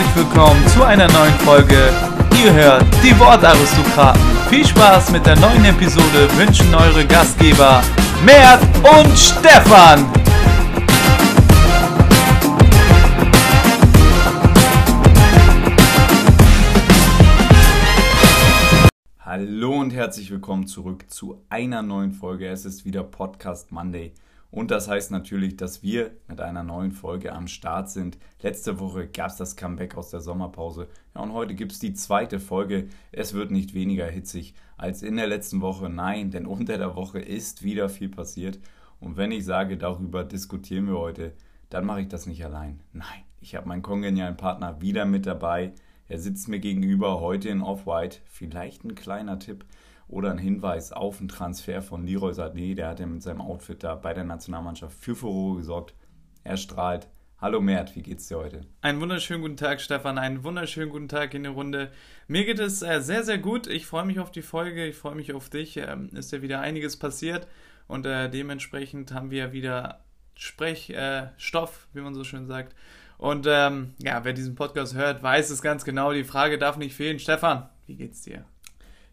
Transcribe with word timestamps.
herzlich 0.00 0.24
willkommen 0.24 0.66
zu 0.68 0.82
einer 0.82 1.12
neuen 1.12 1.34
Folge. 1.40 1.92
Ihr 2.42 2.52
hört 2.54 2.84
die 3.04 3.18
Wortaristokraten. 3.18 4.20
Viel 4.48 4.66
Spaß 4.66 5.10
mit 5.10 5.26
der 5.26 5.38
neuen 5.38 5.62
Episode 5.66 6.26
wünschen 6.36 6.74
eure 6.74 7.04
Gastgeber 7.06 7.82
Mert 8.24 8.62
und 8.78 9.18
Stefan. 9.18 10.06
Hallo 19.18 19.80
und 19.80 19.92
herzlich 19.92 20.30
willkommen 20.30 20.66
zurück 20.66 21.10
zu 21.10 21.42
einer 21.50 21.82
neuen 21.82 22.12
Folge. 22.12 22.48
Es 22.48 22.64
ist 22.64 22.86
wieder 22.86 23.02
Podcast 23.02 23.70
Monday. 23.70 24.12
Und 24.50 24.72
das 24.72 24.88
heißt 24.88 25.12
natürlich, 25.12 25.56
dass 25.56 25.82
wir 25.82 26.10
mit 26.26 26.40
einer 26.40 26.64
neuen 26.64 26.90
Folge 26.90 27.32
am 27.32 27.46
Start 27.46 27.88
sind. 27.88 28.18
Letzte 28.42 28.80
Woche 28.80 29.06
gab 29.06 29.30
es 29.30 29.36
das 29.36 29.56
Comeback 29.56 29.96
aus 29.96 30.10
der 30.10 30.20
Sommerpause. 30.20 30.88
Ja, 31.14 31.20
und 31.20 31.32
heute 31.32 31.54
gibt 31.54 31.72
es 31.72 31.78
die 31.78 31.94
zweite 31.94 32.40
Folge. 32.40 32.88
Es 33.12 33.32
wird 33.32 33.52
nicht 33.52 33.74
weniger 33.74 34.06
hitzig 34.06 34.54
als 34.76 35.02
in 35.02 35.16
der 35.16 35.28
letzten 35.28 35.60
Woche. 35.60 35.88
Nein, 35.88 36.30
denn 36.30 36.46
unter 36.46 36.78
der 36.78 36.96
Woche 36.96 37.20
ist 37.20 37.62
wieder 37.62 37.88
viel 37.88 38.08
passiert. 38.08 38.58
Und 38.98 39.16
wenn 39.16 39.30
ich 39.30 39.44
sage, 39.44 39.78
darüber 39.78 40.24
diskutieren 40.24 40.86
wir 40.88 40.98
heute, 40.98 41.32
dann 41.68 41.86
mache 41.86 42.02
ich 42.02 42.08
das 42.08 42.26
nicht 42.26 42.44
allein. 42.44 42.80
Nein, 42.92 43.22
ich 43.40 43.54
habe 43.54 43.68
meinen 43.68 43.82
kongenialen 43.82 44.36
Partner 44.36 44.80
wieder 44.80 45.04
mit 45.04 45.26
dabei. 45.26 45.72
Er 46.08 46.18
sitzt 46.18 46.48
mir 46.48 46.58
gegenüber 46.58 47.20
heute 47.20 47.48
in 47.48 47.62
Off-White. 47.62 48.18
Vielleicht 48.24 48.84
ein 48.84 48.96
kleiner 48.96 49.38
Tipp 49.38 49.64
oder 50.10 50.30
ein 50.30 50.38
Hinweis 50.38 50.92
auf 50.92 51.20
einen 51.20 51.28
Transfer 51.28 51.82
von 51.82 52.04
Leroy 52.04 52.32
Sané. 52.32 52.74
Der 52.74 52.88
hat 52.88 53.00
ja 53.00 53.06
mit 53.06 53.22
seinem 53.22 53.40
Outfit 53.40 53.82
da 53.82 53.94
bei 53.94 54.12
der 54.12 54.24
Nationalmannschaft 54.24 54.96
für 54.96 55.14
Furore 55.14 55.58
gesorgt. 55.58 55.94
Er 56.42 56.56
strahlt. 56.56 57.08
Hallo 57.38 57.60
Mert, 57.60 57.96
wie 57.96 58.02
geht's 58.02 58.28
dir 58.28 58.36
heute? 58.36 58.62
Einen 58.82 59.00
wunderschönen 59.00 59.40
guten 59.40 59.56
Tag, 59.56 59.80
Stefan. 59.80 60.18
Einen 60.18 60.44
wunderschönen 60.44 60.90
guten 60.90 61.08
Tag 61.08 61.32
in 61.32 61.44
der 61.44 61.52
Runde. 61.52 61.90
Mir 62.28 62.44
geht 62.44 62.58
es 62.58 62.82
äh, 62.82 63.00
sehr, 63.00 63.22
sehr 63.22 63.38
gut. 63.38 63.66
Ich 63.66 63.86
freue 63.86 64.04
mich 64.04 64.18
auf 64.18 64.30
die 64.30 64.42
Folge. 64.42 64.84
Ich 64.86 64.96
freue 64.96 65.14
mich 65.14 65.32
auf 65.32 65.48
dich. 65.48 65.78
Ähm, 65.78 66.10
ist 66.12 66.32
ja 66.32 66.42
wieder 66.42 66.60
einiges 66.60 66.98
passiert 66.98 67.46
und 67.86 68.04
äh, 68.04 68.28
dementsprechend 68.28 69.14
haben 69.14 69.30
wir 69.30 69.52
wieder 69.52 70.00
Sprechstoff, 70.34 71.88
äh, 71.92 71.96
wie 71.96 72.00
man 72.02 72.14
so 72.14 72.24
schön 72.24 72.46
sagt. 72.46 72.74
Und 73.16 73.46
ähm, 73.48 73.94
ja, 73.98 74.24
wer 74.24 74.32
diesen 74.32 74.54
Podcast 74.54 74.94
hört, 74.94 75.22
weiß 75.22 75.50
es 75.50 75.62
ganz 75.62 75.84
genau. 75.84 76.12
Die 76.12 76.24
Frage 76.24 76.58
darf 76.58 76.76
nicht 76.76 76.94
fehlen. 76.94 77.18
Stefan, 77.18 77.68
wie 77.86 77.96
geht's 77.96 78.22
dir? 78.22 78.44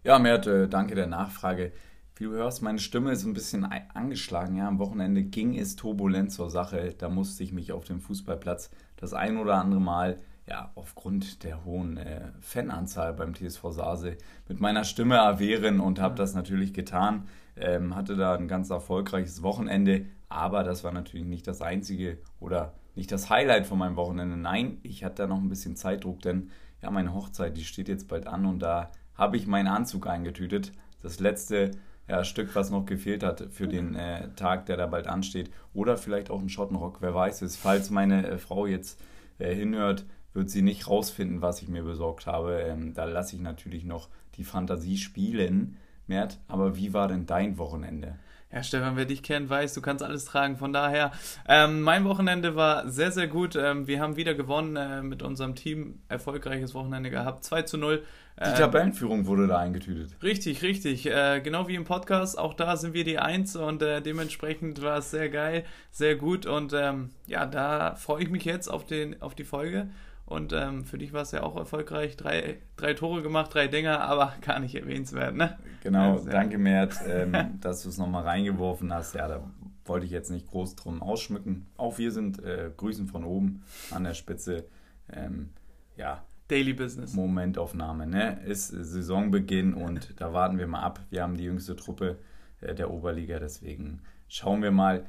Ja, 0.03 0.19
Mert, 0.19 0.47
äh, 0.47 0.67
danke 0.69 0.95
der 0.95 1.07
Nachfrage. 1.07 1.71
Wie 2.15 2.25
du 2.25 2.31
hörst, 2.31 2.61
meine 2.61 2.79
Stimme 2.79 3.11
ist 3.11 3.25
ein 3.25 3.33
bisschen 3.33 3.65
angeschlagen. 3.65 4.55
Ja, 4.55 4.67
am 4.67 4.79
Wochenende 4.79 5.23
ging 5.23 5.57
es 5.57 5.75
turbulent 5.75 6.31
zur 6.31 6.49
Sache. 6.49 6.95
Da 6.97 7.09
musste 7.09 7.43
ich 7.43 7.51
mich 7.51 7.71
auf 7.71 7.83
dem 7.83 7.99
Fußballplatz 7.99 8.71
das 8.95 9.13
ein 9.13 9.37
oder 9.37 9.55
andere 9.55 9.81
Mal, 9.81 10.17
ja, 10.47 10.71
aufgrund 10.75 11.43
der 11.43 11.65
hohen 11.65 11.97
äh, 11.97 12.31
Fananzahl 12.39 13.13
beim 13.13 13.33
TSV 13.35 13.71
Sase 13.71 14.17
mit 14.47 14.59
meiner 14.61 14.83
Stimme 14.85 15.15
erwehren 15.15 15.79
und 15.79 15.99
habe 15.99 16.15
das 16.15 16.33
natürlich 16.33 16.73
getan. 16.73 17.27
Ähm, 17.55 17.95
hatte 17.95 18.15
da 18.15 18.33
ein 18.33 18.47
ganz 18.47 18.69
erfolgreiches 18.69 19.43
Wochenende, 19.43 20.05
aber 20.29 20.63
das 20.63 20.83
war 20.83 20.93
natürlich 20.93 21.25
nicht 21.25 21.47
das 21.47 21.61
einzige 21.61 22.19
oder 22.39 22.73
nicht 22.95 23.11
das 23.11 23.29
Highlight 23.29 23.67
von 23.67 23.77
meinem 23.77 23.95
Wochenende. 23.95 24.37
Nein, 24.37 24.77
ich 24.83 25.03
hatte 25.03 25.23
da 25.23 25.27
noch 25.27 25.37
ein 25.41 25.49
bisschen 25.49 25.75
Zeitdruck, 25.75 26.21
denn 26.21 26.49
ja, 26.81 26.91
meine 26.91 27.13
Hochzeit, 27.13 27.57
die 27.57 27.65
steht 27.65 27.89
jetzt 27.89 28.07
bald 28.07 28.27
an 28.27 28.45
und 28.45 28.59
da 28.59 28.91
habe 29.17 29.37
ich 29.37 29.47
meinen 29.47 29.67
Anzug 29.67 30.07
eingetütet. 30.07 30.71
Das 31.01 31.19
letzte 31.19 31.71
ja, 32.07 32.23
Stück, 32.23 32.55
was 32.55 32.69
noch 32.69 32.85
gefehlt 32.85 33.23
hat 33.23 33.47
für 33.51 33.67
den 33.67 33.95
äh, 33.95 34.29
Tag, 34.35 34.65
der 34.67 34.77
da 34.77 34.85
bald 34.85 35.07
ansteht. 35.07 35.51
Oder 35.73 35.97
vielleicht 35.97 36.29
auch 36.29 36.41
ein 36.41 36.49
Schottenrock, 36.49 37.01
wer 37.01 37.13
weiß 37.13 37.41
es. 37.41 37.57
Falls 37.57 37.89
meine 37.89 38.25
äh, 38.27 38.37
Frau 38.37 38.65
jetzt 38.65 38.99
äh, 39.39 39.53
hinhört, 39.53 40.05
wird 40.33 40.49
sie 40.49 40.61
nicht 40.61 40.87
rausfinden, 40.87 41.41
was 41.41 41.61
ich 41.61 41.67
mir 41.67 41.83
besorgt 41.83 42.27
habe. 42.27 42.61
Ähm, 42.61 42.93
da 42.93 43.05
lasse 43.05 43.35
ich 43.35 43.41
natürlich 43.41 43.83
noch 43.83 44.09
die 44.35 44.43
Fantasie 44.43 44.97
spielen. 44.97 45.77
Mert, 46.05 46.39
aber 46.47 46.77
wie 46.77 46.93
war 46.93 47.09
denn 47.09 47.25
dein 47.25 47.57
Wochenende? 47.57 48.17
Ja, 48.51 48.63
Stefan, 48.63 48.95
wer 48.95 49.03
dich 49.03 49.23
kennt, 49.23 49.49
weiß, 49.49 49.73
du 49.73 49.81
kannst 49.81 50.03
alles 50.03 50.23
tragen. 50.23 50.55
Von 50.55 50.71
daher, 50.71 51.11
ähm, 51.49 51.81
mein 51.81 52.05
Wochenende 52.05 52.55
war 52.55 52.87
sehr, 52.89 53.11
sehr 53.11 53.27
gut. 53.27 53.57
Ähm, 53.57 53.87
wir 53.87 53.99
haben 53.99 54.15
wieder 54.15 54.35
gewonnen 54.35 54.77
äh, 54.77 55.01
mit 55.01 55.21
unserem 55.21 55.55
Team. 55.55 55.99
Erfolgreiches 56.07 56.73
Wochenende 56.73 57.09
gehabt. 57.09 57.43
2 57.43 57.63
zu 57.63 57.77
0. 57.77 58.03
Die 58.39 58.43
äh, 58.43 58.53
Tabellenführung 58.53 59.25
wurde 59.25 59.47
da 59.47 59.57
eingetütet. 59.57 60.11
Richtig, 60.23 60.61
richtig. 60.61 61.07
Äh, 61.07 61.41
genau 61.41 61.67
wie 61.67 61.75
im 61.75 61.83
Podcast. 61.83 62.37
Auch 62.37 62.53
da 62.53 62.77
sind 62.77 62.93
wir 62.93 63.03
die 63.03 63.19
Eins 63.19 63.57
und 63.57 63.81
äh, 63.81 64.01
dementsprechend 64.01 64.81
war 64.81 64.99
es 64.99 65.11
sehr 65.11 65.29
geil, 65.29 65.65
sehr 65.91 66.15
gut. 66.15 66.45
Und 66.45 66.71
ähm, 66.73 67.09
ja, 67.25 67.45
da 67.45 67.95
freue 67.95 68.23
ich 68.23 68.29
mich 68.29 68.45
jetzt 68.45 68.69
auf, 68.69 68.85
den, 68.85 69.21
auf 69.21 69.35
die 69.35 69.43
Folge. 69.43 69.89
Und 70.27 70.51
ähm, 70.51 70.83
für 70.83 70.97
dich 70.97 71.13
war 71.13 71.21
es 71.21 71.31
ja 71.31 71.41
auch 71.41 71.55
erfolgreich. 71.55 72.17
Drei, 72.17 72.57
drei 72.75 72.93
Tore 72.93 73.21
gemacht, 73.21 73.53
drei 73.53 73.67
Dinger, 73.67 74.01
aber 74.01 74.33
gar 74.41 74.59
nicht 74.59 74.75
erwähnenswert, 74.75 75.33
ne? 75.33 75.57
Genau, 75.83 76.17
ja, 76.17 76.23
danke 76.29 76.57
Mert, 76.57 76.99
ähm, 77.07 77.33
dass 77.61 77.83
du 77.83 77.89
es 77.89 77.97
nochmal 77.97 78.23
reingeworfen 78.23 78.93
hast. 78.93 79.15
Ja, 79.15 79.29
da 79.29 79.49
wollte 79.85 80.05
ich 80.05 80.11
jetzt 80.11 80.29
nicht 80.29 80.47
groß 80.47 80.75
drum 80.75 81.01
ausschmücken. 81.01 81.67
Auch 81.77 81.97
wir 81.97 82.11
sind 82.11 82.43
äh, 82.43 82.69
Grüßen 82.75 83.07
von 83.07 83.23
oben 83.23 83.63
an 83.91 84.03
der 84.03 84.15
Spitze. 84.15 84.65
Ähm, 85.13 85.51
ja. 85.95 86.25
Daily 86.49 86.73
Business. 86.73 87.13
Momentaufnahme, 87.13 88.05
ne? 88.05 88.41
Ist 88.45 88.67
Saisonbeginn 88.67 89.73
und 89.73 90.19
da 90.19 90.33
warten 90.33 90.57
wir 90.57 90.67
mal 90.67 90.81
ab. 90.81 90.99
Wir 91.09 91.23
haben 91.23 91.37
die 91.37 91.45
jüngste 91.45 91.77
Truppe 91.77 92.17
äh, 92.59 92.75
der 92.75 92.91
Oberliga, 92.91 93.39
deswegen 93.39 94.01
schauen 94.27 94.61
wir 94.61 94.71
mal, 94.71 95.05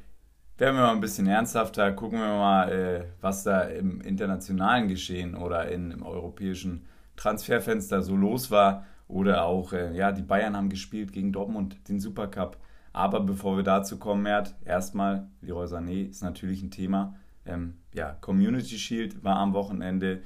werden 0.59 0.77
wir 0.77 0.83
mal 0.83 0.93
ein 0.93 1.01
bisschen 1.01 1.29
ernsthafter, 1.29 1.93
gucken 1.93 2.19
wir 2.19 2.27
mal, 2.27 2.71
äh, 2.71 3.05
was 3.21 3.45
da 3.45 3.63
im 3.63 4.01
internationalen 4.01 4.89
Geschehen 4.89 5.37
oder 5.37 5.71
in, 5.71 5.93
im 5.93 6.03
europäischen 6.03 6.85
Transferfenster 7.17 8.03
so 8.03 8.17
los 8.17 8.51
war. 8.51 8.85
Oder 9.07 9.45
auch, 9.45 9.73
äh, 9.73 9.97
ja, 9.97 10.13
die 10.13 10.23
Bayern 10.23 10.57
haben 10.57 10.69
gespielt 10.69 11.13
gegen 11.13 11.33
Dortmund, 11.33 11.89
den 11.89 12.01
Supercup. 12.01 12.59
Aber 12.93 13.21
bevor 13.21 13.57
wir 13.57 13.65
dazu 13.65 13.99
kommen, 13.99 14.23
Mert, 14.23 14.55
erstmal, 14.65 15.29
Leroy 15.41 15.67
Sané 15.67 16.09
ist 16.11 16.23
natürlich 16.23 16.63
ein 16.63 16.71
Thema. 16.71 17.15
Ähm, 17.47 17.79
ja, 17.95 18.17
Community 18.21 18.79
Shield 18.79 19.25
war 19.25 19.37
am 19.37 19.55
Wochenende. 19.55 20.23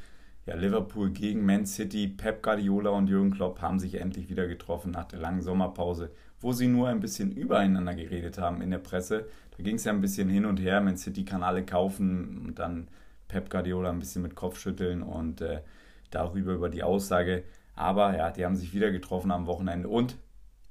Ja, 0.47 0.57
Liverpool 0.57 1.11
gegen 1.11 1.47
Man 1.47 1.67
City, 1.67 2.09
Pep 2.09 2.43
Guardiola 2.43 2.91
und 2.91 3.09
Jürgen 3.09 3.31
Klopp 3.31 3.61
haben 3.61 3.79
sich 3.79 4.01
endlich 4.01 4.29
wieder 4.29 4.49
getroffen 4.49 4.91
nach 4.91 5.05
der 5.05 5.21
langen 5.21 5.41
Sommerpause, 5.41 6.11
wo 6.41 6.53
sie 6.53 6.67
nur 6.67 6.89
ein 6.89 6.99
bisschen 6.99 7.31
übereinander 7.31 7.95
geredet 7.95 8.39
haben 8.39 8.61
in 8.61 8.71
der 8.71 8.79
Presse. 8.79 9.29
Da 9.57 9.63
ging 9.63 9.77
es 9.77 9.85
ja 9.85 9.93
ein 9.93 10.01
bisschen 10.01 10.29
hin 10.29 10.47
und 10.47 10.59
her. 10.59 10.81
Man 10.81 10.97
City 10.97 11.25
kann 11.25 11.43
alle 11.43 11.65
kaufen 11.65 12.47
und 12.47 12.59
dann 12.59 12.89
Pep 13.29 13.51
Guardiola 13.51 13.91
ein 13.91 13.99
bisschen 13.99 14.23
mit 14.23 14.35
Kopfschütteln 14.35 15.03
und 15.03 15.41
äh, 15.41 15.63
darüber 16.11 16.53
über 16.53 16.69
die 16.69 16.83
Aussage. 16.83 17.45
Aber 17.75 18.17
ja, 18.17 18.31
die 18.31 18.45
haben 18.45 18.57
sich 18.57 18.75
wieder 18.75 18.91
getroffen 18.91 19.31
am 19.31 19.47
Wochenende 19.47 19.89
und 19.89 20.17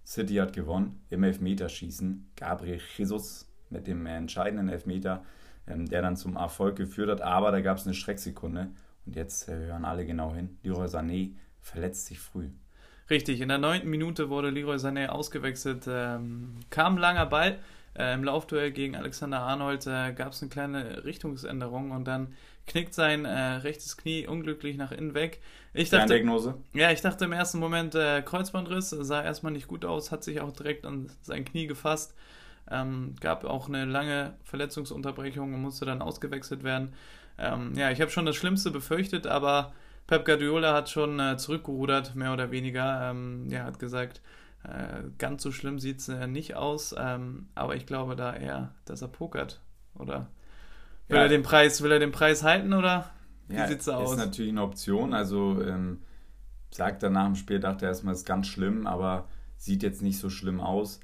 City 0.05 0.35
hat 0.35 0.53
gewonnen 0.53 1.01
im 1.09 1.23
Elfmeterschießen. 1.23 2.31
Gabriel 2.35 2.79
Jesus 2.97 3.47
mit 3.69 3.87
dem 3.87 4.05
entscheidenden 4.05 4.69
Elfmeter, 4.69 5.23
ähm, 5.67 5.87
der 5.87 6.01
dann 6.01 6.15
zum 6.15 6.35
Erfolg 6.35 6.75
geführt 6.75 7.09
hat. 7.09 7.21
Aber 7.21 7.51
da 7.51 7.61
gab 7.61 7.77
es 7.77 7.85
eine 7.85 7.93
Schrecksekunde 7.93 8.71
und 9.05 9.15
jetzt 9.15 9.47
äh, 9.47 9.55
hören 9.55 9.85
alle 9.85 10.05
genau 10.05 10.33
hin. 10.33 10.57
Leroy 10.63 10.87
Sané 10.87 11.35
verletzt 11.59 12.07
sich 12.07 12.19
früh. 12.19 12.49
Richtig, 13.09 13.41
in 13.41 13.49
der 13.49 13.57
neunten 13.57 13.89
Minute 13.89 14.29
wurde 14.29 14.49
Leroy 14.49 14.77
Sané 14.77 15.07
ausgewechselt. 15.07 15.85
Ähm, 15.87 16.55
kam 16.69 16.97
langer 16.97 17.25
Ball. 17.25 17.59
Äh, 17.93 18.13
Im 18.13 18.23
Laufduell 18.23 18.71
gegen 18.71 18.95
Alexander 18.95 19.39
Arnold 19.39 19.85
äh, 19.87 20.13
gab 20.13 20.31
es 20.31 20.41
eine 20.41 20.49
kleine 20.49 21.03
Richtungsänderung 21.03 21.91
und 21.91 22.05
dann 22.05 22.33
knickt 22.67 22.93
sein 22.93 23.25
äh, 23.25 23.55
rechtes 23.55 23.97
Knie 23.97 24.27
unglücklich 24.27 24.77
nach 24.77 24.91
innen 24.91 25.13
weg. 25.13 25.41
Ich 25.73 25.89
dachte, 25.89 26.13
Diagnose? 26.13 26.55
Ja, 26.73 26.91
ich 26.91 27.01
dachte 27.01 27.25
im 27.25 27.33
ersten 27.33 27.59
Moment 27.59 27.95
äh, 27.95 28.21
Kreuzbandriss, 28.21 28.89
sah 28.91 29.23
erstmal 29.23 29.51
nicht 29.51 29.67
gut 29.67 29.83
aus, 29.83 30.11
hat 30.11 30.23
sich 30.23 30.41
auch 30.41 30.51
direkt 30.53 30.85
an 30.85 31.11
sein 31.21 31.45
Knie 31.45 31.67
gefasst. 31.67 32.15
Ähm, 32.69 33.15
gab 33.19 33.43
auch 33.43 33.67
eine 33.67 33.85
lange 33.85 34.35
Verletzungsunterbrechung 34.43 35.53
und 35.53 35.61
musste 35.61 35.85
dann 35.85 36.01
ausgewechselt 36.01 36.63
werden. 36.63 36.93
Ähm, 37.37 37.73
ja, 37.75 37.91
ich 37.91 37.99
habe 37.99 38.11
schon 38.11 38.25
das 38.25 38.35
Schlimmste 38.35 38.71
befürchtet, 38.71 39.27
aber 39.27 39.73
Pep 40.07 40.25
Guardiola 40.25 40.73
hat 40.73 40.89
schon 40.89 41.19
äh, 41.19 41.37
zurückgerudert, 41.37 42.15
mehr 42.15 42.33
oder 42.33 42.51
weniger. 42.51 43.09
Ähm, 43.09 43.47
er 43.49 43.65
hat 43.65 43.79
gesagt, 43.79 44.21
äh, 44.63 45.03
ganz 45.17 45.43
so 45.43 45.51
schlimm 45.51 45.79
sieht 45.79 45.99
es 45.99 46.09
äh, 46.09 46.27
nicht 46.27 46.55
aus, 46.55 46.95
ähm, 46.97 47.47
aber 47.55 47.75
ich 47.75 47.85
glaube 47.85 48.15
da 48.15 48.35
eher, 48.35 48.75
dass 48.85 49.01
er 49.01 49.07
pokert, 49.07 49.61
oder? 49.95 50.27
Will, 51.07 51.17
ja. 51.17 51.23
er, 51.23 51.29
den 51.29 51.43
Preis, 51.43 51.81
will 51.81 51.91
er 51.91 51.99
den 51.99 52.11
Preis 52.11 52.43
halten 52.43 52.73
oder 52.73 53.11
wie 53.47 53.57
ja, 53.57 53.67
sieht 53.67 53.81
es 53.81 53.89
aus? 53.89 54.11
Ist 54.11 54.17
natürlich 54.17 54.51
eine 54.51 54.63
Option. 54.63 55.13
Also 55.13 55.61
ähm, 55.61 56.01
sagt 56.71 57.03
er 57.03 57.09
nach 57.09 57.25
dem 57.25 57.35
Spiel, 57.35 57.59
dachte 57.59 57.85
er 57.85 57.89
erstmal, 57.89 58.13
es 58.13 58.21
ist 58.21 58.25
ganz 58.25 58.47
schlimm, 58.47 58.87
aber 58.87 59.27
sieht 59.57 59.83
jetzt 59.83 60.01
nicht 60.01 60.19
so 60.19 60.29
schlimm 60.29 60.61
aus. 60.61 60.99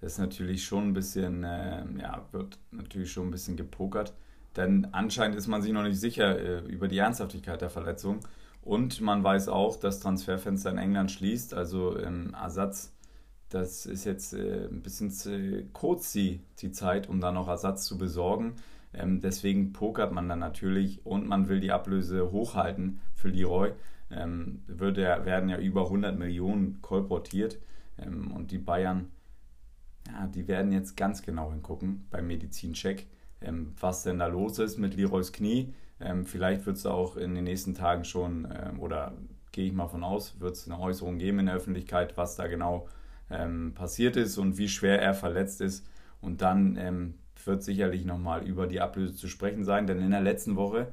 Das 0.00 0.14
ist 0.14 0.18
natürlich 0.18 0.64
schon 0.64 0.88
ein 0.88 0.92
bisschen, 0.94 1.44
äh, 1.44 1.84
ja, 2.00 2.26
wird 2.32 2.58
natürlich 2.72 3.12
schon 3.12 3.28
ein 3.28 3.30
bisschen 3.30 3.56
gepokert. 3.56 4.12
Denn 4.56 4.88
anscheinend 4.92 5.36
ist 5.36 5.46
man 5.46 5.62
sich 5.62 5.72
noch 5.72 5.84
nicht 5.84 5.98
sicher 5.98 6.38
äh, 6.38 6.58
über 6.66 6.88
die 6.88 6.98
Ernsthaftigkeit 6.98 7.60
der 7.60 7.70
Verletzung. 7.70 8.20
Und 8.62 9.00
man 9.00 9.24
weiß 9.24 9.48
auch, 9.48 9.76
dass 9.76 10.00
Transferfenster 10.00 10.70
in 10.70 10.78
England 10.78 11.10
schließt. 11.10 11.54
Also 11.54 11.98
ähm, 11.98 12.34
Ersatz, 12.34 12.92
das 13.52 13.84
ist 13.84 14.04
jetzt 14.04 14.32
äh, 14.32 14.66
ein 14.66 14.82
bisschen 14.82 15.10
zu 15.10 15.64
kurz 15.72 16.12
die, 16.12 16.40
die 16.58 16.72
Zeit, 16.72 17.08
um 17.08 17.20
da 17.20 17.32
noch 17.32 17.48
Ersatz 17.48 17.84
zu 17.84 17.98
besorgen. 17.98 18.54
Ähm, 18.94 19.20
deswegen 19.20 19.72
pokert 19.72 20.12
man 20.12 20.28
dann 20.28 20.38
natürlich 20.38 21.04
und 21.04 21.26
man 21.26 21.48
will 21.48 21.60
die 21.60 21.70
Ablöse 21.70 22.30
hochhalten 22.30 23.00
für 23.14 23.28
Leroy. 23.28 23.72
Ähm, 24.10 24.62
wird 24.66 24.96
er, 24.98 25.26
werden 25.26 25.50
ja 25.50 25.58
über 25.58 25.84
100 25.84 26.18
Millionen 26.18 26.80
kolportiert 26.80 27.58
ähm, 27.98 28.32
und 28.32 28.50
die 28.50 28.58
Bayern, 28.58 29.10
ja, 30.08 30.26
die 30.26 30.48
werden 30.48 30.72
jetzt 30.72 30.96
ganz 30.96 31.22
genau 31.22 31.50
hingucken 31.52 32.06
beim 32.10 32.26
Medizincheck, 32.26 33.06
ähm, 33.42 33.74
was 33.78 34.02
denn 34.02 34.18
da 34.18 34.28
los 34.28 34.58
ist 34.58 34.78
mit 34.78 34.94
Leroys 34.94 35.32
Knie. 35.32 35.74
Ähm, 36.00 36.24
vielleicht 36.24 36.64
wird 36.64 36.78
es 36.78 36.86
auch 36.86 37.16
in 37.16 37.34
den 37.34 37.44
nächsten 37.44 37.74
Tagen 37.74 38.04
schon, 38.04 38.48
ähm, 38.50 38.80
oder 38.80 39.12
gehe 39.52 39.66
ich 39.66 39.72
mal 39.74 39.88
von 39.88 40.04
aus, 40.04 40.40
wird 40.40 40.54
es 40.54 40.66
eine 40.66 40.80
Äußerung 40.80 41.18
geben 41.18 41.40
in 41.40 41.46
der 41.46 41.54
Öffentlichkeit, 41.54 42.16
was 42.16 42.36
da 42.36 42.46
genau 42.46 42.88
ähm, 43.32 43.72
passiert 43.74 44.16
ist 44.16 44.38
und 44.38 44.58
wie 44.58 44.68
schwer 44.68 45.00
er 45.00 45.14
verletzt 45.14 45.60
ist. 45.60 45.86
Und 46.20 46.42
dann 46.42 46.76
ähm, 46.76 47.14
wird 47.44 47.62
sicherlich 47.62 48.04
nochmal 48.04 48.46
über 48.46 48.66
die 48.66 48.80
Ablöse 48.80 49.14
zu 49.14 49.28
sprechen 49.28 49.64
sein, 49.64 49.86
denn 49.86 50.00
in 50.00 50.10
der 50.10 50.20
letzten 50.20 50.56
Woche 50.56 50.92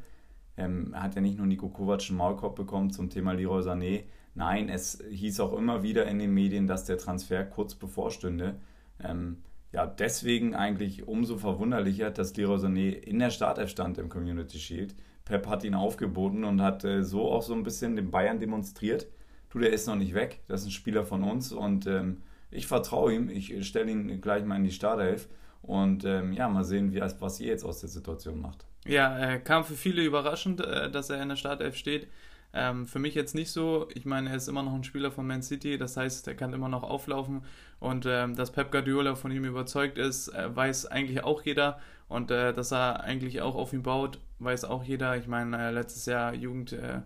ähm, 0.58 0.94
hat 0.96 1.16
ja 1.16 1.22
nicht 1.22 1.38
nur 1.38 1.48
Nico 1.48 1.70
Kovac 1.70 2.02
einen 2.10 2.18
Maulkorb 2.18 2.56
bekommen 2.56 2.92
zum 2.92 3.10
Thema 3.10 3.34
Leroy 3.34 3.62
Sané. 3.62 4.04
Nein, 4.36 4.70
es 4.70 5.04
hieß 5.10 5.40
auch 5.42 5.54
immer 5.58 5.84
wieder 5.84 6.06
in 6.06 6.20
den 6.20 6.34
Medien, 6.34 6.68
dass 6.68 6.86
der 6.86 6.98
Transfer 6.98 7.44
kurz 7.44 7.76
bevorstünde. 7.76 8.56
Ähm, 9.04 9.38
ja, 9.72 9.86
deswegen 9.86 10.56
eigentlich 10.56 11.08
umso 11.08 11.38
verwunderlicher, 11.38 12.10
dass 12.10 12.36
Leroy 12.36 12.58
Sané 12.58 12.90
in 12.90 13.20
der 13.20 13.30
Startelf 13.30 13.70
stand 13.70 13.98
im 13.98 14.10
Community 14.10 14.58
Shield. 14.58 14.96
Pep 15.26 15.46
hat 15.48 15.64
ihn 15.64 15.76
aufgeboten 15.76 16.44
und 16.44 16.62
hat 16.62 16.84
äh, 16.84 17.04
so 17.04 17.32
auch 17.32 17.44
so 17.44 17.54
ein 17.54 17.64
bisschen 17.64 17.96
den 17.96 18.10
Bayern 18.10 18.40
demonstriert, 18.40 19.08
du, 19.52 19.60
der 19.60 19.72
ist 19.72 19.88
noch 19.88 19.96
nicht 19.96 20.16
weg, 20.16 20.42
das 20.48 20.62
ist 20.62 20.68
ein 20.68 20.72
Spieler 20.72 21.06
von 21.06 21.24
uns 21.24 21.52
und 21.52 21.86
ähm, 21.86 22.24
ich 22.52 22.68
vertraue 22.68 23.14
ihm, 23.14 23.30
ich 23.30 23.68
stelle 23.68 23.92
ihn 23.92 24.22
gleich 24.22 24.44
mal 24.44 24.56
in 24.56 24.64
die 24.64 24.72
Startelf 24.72 25.28
und 25.62 26.06
ähm, 26.06 26.34
ja, 26.34 26.48
mal 26.48 26.64
sehen, 26.64 26.94
wie, 26.94 27.02
was 27.02 27.40
ihr 27.40 27.48
jetzt 27.48 27.64
aus 27.64 27.80
der 27.80 27.90
Situation 27.90 28.42
macht. 28.42 28.66
Ja, 28.86 29.18
äh, 29.20 29.40
kam 29.40 29.64
für 29.64 29.76
viele 29.76 30.04
überraschend, 30.04 30.62
äh, 30.62 30.90
dass 30.90 31.10
er 31.10 31.22
in 31.22 31.30
der 31.30 31.36
Startelf 31.36 31.76
steht. 31.76 32.08
Ähm, 32.52 32.88
für 32.88 32.98
mich 32.98 33.14
jetzt 33.14 33.36
nicht 33.36 33.52
so. 33.52 33.88
Ich 33.94 34.06
meine, 34.06 34.30
er 34.30 34.36
ist 34.36 34.48
immer 34.48 34.64
noch 34.64 34.74
ein 34.74 34.84
Spieler 34.84 35.12
von 35.12 35.28
Man 35.28 35.44
City, 35.44 35.78
das 35.78 35.98
heißt, 35.98 36.28
er 36.28 36.34
kann 36.34 36.54
immer 36.54 36.70
noch 36.70 36.84
auflaufen. 36.84 37.44
Und 37.80 38.06
ähm, 38.08 38.36
dass 38.36 38.52
Pep 38.52 38.72
Guardiola 38.72 39.16
von 39.16 39.32
ihm 39.32 39.46
überzeugt 39.46 39.98
ist, 39.98 40.30
äh, 40.30 40.56
weiß 40.56 40.88
eigentlich 40.88 41.24
auch 41.24 41.44
jeder. 41.44 41.80
Und 42.08 42.32
äh, 42.32 42.54
dass 42.54 42.72
er 42.72 43.02
eigentlich 43.04 43.42
auch 43.42 43.56
auf 43.56 43.72
ihn 43.74 43.84
baut, 43.84 44.20
weiß 44.40 44.66
auch 44.66 44.84
jeder. 44.84 45.16
Ich 45.18 45.28
meine, 45.28 45.68
äh, 45.68 45.72
letztes 45.72 46.08
Jahr 46.08 46.34
Jugend, 46.34 46.74
äh, 46.74 47.02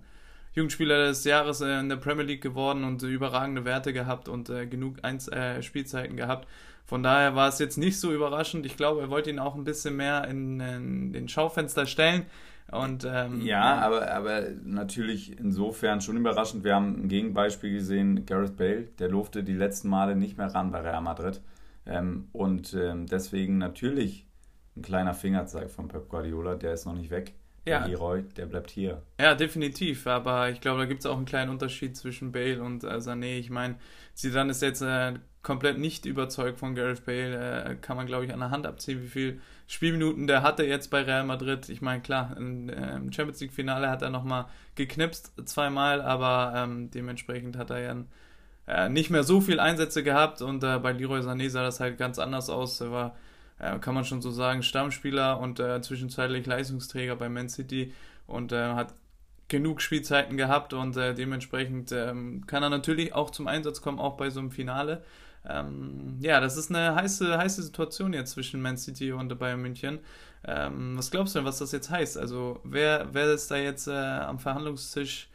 Jugendspieler 0.53 1.05
des 1.05 1.23
Jahres 1.23 1.61
äh, 1.61 1.79
in 1.79 1.89
der 1.89 1.97
Premier 1.97 2.23
League 2.23 2.41
geworden 2.41 2.83
und 2.83 3.01
überragende 3.03 3.65
Werte 3.65 3.93
gehabt 3.93 4.27
und 4.29 4.49
äh, 4.49 4.67
genug 4.67 4.97
Einz 5.01 5.29
Spielzeiten 5.61 6.17
gehabt. 6.17 6.47
Von 6.85 7.01
daher 7.01 7.35
war 7.35 7.47
es 7.47 7.59
jetzt 7.59 7.77
nicht 7.77 7.99
so 7.99 8.11
überraschend. 8.11 8.65
Ich 8.65 8.75
glaube, 8.75 9.01
er 9.01 9.09
wollte 9.09 9.29
ihn 9.29 9.39
auch 9.39 9.55
ein 9.55 9.63
bisschen 9.63 9.95
mehr 9.95 10.27
in, 10.27 10.59
in 10.59 11.13
den 11.13 11.29
Schaufenster 11.29 11.85
stellen. 11.85 12.25
Und, 12.71 13.05
ähm, 13.05 13.41
ja, 13.41 13.79
aber, 13.79 14.11
aber 14.11 14.41
natürlich 14.63 15.37
insofern 15.37 16.01
schon 16.01 16.17
überraschend. 16.17 16.63
Wir 16.63 16.75
haben 16.75 17.03
ein 17.03 17.07
Gegenbeispiel 17.07 17.71
gesehen, 17.71 18.25
Gareth 18.25 18.57
Bale, 18.57 18.83
der 18.99 19.09
durfte 19.09 19.43
die 19.43 19.53
letzten 19.53 19.89
Male 19.89 20.15
nicht 20.15 20.37
mehr 20.37 20.53
ran 20.53 20.71
bei 20.71 20.81
Real 20.81 21.01
Madrid. 21.01 21.41
Ähm, 21.85 22.29
und 22.31 22.73
ähm, 22.73 23.05
deswegen 23.05 23.57
natürlich 23.57 24.27
ein 24.75 24.81
kleiner 24.81 25.13
Fingerzeig 25.13 25.69
von 25.69 25.87
Pep 25.87 26.09
Guardiola, 26.09 26.55
der 26.55 26.73
ist 26.73 26.85
noch 26.85 26.95
nicht 26.95 27.11
weg. 27.11 27.33
Der 27.65 27.79
ja. 27.79 27.85
Leroy, 27.85 28.23
der 28.35 28.45
bleibt 28.45 28.71
hier. 28.71 29.01
Ja, 29.19 29.35
definitiv. 29.35 30.05
Aber 30.07 30.49
ich 30.49 30.59
glaube, 30.59 30.79
da 30.81 30.85
gibt 30.85 30.99
es 30.99 31.05
auch 31.05 31.15
einen 31.15 31.25
kleinen 31.25 31.49
Unterschied 31.49 31.95
zwischen 31.95 32.31
Bale 32.31 32.61
und 32.61 32.83
äh, 32.83 32.97
Sané. 32.97 33.37
Ich 33.37 33.49
meine, 33.49 33.75
Zidane 34.13 34.51
ist 34.51 34.61
jetzt 34.61 34.81
äh, 34.81 35.13
komplett 35.43 35.77
nicht 35.77 36.05
überzeugt 36.05 36.59
von 36.59 36.75
Gareth 36.75 37.05
Bale. 37.05 37.63
Äh, 37.63 37.75
kann 37.75 37.95
man, 37.95 38.05
glaube 38.05 38.25
ich, 38.25 38.33
an 38.33 38.39
der 38.39 38.49
Hand 38.49 38.67
abziehen, 38.67 39.01
wie 39.01 39.07
viele 39.07 39.39
Spielminuten 39.67 40.27
der 40.27 40.41
hatte 40.41 40.63
jetzt 40.65 40.89
bei 40.89 41.03
Real 41.03 41.23
Madrid. 41.23 41.69
Ich 41.69 41.81
meine, 41.81 42.01
klar, 42.01 42.35
im 42.37 42.69
äh, 42.69 42.99
Champions 43.11 43.39
League-Finale 43.39 43.89
hat 43.89 44.01
er 44.01 44.09
nochmal 44.09 44.45
geknipst, 44.75 45.33
zweimal, 45.45 46.01
aber 46.01 46.53
ähm, 46.55 46.91
dementsprechend 46.91 47.57
hat 47.57 47.69
er 47.69 47.79
ja 47.79 47.95
äh, 48.67 48.89
nicht 48.89 49.09
mehr 49.09 49.23
so 49.23 49.41
viel 49.41 49.59
Einsätze 49.59 50.03
gehabt 50.03 50.41
und 50.41 50.63
äh, 50.63 50.79
bei 50.79 50.91
Leroy 50.91 51.19
Sané 51.19 51.49
sah 51.49 51.63
das 51.63 51.79
halt 51.79 51.97
ganz 51.97 52.19
anders 52.19 52.49
aus. 52.49 52.79
Er 52.81 52.91
war, 52.91 53.15
äh, 53.59 53.77
kann 53.79 53.95
man 53.95 54.05
schon 54.05 54.21
so 54.21 54.31
sagen, 54.31 54.63
Stammspieler 54.63 55.39
und 55.39 55.59
äh, 55.59 55.81
zwischenzeitlich 55.81 56.45
Leistungsträger 56.45 57.15
bei 57.15 57.29
Man 57.29 57.49
City 57.49 57.93
und 58.27 58.51
äh, 58.51 58.73
hat 58.73 58.93
genug 59.49 59.81
Spielzeiten 59.81 60.37
gehabt 60.37 60.73
und 60.73 60.95
dementsprechend 60.95 61.91
ähm, 61.91 62.47
kann 62.47 62.63
er 62.63 62.69
natürlich 62.69 63.13
auch 63.13 63.29
zum 63.29 63.47
Einsatz 63.47 63.81
kommen, 63.81 63.99
auch 63.99 64.17
bei 64.17 64.31
so 64.31 64.39
einem 64.39 64.49
Finale. 64.49 65.03
Ähm, 65.47 66.17
ja, 66.21 66.39
das 66.39 66.57
ist 66.57 66.69
eine 66.69 66.95
heiße, 66.95 67.37
heiße 67.37 67.61
Situation 67.61 68.13
jetzt 68.13 68.31
zwischen 68.31 68.61
Man 68.61 68.77
City 68.77 69.11
und 69.11 69.37
Bayern 69.37 69.61
München. 69.61 69.99
Ähm, 70.45 70.97
was 70.97 71.11
glaubst 71.11 71.35
du 71.35 71.39
denn, 71.39 71.45
was 71.45 71.59
das 71.59 71.71
jetzt 71.71 71.89
heißt? 71.89 72.17
Also, 72.17 72.59
wer, 72.63 73.07
wer 73.13 73.31
ist 73.33 73.49
da 73.51 73.57
jetzt 73.57 73.87
äh, 73.87 73.91
am 73.91 74.39
Verhandlungstisch? 74.39 75.29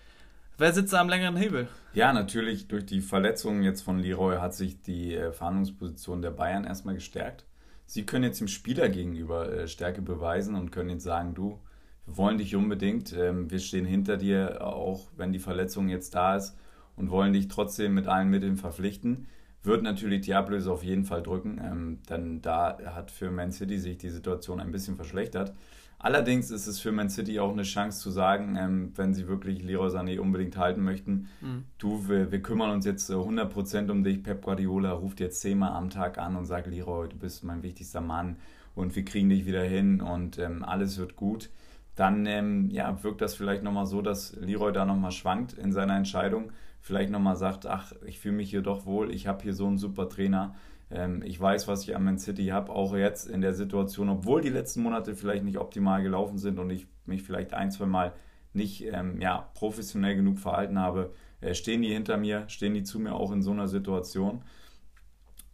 Wer 0.56 0.72
sitzt 0.72 0.92
da 0.92 1.00
am 1.00 1.08
längeren 1.08 1.36
Hebel? 1.36 1.68
Ja, 1.94 2.12
natürlich 2.12 2.68
durch 2.68 2.84
die 2.84 3.00
Verletzungen 3.00 3.62
jetzt 3.62 3.82
von 3.82 3.98
Leroy 3.98 4.38
hat 4.38 4.54
sich 4.54 4.82
die 4.82 5.14
äh, 5.14 5.32
Verhandlungsposition 5.32 6.20
der 6.20 6.30
Bayern 6.30 6.64
erstmal 6.64 6.94
gestärkt. 6.94 7.44
Sie 7.88 8.06
können 8.06 8.24
jetzt 8.24 8.40
dem 8.40 8.48
Spieler 8.48 8.88
gegenüber 8.88 9.50
äh, 9.50 9.66
Stärke 9.66 10.02
beweisen 10.02 10.54
und 10.54 10.70
können 10.70 10.90
jetzt 10.90 11.04
sagen, 11.04 11.34
du, 11.34 11.58
wir 12.06 12.16
wollen 12.16 12.38
dich 12.38 12.54
unbedingt, 12.54 13.12
ähm, 13.12 13.50
wir 13.50 13.58
stehen 13.58 13.86
hinter 13.86 14.16
dir, 14.16 14.64
auch 14.64 15.08
wenn 15.16 15.32
die 15.32 15.38
Verletzung 15.40 15.88
jetzt 15.88 16.14
da 16.14 16.36
ist 16.36 16.56
und 16.94 17.10
wollen 17.10 17.32
dich 17.32 17.48
trotzdem 17.48 17.94
mit 17.94 18.06
allen 18.06 18.30
Mitteln 18.30 18.56
verpflichten 18.56 19.26
wird 19.62 19.82
natürlich 19.82 20.22
die 20.22 20.34
Ablöse 20.34 20.72
auf 20.72 20.84
jeden 20.84 21.04
Fall 21.04 21.22
drücken, 21.22 21.60
ähm, 21.62 21.98
denn 22.08 22.42
da 22.42 22.78
hat 22.86 23.10
für 23.10 23.30
Man 23.30 23.52
City 23.52 23.78
sich 23.78 23.98
die 23.98 24.10
Situation 24.10 24.60
ein 24.60 24.72
bisschen 24.72 24.96
verschlechtert. 24.96 25.52
Allerdings 26.00 26.52
ist 26.52 26.68
es 26.68 26.78
für 26.78 26.92
Man 26.92 27.10
City 27.10 27.40
auch 27.40 27.50
eine 27.52 27.64
Chance 27.64 28.00
zu 28.00 28.10
sagen, 28.10 28.56
ähm, 28.56 28.92
wenn 28.94 29.14
sie 29.14 29.26
wirklich 29.26 29.64
Leroy 29.64 29.88
Sané 29.88 30.20
unbedingt 30.20 30.56
halten 30.56 30.82
möchten, 30.82 31.28
mhm. 31.40 31.64
du, 31.78 32.08
wir, 32.08 32.30
wir, 32.30 32.40
kümmern 32.40 32.70
uns 32.70 32.86
jetzt 32.86 33.10
100% 33.10 33.90
um 33.90 34.04
dich, 34.04 34.22
Pep 34.22 34.42
Guardiola 34.42 34.92
ruft 34.92 35.18
jetzt 35.18 35.40
zehnmal 35.40 35.72
am 35.72 35.90
Tag 35.90 36.18
an 36.18 36.36
und 36.36 36.46
sagt, 36.46 36.68
Leroy, 36.68 37.08
du 37.08 37.16
bist 37.16 37.42
mein 37.42 37.64
wichtigster 37.64 38.00
Mann 38.00 38.36
und 38.76 38.94
wir 38.94 39.04
kriegen 39.04 39.28
dich 39.28 39.44
wieder 39.44 39.64
hin 39.64 40.00
und 40.00 40.38
ähm, 40.38 40.62
alles 40.62 40.98
wird 40.98 41.16
gut. 41.16 41.50
Dann 41.96 42.26
ähm, 42.26 42.70
ja, 42.70 43.02
wirkt 43.02 43.20
das 43.20 43.34
vielleicht 43.34 43.64
nochmal 43.64 43.86
so, 43.86 44.00
dass 44.00 44.36
Leroy 44.36 44.72
da 44.72 44.84
nochmal 44.84 45.10
schwankt 45.10 45.54
in 45.54 45.72
seiner 45.72 45.96
Entscheidung 45.96 46.52
vielleicht 46.80 47.10
nochmal 47.10 47.36
sagt, 47.36 47.66
ach, 47.66 47.92
ich 48.06 48.18
fühle 48.18 48.36
mich 48.36 48.50
hier 48.50 48.62
doch 48.62 48.86
wohl, 48.86 49.12
ich 49.12 49.26
habe 49.26 49.42
hier 49.42 49.54
so 49.54 49.66
einen 49.66 49.78
super 49.78 50.08
Trainer, 50.08 50.54
ähm, 50.90 51.22
ich 51.22 51.38
weiß, 51.38 51.68
was 51.68 51.82
ich 51.82 51.94
am 51.94 52.04
Man 52.04 52.18
City 52.18 52.46
habe, 52.46 52.72
auch 52.72 52.94
jetzt 52.94 53.28
in 53.28 53.40
der 53.40 53.54
Situation, 53.54 54.08
obwohl 54.08 54.40
die 54.40 54.48
letzten 54.48 54.82
Monate 54.82 55.14
vielleicht 55.14 55.44
nicht 55.44 55.58
optimal 55.58 56.02
gelaufen 56.02 56.38
sind 56.38 56.58
und 56.58 56.70
ich 56.70 56.86
mich 57.04 57.22
vielleicht 57.22 57.54
ein, 57.54 57.70
zwei 57.70 57.86
Mal 57.86 58.12
nicht 58.52 58.84
ähm, 58.84 59.20
ja, 59.20 59.50
professionell 59.54 60.16
genug 60.16 60.38
verhalten 60.38 60.78
habe, 60.78 61.12
äh, 61.40 61.54
stehen 61.54 61.82
die 61.82 61.92
hinter 61.92 62.16
mir, 62.16 62.48
stehen 62.48 62.74
die 62.74 62.82
zu 62.82 62.98
mir 62.98 63.14
auch 63.14 63.32
in 63.32 63.42
so 63.42 63.50
einer 63.50 63.68
Situation. 63.68 64.42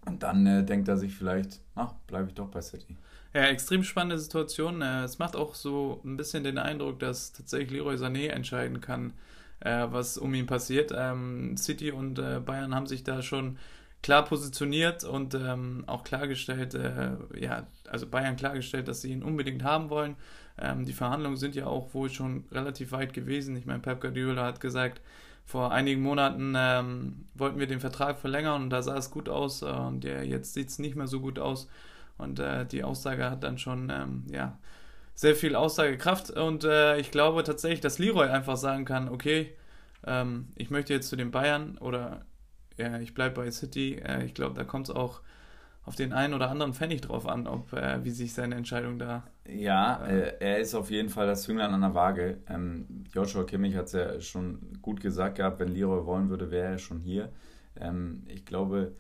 Und 0.06 0.22
dann 0.22 0.46
äh, 0.46 0.64
denkt 0.64 0.88
er 0.88 0.96
sich 0.96 1.14
vielleicht, 1.14 1.60
ach, 1.74 1.94
bleibe 2.06 2.28
ich 2.28 2.34
doch 2.34 2.48
bei 2.48 2.60
City. 2.60 2.96
Ja, 3.32 3.42
extrem 3.46 3.82
spannende 3.82 4.18
Situation. 4.18 4.82
Äh, 4.82 5.04
es 5.04 5.18
macht 5.18 5.34
auch 5.34 5.54
so 5.54 6.00
ein 6.04 6.16
bisschen 6.16 6.44
den 6.44 6.58
Eindruck, 6.58 7.00
dass 7.00 7.32
tatsächlich 7.32 7.72
Leroy 7.72 7.96
Sané 7.96 8.28
entscheiden 8.28 8.80
kann, 8.80 9.14
äh, 9.60 9.86
was 9.90 10.18
um 10.18 10.34
ihn 10.34 10.46
passiert. 10.46 10.92
Ähm, 10.94 11.56
City 11.56 11.90
und 11.90 12.18
äh, 12.18 12.40
Bayern 12.44 12.74
haben 12.74 12.86
sich 12.86 13.02
da 13.02 13.22
schon 13.22 13.58
klar 14.04 14.26
positioniert 14.26 15.02
und 15.02 15.34
ähm, 15.34 15.84
auch 15.86 16.04
klargestellt, 16.04 16.74
äh, 16.74 17.12
ja, 17.40 17.66
also 17.88 18.06
Bayern 18.06 18.36
klargestellt, 18.36 18.86
dass 18.86 19.00
sie 19.00 19.10
ihn 19.10 19.22
unbedingt 19.22 19.64
haben 19.64 19.88
wollen. 19.88 20.16
Ähm, 20.58 20.84
die 20.84 20.92
Verhandlungen 20.92 21.38
sind 21.38 21.54
ja 21.54 21.66
auch 21.66 21.94
wohl 21.94 22.10
schon 22.10 22.44
relativ 22.52 22.92
weit 22.92 23.14
gewesen. 23.14 23.56
Ich 23.56 23.64
meine, 23.64 23.78
Pep 23.78 24.02
Guardiola 24.02 24.44
hat 24.44 24.60
gesagt, 24.60 25.00
vor 25.46 25.72
einigen 25.72 26.02
Monaten 26.02 26.52
ähm, 26.54 27.24
wollten 27.34 27.58
wir 27.58 27.66
den 27.66 27.80
Vertrag 27.80 28.18
verlängern 28.18 28.64
und 28.64 28.70
da 28.70 28.82
sah 28.82 28.98
es 28.98 29.10
gut 29.10 29.30
aus 29.30 29.62
äh, 29.62 29.66
und 29.70 30.04
ja, 30.04 30.20
jetzt 30.20 30.52
sieht 30.52 30.68
es 30.68 30.78
nicht 30.78 30.96
mehr 30.96 31.06
so 31.06 31.20
gut 31.20 31.38
aus. 31.38 31.66
Und 32.18 32.38
äh, 32.40 32.66
die 32.66 32.84
Aussage 32.84 33.30
hat 33.30 33.42
dann 33.42 33.56
schon, 33.56 33.90
ähm, 33.90 34.24
ja, 34.30 34.58
sehr 35.14 35.34
viel 35.34 35.56
Aussagekraft 35.56 36.30
und 36.30 36.64
äh, 36.64 36.98
ich 36.98 37.10
glaube 37.10 37.42
tatsächlich, 37.42 37.80
dass 37.80 37.98
Leroy 37.98 38.28
einfach 38.28 38.58
sagen 38.58 38.84
kann, 38.84 39.08
okay, 39.08 39.54
ähm, 40.06 40.48
ich 40.56 40.70
möchte 40.70 40.92
jetzt 40.92 41.08
zu 41.08 41.16
den 41.16 41.30
Bayern 41.30 41.78
oder 41.78 42.26
ja, 42.76 42.98
ich 42.98 43.14
bleibe 43.14 43.36
bei 43.36 43.50
City. 43.50 43.96
Äh, 43.96 44.24
ich 44.24 44.34
glaube, 44.34 44.54
da 44.54 44.64
kommt 44.64 44.88
es 44.88 44.94
auch 44.94 45.20
auf 45.84 45.96
den 45.96 46.12
einen 46.12 46.32
oder 46.32 46.50
anderen 46.50 46.72
Pfennig 46.72 47.02
drauf 47.02 47.26
an, 47.26 47.46
ob 47.46 47.72
äh, 47.74 48.02
wie 48.04 48.10
sich 48.10 48.32
seine 48.32 48.54
Entscheidung 48.54 48.98
da. 48.98 49.24
Ja, 49.46 50.04
äh, 50.06 50.36
er 50.40 50.58
ist 50.58 50.74
auf 50.74 50.90
jeden 50.90 51.10
Fall 51.10 51.26
das 51.26 51.42
Zünglein 51.42 51.72
an 51.72 51.82
der 51.82 51.94
Waage. 51.94 52.38
Ähm, 52.48 53.04
Joshua 53.12 53.44
Kimmich 53.44 53.76
hat 53.76 53.86
es 53.86 53.92
ja 53.92 54.20
schon 54.20 54.78
gut 54.80 55.00
gesagt 55.00 55.36
gehabt, 55.36 55.60
wenn 55.60 55.68
Leroy 55.68 56.06
wollen 56.06 56.30
würde, 56.30 56.50
wäre 56.50 56.72
er 56.72 56.78
schon 56.78 57.00
hier. 57.00 57.30
Ähm, 57.78 58.22
ich 58.28 58.46
glaube, 58.46 58.96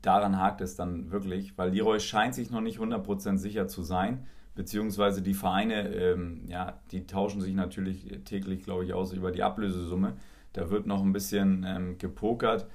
daran 0.00 0.38
hakt 0.38 0.60
es 0.62 0.76
dann 0.76 1.10
wirklich, 1.10 1.58
weil 1.58 1.70
Leroy 1.70 2.00
scheint 2.00 2.34
sich 2.34 2.50
noch 2.50 2.60
nicht 2.62 2.78
100% 2.78 3.36
sicher 3.36 3.68
zu 3.68 3.82
sein 3.82 4.26
beziehungsweise 4.54 5.22
die 5.22 5.34
Vereine, 5.34 5.88
ähm, 5.94 6.42
ja, 6.46 6.80
die 6.90 7.06
tauschen 7.06 7.40
sich 7.40 7.54
natürlich 7.54 8.20
täglich, 8.24 8.64
glaube 8.64 8.84
ich, 8.84 8.92
aus 8.92 9.12
über 9.12 9.30
die 9.30 9.42
Ablösesumme. 9.42 10.14
Da 10.52 10.70
wird 10.70 10.86
noch 10.86 11.02
ein 11.02 11.12
bisschen 11.12 11.64
ähm, 11.66 11.98
gepokert. 11.98 12.66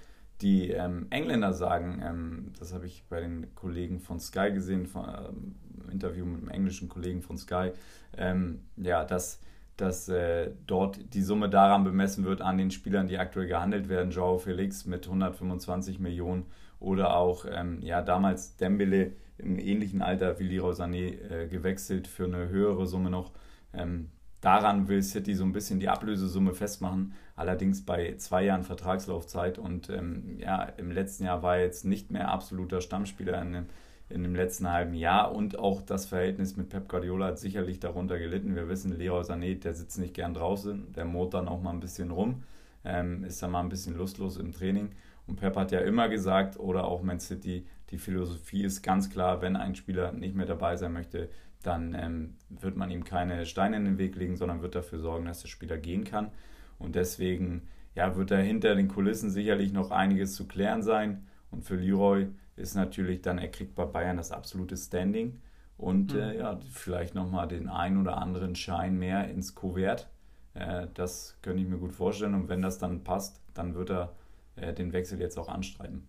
die 0.41 0.69
ähm, 0.69 1.07
Engländer 1.10 1.53
sagen, 1.53 2.01
ähm, 2.05 2.53
das 2.60 2.74
habe 2.74 2.86
ich 2.86 3.03
bei 3.10 3.22
den 3.22 3.55
Kollegen 3.55 4.00
von 4.00 4.19
Sky 4.19 4.51
gesehen, 4.51 4.86
von, 4.86 5.05
ähm, 5.07 5.55
Interview 5.91 6.25
mit 6.25 6.41
einem 6.41 6.50
englischen 6.50 6.89
Kollegen 6.89 7.22
von 7.22 7.38
Sky, 7.38 7.72
ähm, 8.17 8.62
ja, 8.75 9.03
dass, 9.03 9.39
dass 9.77 10.10
äh, 10.10 10.51
dort 10.65 11.13
die 11.13 11.22
Summe 11.22 11.50
daran 11.50 11.84
bemessen 11.84 12.25
wird 12.25 12.41
an 12.41 12.57
den 12.57 12.72
Spielern, 12.72 13.07
die 13.07 13.17
aktuell 13.17 13.48
gehandelt 13.48 13.89
werden. 13.89 14.12
Joao 14.12 14.38
Felix 14.38 14.86
mit 14.86 15.05
125 15.05 16.00
Millionen 16.00 16.46
oder 16.79 17.15
auch 17.15 17.46
ähm, 17.50 17.81
ja, 17.81 18.01
damals 18.01 18.57
Dembele 18.57 19.13
im 19.38 19.60
ähnlichen 19.60 20.01
Alter 20.01 20.39
wie 20.39 20.48
Leroy 20.48 20.74
Sané 20.74 21.19
äh, 21.29 21.48
gewechselt 21.48 22.07
für 22.07 22.25
eine 22.25 22.50
höhere 22.50 22.88
Summe 22.88 23.10
noch. 23.10 23.31
Ähm, 23.74 24.10
daran 24.41 24.88
will 24.88 25.03
City 25.03 25.36
so 25.36 25.43
ein 25.43 25.51
bisschen 25.51 25.79
die 25.79 25.89
Ablösesumme 25.89 26.53
festmachen, 26.53 27.13
allerdings 27.38 27.86
bei 27.86 28.15
zwei 28.17 28.44
Jahren 28.44 28.63
Vertragslaufzeit 28.63 29.58
und 29.60 29.89
ähm, 29.89 30.38
ja, 30.39 30.63
im 30.63 30.91
letzten 30.91 31.24
Jahr 31.24 31.44
war 31.44 31.58
er 31.58 31.63
jetzt 31.63 31.86
nicht 31.86 32.12
mehr 32.12 32.29
absoluter 32.29 32.82
Stammspieler 32.82 33.41
in, 33.41 33.67
in 34.10 34.24
dem 34.24 34.36
letzten 34.36 34.70
halben 34.70 34.96
Jahr 34.96 35.34
und 35.34 35.58
auch 35.58 35.82
das 35.82 36.08
Verhältnis 36.08 36.58
mit 36.58 36.70
Pep 36.70 36.89
Guardiola 36.89 37.27
hat 37.27 37.39
sicherlich 37.39 37.79
darunter 37.79 38.17
gelitten. 38.17 38.56
Wir 38.56 38.67
wissen, 38.67 38.98
Leroy 38.98 39.22
Sané, 39.22 39.58
der 39.60 39.74
sitzt 39.75 40.00
nicht 40.00 40.15
gern 40.15 40.34
draußen, 40.34 40.91
der 40.94 41.06
mot 41.06 41.34
dann 41.36 41.48
auch 41.48 41.62
mal 41.62 41.70
ein 41.70 41.79
bisschen 41.79 42.12
rum, 42.12 42.44
ähm, 42.84 43.24
ist 43.24 43.41
dann 43.41 43.51
mal 43.51 43.62
ein 43.62 43.70
bisschen 43.70 43.96
lustlos 43.96 44.38
im 44.38 44.51
Training 44.51 44.89
und 45.27 45.36
Pep 45.36 45.56
hat 45.56 45.72
ja 45.72 45.82
immer 45.82 46.10
gesagt, 46.10 46.58
oder 46.60 46.86
auch 46.86 47.03
Man 47.03 47.20
City, 47.20 47.67
die 47.91 48.00
Philosophie 48.00 48.63
ist 48.63 48.82
ganz 48.82 49.12
klar, 49.12 49.41
wenn 49.41 49.56
ein 49.56 49.75
Spieler 49.75 50.12
nicht 50.12 50.36
mehr 50.36 50.48
dabei 50.48 50.75
sein 50.75 50.94
möchte, 50.94 51.29
dann 51.62 51.94
ähm, 51.94 52.36
wird 52.50 52.77
man 52.77 52.89
ihm 52.89 53.03
keine 53.03 53.46
Steine 53.46 53.77
in 53.77 53.86
den 53.86 53.98
Weg 54.00 54.15
legen, 54.15 54.38
sondern 54.38 54.62
wird 54.62 54.74
dafür 54.74 55.00
sorgen, 55.00 55.25
dass 55.25 55.41
der 55.41 55.50
Spieler 55.50 55.77
gehen 55.77 56.03
kann. 56.03 56.32
Und 56.79 56.96
deswegen 56.96 57.67
ja, 57.96 58.15
wird 58.15 58.31
da 58.31 58.38
hinter 58.38 58.75
den 58.75 58.88
Kulissen 58.88 59.29
sicherlich 59.29 59.74
noch 59.74 59.91
einiges 59.91 60.36
zu 60.36 60.48
klären 60.48 60.84
sein. 60.84 61.25
Und 61.50 61.63
für 61.63 61.75
Leroy 61.75 62.27
ist 62.55 62.75
natürlich 62.75 63.22
dann, 63.22 63.38
er 63.38 63.50
kriegt 63.50 63.75
bei 63.75 63.86
Bayern 63.86 64.17
das 64.17 64.31
absolute 64.31 64.77
Standing 64.77 65.39
und 65.77 66.13
mhm. 66.13 66.19
äh, 66.19 66.38
ja, 66.38 66.60
vielleicht 66.72 67.15
nochmal 67.15 67.48
den 67.48 67.69
einen 67.69 67.98
oder 67.98 68.17
anderen 68.17 68.55
Schein 68.55 68.98
mehr 68.98 69.29
ins 69.29 69.55
Kuvert. 69.55 70.10
Äh, 70.53 70.88
das 70.93 71.38
könnte 71.41 71.62
ich 71.62 71.69
mir 71.69 71.77
gut 71.77 71.93
vorstellen. 71.93 72.34
Und 72.34 72.50
wenn 72.50 72.62
das 72.62 72.77
dann 72.77 73.03
passt, 73.03 73.41
dann 73.53 73.75
wird 73.75 73.91
er 73.91 74.15
äh, 74.55 74.74
den 74.74 74.93
Wechsel 74.93 75.19
jetzt 75.19 75.38
auch 75.38 75.50
anstreiten. 75.50 76.07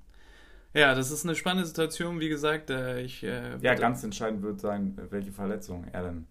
Ja, 0.74 0.94
das 0.94 1.10
ist 1.10 1.24
eine 1.24 1.34
spannende 1.34 1.66
Situation, 1.66 2.20
wie 2.20 2.28
gesagt. 2.28 2.70
Äh, 2.70 3.00
ich, 3.00 3.24
äh, 3.24 3.58
ja, 3.60 3.74
ganz 3.74 4.04
entscheidend 4.04 4.42
wird 4.42 4.60
sein, 4.60 4.98
welche 5.10 5.32
Verletzung 5.32 5.86
er 5.92 6.02
dann 6.02 6.26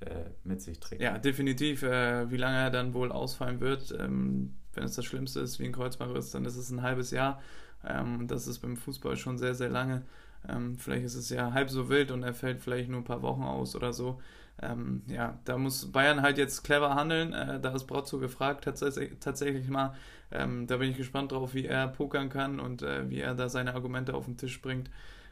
äh, 0.00 0.30
mit 0.44 0.60
sich 0.62 0.80
trägt. 0.80 1.02
Ja, 1.02 1.18
definitiv. 1.18 1.82
Äh, 1.82 2.30
wie 2.30 2.36
lange 2.36 2.58
er 2.58 2.70
dann 2.70 2.94
wohl 2.94 3.12
ausfallen 3.12 3.60
wird. 3.60 3.94
Ähm, 3.98 4.54
wenn 4.74 4.84
es 4.84 4.94
das 4.94 5.04
Schlimmste 5.04 5.40
ist, 5.40 5.58
wie 5.58 5.64
ein 5.64 5.72
Kreuzbandriss, 5.72 6.30
dann 6.30 6.44
ist 6.44 6.56
es 6.56 6.70
ein 6.70 6.82
halbes 6.82 7.10
Jahr. 7.10 7.40
Ähm, 7.84 8.26
das 8.28 8.46
ist 8.46 8.60
beim 8.60 8.76
Fußball 8.76 9.16
schon 9.16 9.38
sehr, 9.38 9.54
sehr 9.54 9.70
lange. 9.70 10.02
Ähm, 10.48 10.78
vielleicht 10.78 11.04
ist 11.04 11.16
es 11.16 11.28
ja 11.30 11.52
halb 11.52 11.70
so 11.70 11.88
wild 11.88 12.10
und 12.10 12.22
er 12.22 12.34
fällt 12.34 12.60
vielleicht 12.60 12.88
nur 12.88 13.00
ein 13.00 13.04
paar 13.04 13.22
Wochen 13.22 13.42
aus 13.42 13.76
oder 13.76 13.92
so 13.92 14.20
ähm, 14.62 15.02
ja, 15.06 15.38
da 15.44 15.56
muss 15.56 15.90
Bayern 15.90 16.22
halt 16.22 16.38
jetzt 16.38 16.62
clever 16.62 16.94
handeln. 16.94 17.32
Äh, 17.32 17.60
da 17.60 17.74
ist 17.74 17.86
Brotzo 17.86 18.18
gefragt, 18.18 18.64
tatsächlich, 18.64 19.18
tatsächlich 19.20 19.68
mal. 19.68 19.94
Ähm, 20.30 20.66
da 20.66 20.76
bin 20.76 20.90
ich 20.90 20.96
gespannt 20.96 21.32
drauf, 21.32 21.54
wie 21.54 21.66
er 21.66 21.88
pokern 21.88 22.28
kann 22.28 22.60
und 22.60 22.82
äh, 22.82 23.08
wie 23.08 23.20
er 23.20 23.34
da 23.34 23.48
seine 23.48 23.74
Argumente 23.74 24.14
auf 24.14 24.26
den 24.26 24.36
Tisch 24.36 24.60
bringt. 24.60 24.90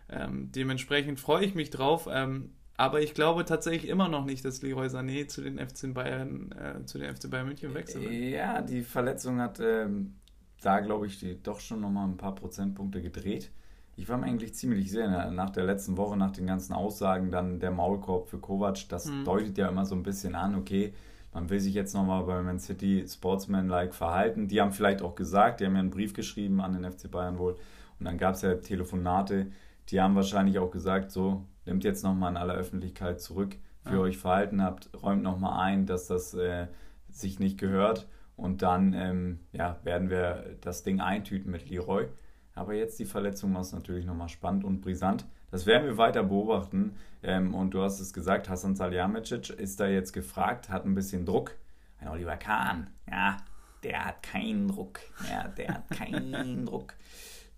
Ähm, 0.09 0.51
dementsprechend 0.53 1.21
freue 1.21 1.45
ich 1.45 1.55
mich 1.55 1.71
drauf. 1.71 2.09
Ähm, 2.11 2.53
aber 2.79 3.03
ich 3.03 3.13
glaube 3.13 3.45
tatsächlich 3.45 3.91
immer 3.91 4.09
noch 4.09 4.25
nicht, 4.25 4.43
dass 4.47 4.63
Leroy 4.63 4.87
Sané 4.87 5.29
zu 5.29 5.43
den 5.43 5.59
FC 5.59 5.93
Bayern, 5.93 6.53
äh, 6.53 6.85
zu 6.87 6.99
den 6.99 7.15
FC 7.15 7.31
Bayern 7.31 7.47
München 7.47 7.75
wechselt. 7.75 8.11
Ja, 8.11 8.63
die 8.63 8.81
Verletzung 8.81 9.39
hat 9.39 9.61
ähm, 9.61 10.15
da, 10.63 10.81
glaube 10.81 11.07
ich, 11.07 11.21
die 11.21 11.43
doch 11.43 11.61
schon 11.61 11.83
nochmal 11.83 12.09
ein 12.09 12.17
paar 12.17 12.35
Prozentpunkte 12.35 13.03
gedreht 13.03 13.51
ich 13.99 14.09
war 14.09 14.17
mir 14.17 14.27
eigentlich 14.27 14.55
ziemlich 14.55 14.93
sicher, 14.93 15.31
nach 15.33 15.51
der 15.51 15.65
letzten 15.65 15.97
Woche, 15.97 16.17
nach 16.17 16.31
den 16.31 16.47
ganzen 16.47 16.73
Aussagen, 16.73 17.33
dann 17.33 17.59
der 17.59 17.73
Maulkorb 17.73 18.29
für 18.29 18.39
Kovac, 18.39 18.89
das 18.89 19.07
mhm. 19.07 19.25
deutet 19.25 19.59
ja 19.59 19.69
immer 19.69 19.85
so 19.85 19.97
ein 19.97 20.05
bisschen 20.05 20.37
an, 20.37 20.55
okay, 20.55 20.95
man 21.35 21.51
will 21.51 21.59
sich 21.59 21.75
jetzt 21.75 21.95
nochmal 21.95 22.23
bei 22.23 22.41
Man 22.41 22.61
City 22.61 23.05
Sportsman-like 23.07 23.93
verhalten. 23.93 24.47
Die 24.49 24.61
haben 24.61 24.73
vielleicht 24.73 25.03
auch 25.03 25.15
gesagt, 25.17 25.61
die 25.61 25.67
haben 25.67 25.75
ja 25.75 25.81
einen 25.81 25.91
Brief 25.91 26.15
geschrieben 26.15 26.61
an 26.61 26.81
den 26.81 26.91
FC 26.91 27.11
Bayern 27.11 27.39
wohl 27.39 27.57
und 27.99 28.07
dann 28.07 28.19
gab 28.19 28.37
es 28.37 28.43
ja 28.43 28.55
Telefonate, 28.55 29.51
die 29.89 30.01
haben 30.01 30.15
wahrscheinlich 30.15 30.61
auch 30.61 30.71
gesagt, 30.71 31.11
so, 31.11 31.45
nimmt 31.69 31.85
jetzt 31.85 32.03
nochmal 32.03 32.33
in 32.33 32.37
aller 32.37 32.55
Öffentlichkeit 32.55 33.21
zurück, 33.21 33.57
wie 33.85 33.93
ihr 33.93 34.01
euch 34.01 34.19
verhalten 34.19 34.63
habt, 34.63 34.91
räumt 35.01 35.23
nochmal 35.23 35.65
ein, 35.65 35.87
dass 35.87 36.09
das 36.09 36.35
äh, 36.35 36.67
sich 37.09 37.39
nicht 37.39 37.59
gehört 37.59 38.09
und 38.37 38.63
dann 38.63 38.93
ähm, 38.93 39.41
ja, 39.53 39.79
werden 39.85 40.11
wir 40.11 40.57
das 40.61 40.83
Ding 40.83 41.01
eintüten 41.01 41.51
mit 41.51 41.69
Leroy. 41.69 42.09
Aber 42.55 42.75
jetzt 42.75 42.99
die 42.99 43.05
Verletzung 43.05 43.53
macht 43.53 43.67
es 43.67 43.73
natürlich 43.73 44.05
nochmal 44.05 44.29
spannend 44.29 44.65
und 44.65 44.81
brisant. 44.81 45.27
Das 45.51 45.67
werden 45.67 45.87
wir 45.87 45.97
weiter 45.97 46.23
beobachten. 46.25 46.97
Ähm, 47.23 47.55
und 47.55 47.73
du 47.73 47.83
hast 47.83 48.01
es 48.01 48.13
gesagt, 48.13 48.49
Hasan 48.49 48.77
Salihamidzic 48.77 49.51
ist 49.51 49.81
da 49.81 49.87
jetzt 49.87 50.13
gefragt, 50.13 50.69
hat 50.69 50.85
ein 50.85 50.95
bisschen 50.95 51.25
Druck. 51.25 51.55
Ein 52.01 52.09
Oliver 52.09 52.37
Kahn, 52.37 52.89
ja, 53.11 53.39
der 53.83 54.05
hat 54.05 54.23
keinen 54.23 54.69
Druck. 54.69 55.01
Ja, 55.29 55.49
der 55.49 55.75
hat 55.75 55.91
keinen 55.91 56.67
Druck. 56.67 56.95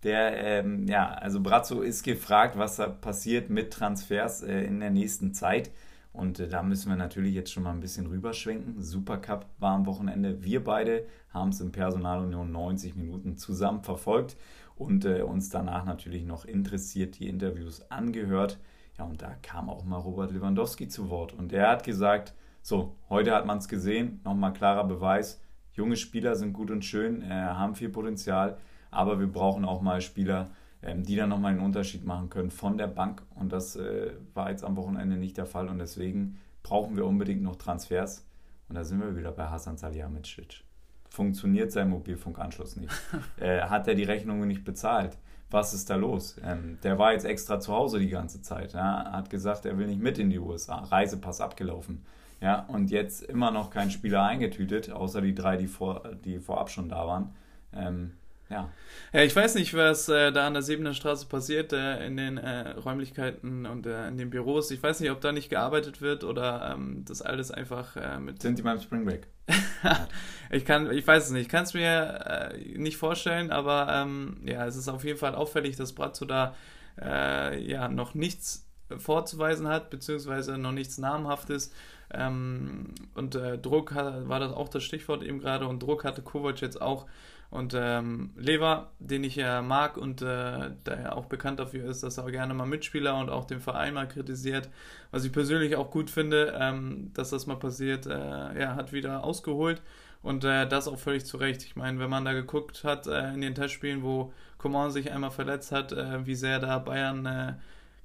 Der, 0.03 0.37
ähm, 0.43 0.87
ja, 0.87 1.11
also 1.13 1.41
Brazzo 1.41 1.83
ist 1.83 2.03
gefragt, 2.03 2.57
was 2.57 2.77
da 2.77 2.89
passiert 2.89 3.51
mit 3.51 3.73
Transfers 3.73 4.43
äh, 4.43 4.63
in 4.65 4.81
der 4.81 4.91
nächsten 4.91 5.35
Zeit. 5.35 5.71
Und 6.13 6.41
äh, 6.41 6.49
da 6.49 6.63
müssen 6.63 6.89
wir 6.89 6.97
natürlich 6.97 7.35
jetzt 7.35 7.53
schon 7.53 7.63
mal 7.63 7.73
ein 7.73 7.81
bisschen 7.81 8.07
rüberschwenken. 8.07 8.83
Supercup 8.83 9.47
war 9.59 9.75
am 9.75 9.87
Wochenende. 9.87 10.43
Wir 10.43 10.65
beide 10.65 11.07
haben 11.33 11.51
es 11.51 11.61
im 11.61 11.71
Personalunion 11.71 12.51
90 12.51 12.97
Minuten 12.97 13.37
zusammen 13.37 13.83
verfolgt 13.83 14.37
und 14.77 15.05
äh, 15.05 15.23
uns 15.23 15.51
danach 15.51 15.85
natürlich 15.85 16.25
noch 16.25 16.47
interessiert 16.47 17.19
die 17.19 17.29
Interviews 17.29 17.83
angehört. 17.91 18.59
Ja, 18.99 19.05
und 19.05 19.21
da 19.21 19.35
kam 19.43 19.69
auch 19.69 19.85
mal 19.85 19.99
Robert 19.99 20.33
Lewandowski 20.33 20.89
zu 20.89 21.11
Wort 21.11 21.35
und 21.35 21.53
er 21.53 21.69
hat 21.69 21.85
gesagt, 21.85 22.35
so, 22.63 22.97
heute 23.09 23.35
hat 23.35 23.47
man 23.47 23.59
es 23.59 23.69
gesehen, 23.69 24.21
nochmal 24.25 24.53
klarer 24.53 24.85
Beweis, 24.85 25.41
junge 25.73 25.97
Spieler 25.97 26.35
sind 26.37 26.53
gut 26.53 26.71
und 26.71 26.85
schön, 26.85 27.23
äh, 27.23 27.29
haben 27.29 27.75
viel 27.75 27.89
Potenzial, 27.89 28.59
aber 28.91 29.21
wir 29.21 29.29
brauchen 29.29 29.65
auch 29.65 29.81
mal 29.81 30.01
Spieler, 30.01 30.51
ähm, 30.83 31.03
die 31.03 31.17
dann 31.17 31.29
nochmal 31.29 31.53
einen 31.53 31.61
Unterschied 31.61 32.05
machen 32.05 32.31
können 32.31 32.51
von 32.51 32.79
der 32.79 32.89
Bank 32.89 33.23
und 33.35 33.53
das 33.53 33.77
äh, 33.77 34.13
war 34.35 34.51
jetzt 34.51 34.65
am 34.65 34.77
Wochenende 34.77 35.17
nicht 35.17 35.37
der 35.37 35.47
Fall 35.47 35.69
und 35.69 35.79
deswegen 35.79 36.39
brauchen 36.63 36.97
wir 36.97 37.07
unbedingt 37.07 37.43
noch 37.43 37.57
Transfers 37.57 38.27
und 38.69 38.75
da 38.77 38.85
sind 38.85 39.01
wir 39.01 39.17
wieder 39.17 39.33
bei 39.33 39.49
Hasan 39.49 39.77
Salihamidzic 39.77 40.65
funktioniert 41.11 41.73
sein 41.73 41.91
Mobilfunkanschluss 41.91 42.77
nicht. 42.77 42.93
äh, 43.41 43.63
hat 43.63 43.87
er 43.89 43.95
die 43.95 44.05
Rechnungen 44.05 44.49
nicht 44.49 44.65
bezahlt? 44.65 45.19
Was 45.51 45.75
ist 45.75 45.91
da 45.91 45.97
los? 45.97 46.37
Ähm, 46.45 46.79
der 46.85 46.99
war 46.99 47.13
jetzt 47.13 47.25
extra 47.25 47.59
zu 47.59 47.75
Hause 47.75 47.99
die 47.99 48.09
ganze 48.09 48.41
Zeit. 48.41 48.73
Ja? 48.73 49.11
Hat 49.13 49.29
gesagt, 49.29 49.67
er 49.67 49.77
will 49.77 49.89
nicht 49.89 50.01
mit 50.01 50.19
in 50.19 50.31
die 50.31 50.39
USA. 50.39 50.77
Reisepass 50.77 51.41
abgelaufen. 51.41 52.05
Ja, 52.41 52.65
und 52.69 52.91
jetzt 52.91 53.23
immer 53.23 53.51
noch 53.51 53.69
kein 53.69 53.91
Spieler 53.91 54.23
eingetütet, 54.23 54.91
außer 54.91 55.21
die 55.21 55.35
drei, 55.35 55.59
die, 55.59 55.67
vor, 55.67 56.03
die 56.25 56.39
vorab 56.39 56.71
schon 56.71 56.89
da 56.89 57.07
waren. 57.07 57.35
Ähm, 57.75 58.13
ja. 58.51 58.69
ja, 59.13 59.23
ich 59.23 59.35
weiß 59.35 59.55
nicht, 59.55 59.75
was 59.75 60.09
äh, 60.09 60.33
da 60.33 60.47
an 60.47 60.55
der 60.55 60.63
Siebener 60.63 60.93
Straße 60.93 61.27
passiert, 61.27 61.73
äh, 61.73 62.05
in 62.05 62.17
den 62.17 62.37
äh, 62.37 62.71
Räumlichkeiten 62.71 63.65
und 63.65 63.87
äh, 63.87 64.09
in 64.09 64.19
den 64.19 64.29
Büros. 64.29 64.73
Ich 64.73 64.83
weiß 64.83 64.99
nicht, 65.01 65.11
ob 65.13 65.21
da 65.21 65.31
nicht 65.31 65.51
gearbeitet 65.51 66.03
wird 66.03 66.25
oder 66.25 66.75
ähm, 66.75 67.05
das 67.07 67.23
alles 67.23 67.53
einfach 67.53 67.97
äh, 67.97 68.19
mit. 68.19 68.43
Sind 68.43 68.59
die 68.59 68.63
beim 68.63 68.81
Spring 68.81 69.05
Break? 69.05 69.29
ich 70.51 70.65
kann, 70.65 70.91
ich 70.91 71.07
weiß 71.07 71.27
es 71.27 71.31
nicht. 71.31 71.43
Ich 71.43 71.49
kann 71.49 71.63
es 71.63 71.75
mir 71.75 72.51
äh, 72.53 72.59
nicht 72.77 72.97
vorstellen, 72.97 73.53
aber 73.53 73.87
ähm, 73.89 74.39
ja, 74.45 74.67
es 74.67 74.75
ist 74.75 74.89
auf 74.89 75.05
jeden 75.05 75.19
Fall 75.19 75.35
auffällig, 75.37 75.77
dass 75.77 75.93
Brazzo 75.93 76.25
da 76.25 76.55
ja 77.03 77.89
noch 77.89 78.13
nichts 78.13 78.69
vorzuweisen 78.99 79.69
hat, 79.69 79.89
beziehungsweise 79.89 80.59
noch 80.59 80.73
nichts 80.73 80.99
Namhaftes. 80.99 81.73
Ähm, 82.13 82.93
und 83.15 83.39
Druck 83.63 83.95
hat, 83.95 84.29
war 84.29 84.39
das 84.39 84.53
auch 84.53 84.69
das 84.69 84.83
Stichwort 84.83 85.23
eben 85.23 85.39
gerade 85.39 85.67
und 85.67 85.83
Druck 85.83 86.05
hatte 86.05 86.21
Kovac 86.21 86.61
jetzt 86.61 86.83
auch 86.83 87.07
und 87.51 87.75
ähm, 87.77 88.31
Lever, 88.37 88.93
den 89.01 89.25
ich 89.25 89.37
ja 89.37 89.61
mag 89.61 89.97
und 89.97 90.23
äh, 90.23 90.71
der 90.87 91.01
ja 91.03 91.13
auch 91.13 91.27
bekannt 91.27 91.59
dafür 91.59 91.89
ist, 91.89 92.03
dass 92.03 92.19
er 92.19 92.31
gerne 92.31 92.55
mal 92.55 92.67
Mitspieler 92.67 93.19
und 93.19 93.29
auch 93.29 93.45
den 93.45 93.61
Verein 93.61 93.95
mal 93.95 94.07
kritisiert, 94.07 94.69
was 95.11 95.25
ich 95.25 95.33
persönlich 95.33 95.75
auch 95.77 95.91
gut 95.91 96.11
finde, 96.11 96.57
ähm, 96.59 97.11
dass 97.15 97.31
das 97.31 97.47
mal 97.47 97.57
passiert, 97.57 98.07
äh, 98.07 98.61
ja, 98.61 98.77
hat 98.77 98.93
wieder 98.93 99.25
ausgeholt 99.25 99.83
und 100.23 100.45
äh, 100.45 100.69
das 100.69 100.87
auch 100.87 100.99
völlig 100.99 101.27
zu 101.27 101.39
Recht. 101.39 101.65
Ich 101.65 101.75
meine, 101.75 101.99
wenn 101.99 102.11
man 102.11 102.25
da 102.25 102.33
geguckt 102.33 102.85
hat 102.85 103.09
äh, 103.09 103.33
in 103.35 103.41
den 103.41 103.55
Testspielen, 103.55 104.03
wo 104.03 104.33
Coman 104.59 104.91
sich 104.93 105.11
einmal 105.11 105.31
verletzt 105.33 105.73
hat, 105.73 105.93
äh, 105.93 106.25
wie 106.27 106.37
sehr 106.37 106.61
da 106.61 106.79
Bayern 106.79 107.27
äh, 107.27 107.55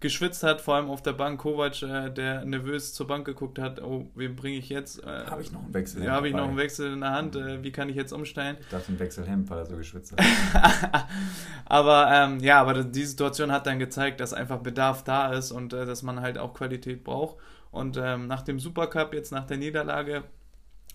geschwitzt 0.05 0.43
hat, 0.43 0.61
vor 0.61 0.75
allem 0.75 0.89
auf 0.91 1.01
der 1.01 1.13
Bank. 1.13 1.41
Kovac, 1.41 1.81
äh, 1.81 2.11
der 2.11 2.45
nervös 2.45 2.93
zur 2.93 3.07
Bank 3.07 3.25
geguckt 3.25 3.57
hat, 3.57 3.81
oh, 3.81 4.07
wen 4.13 4.35
bringe 4.35 4.57
ich 4.57 4.69
jetzt? 4.69 5.03
Äh, 5.03 5.25
habe 5.25 5.41
ich 5.41 5.51
noch 5.51 5.63
einen 5.63 5.73
Wechsel? 5.73 6.03
Ja, 6.03 6.11
habe 6.11 6.27
ich 6.27 6.35
noch 6.35 6.47
einen 6.47 6.57
Wechsel 6.57 6.93
in 6.93 7.01
der 7.01 7.11
Hand. 7.11 7.35
Äh, 7.35 7.63
wie 7.63 7.71
kann 7.71 7.89
ich 7.89 7.95
jetzt 7.95 8.13
umstellen? 8.13 8.57
Ich 8.59 8.67
dachte, 8.67 8.91
ein 8.91 8.99
Wechselhemd, 8.99 9.49
weil 9.49 9.57
er 9.57 9.65
so 9.65 9.75
geschwitzt 9.75 10.13
hat. 10.13 11.07
aber 11.65 12.09
ähm, 12.11 12.39
ja, 12.39 12.61
aber 12.61 12.83
die 12.83 13.03
Situation 13.03 13.51
hat 13.51 13.65
dann 13.65 13.79
gezeigt, 13.79 14.19
dass 14.19 14.33
einfach 14.33 14.59
Bedarf 14.59 15.03
da 15.03 15.33
ist 15.33 15.51
und 15.51 15.73
äh, 15.73 15.87
dass 15.87 16.03
man 16.03 16.21
halt 16.21 16.37
auch 16.37 16.53
Qualität 16.53 17.03
braucht. 17.03 17.37
Und 17.71 17.97
ähm, 17.97 18.27
nach 18.27 18.43
dem 18.43 18.59
Supercup, 18.59 19.13
jetzt 19.13 19.31
nach 19.31 19.45
der 19.45 19.57
Niederlage, 19.57 20.23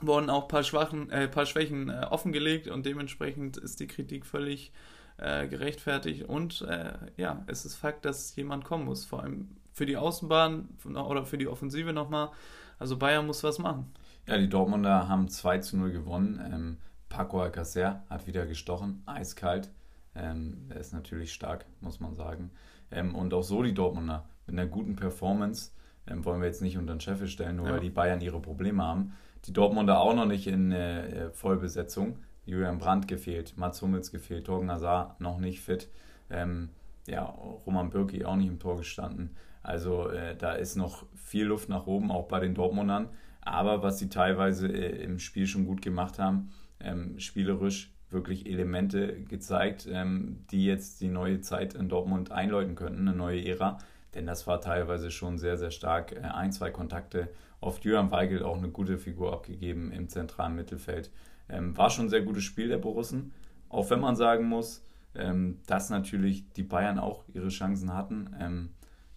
wurden 0.00 0.30
auch 0.30 0.42
ein 0.42 0.48
paar, 0.48 0.62
Schwachen, 0.62 1.10
äh, 1.10 1.26
paar 1.26 1.46
Schwächen 1.46 1.88
äh, 1.88 2.06
offengelegt 2.08 2.68
und 2.68 2.86
dementsprechend 2.86 3.56
ist 3.56 3.80
die 3.80 3.88
Kritik 3.88 4.24
völlig 4.24 4.72
äh, 5.20 5.46
gerechtfertigt. 5.48 6.24
Und 6.24 6.62
äh, 6.62 6.92
ja, 7.16 7.42
es 7.46 7.64
ist 7.64 7.76
Fakt, 7.76 8.04
dass 8.04 8.34
jemand 8.36 8.64
kommen 8.64 8.86
muss. 8.86 9.04
Vor 9.04 9.22
allem 9.22 9.48
für 9.72 9.86
die 9.86 9.96
Außenbahn 9.96 10.68
oder 10.84 11.24
für 11.24 11.38
die 11.38 11.48
Offensive 11.48 11.92
nochmal. 11.92 12.30
Also 12.78 12.96
Bayern 12.96 13.26
muss 13.26 13.44
was 13.44 13.58
machen. 13.58 13.92
Ja, 14.26 14.38
die 14.38 14.48
Dortmunder 14.48 15.08
haben 15.08 15.28
2 15.28 15.58
zu 15.58 15.76
0 15.76 15.92
gewonnen. 15.92 16.40
Ähm, 16.52 16.76
Paco 17.08 17.40
Alcacer 17.40 18.02
hat 18.08 18.26
wieder 18.26 18.46
gestochen, 18.46 19.02
eiskalt. 19.06 19.70
Ähm, 20.14 20.66
er 20.70 20.80
ist 20.80 20.92
natürlich 20.92 21.32
stark, 21.32 21.66
muss 21.80 22.00
man 22.00 22.14
sagen. 22.14 22.50
Ähm, 22.90 23.14
und 23.14 23.34
auch 23.34 23.42
so 23.42 23.62
die 23.62 23.74
Dortmunder 23.74 24.28
mit 24.46 24.58
einer 24.58 24.68
guten 24.68 24.96
Performance 24.96 25.72
ähm, 26.06 26.24
wollen 26.24 26.40
wir 26.40 26.48
jetzt 26.48 26.62
nicht 26.62 26.78
unter 26.78 26.94
den 26.94 27.00
Scheffel 27.00 27.28
stellen, 27.28 27.56
nur 27.56 27.66
ja. 27.66 27.72
weil 27.74 27.80
die 27.80 27.90
Bayern 27.90 28.20
ihre 28.20 28.40
Probleme 28.40 28.82
haben. 28.82 29.12
Die 29.44 29.52
Dortmunder 29.52 30.00
auch 30.00 30.14
noch 30.14 30.26
nicht 30.26 30.46
in 30.46 30.72
äh, 30.72 31.30
Vollbesetzung. 31.30 32.18
Julian 32.50 32.78
Brandt 32.78 33.08
gefehlt, 33.08 33.56
Mats 33.56 33.80
Hummels 33.80 34.10
gefehlt, 34.10 34.46
Torgen 34.46 34.70
Hazard 34.70 35.20
noch 35.20 35.38
nicht 35.38 35.60
fit. 35.60 35.88
Ähm, 36.30 36.70
ja, 37.06 37.22
Roman 37.22 37.90
Bürki 37.90 38.24
auch 38.24 38.36
nicht 38.36 38.48
im 38.48 38.58
Tor 38.58 38.76
gestanden. 38.78 39.36
Also 39.62 40.08
äh, 40.08 40.36
da 40.36 40.52
ist 40.52 40.76
noch 40.76 41.06
viel 41.14 41.46
Luft 41.46 41.68
nach 41.68 41.86
oben, 41.86 42.10
auch 42.10 42.28
bei 42.28 42.40
den 42.40 42.54
Dortmundern. 42.54 43.08
Aber 43.40 43.82
was 43.82 43.98
sie 43.98 44.08
teilweise 44.08 44.68
äh, 44.68 45.02
im 45.02 45.18
Spiel 45.18 45.46
schon 45.46 45.66
gut 45.66 45.82
gemacht 45.82 46.18
haben, 46.18 46.50
ähm, 46.80 47.18
spielerisch 47.18 47.92
wirklich 48.10 48.46
Elemente 48.46 49.22
gezeigt, 49.22 49.88
ähm, 49.90 50.44
die 50.50 50.64
jetzt 50.64 51.00
die 51.00 51.08
neue 51.08 51.40
Zeit 51.40 51.74
in 51.74 51.88
Dortmund 51.88 52.32
einläuten 52.32 52.74
könnten, 52.74 53.06
eine 53.06 53.16
neue 53.16 53.44
Ära. 53.44 53.78
Denn 54.14 54.26
das 54.26 54.46
war 54.46 54.60
teilweise 54.60 55.10
schon 55.10 55.38
sehr, 55.38 55.56
sehr 55.56 55.70
stark. 55.70 56.12
Äh, 56.12 56.20
ein, 56.20 56.52
zwei 56.52 56.70
Kontakte. 56.70 57.28
Oft 57.60 57.84
Jürgen 57.84 58.10
Weigel 58.10 58.42
auch 58.42 58.56
eine 58.56 58.70
gute 58.70 58.98
Figur 58.98 59.32
abgegeben 59.32 59.92
im 59.92 60.08
zentralen 60.08 60.56
Mittelfeld. 60.56 61.10
Ähm, 61.50 61.76
war 61.76 61.90
schon 61.90 62.06
ein 62.06 62.10
sehr 62.10 62.22
gutes 62.22 62.44
Spiel 62.44 62.68
der 62.68 62.78
Borussen. 62.78 63.32
Auch 63.68 63.90
wenn 63.90 64.00
man 64.00 64.16
sagen 64.16 64.46
muss, 64.46 64.84
ähm, 65.14 65.58
dass 65.66 65.90
natürlich 65.90 66.50
die 66.52 66.62
Bayern 66.62 66.98
auch 66.98 67.24
ihre 67.32 67.48
Chancen 67.48 67.94
hatten. 67.94 68.34
Ähm, 68.38 68.70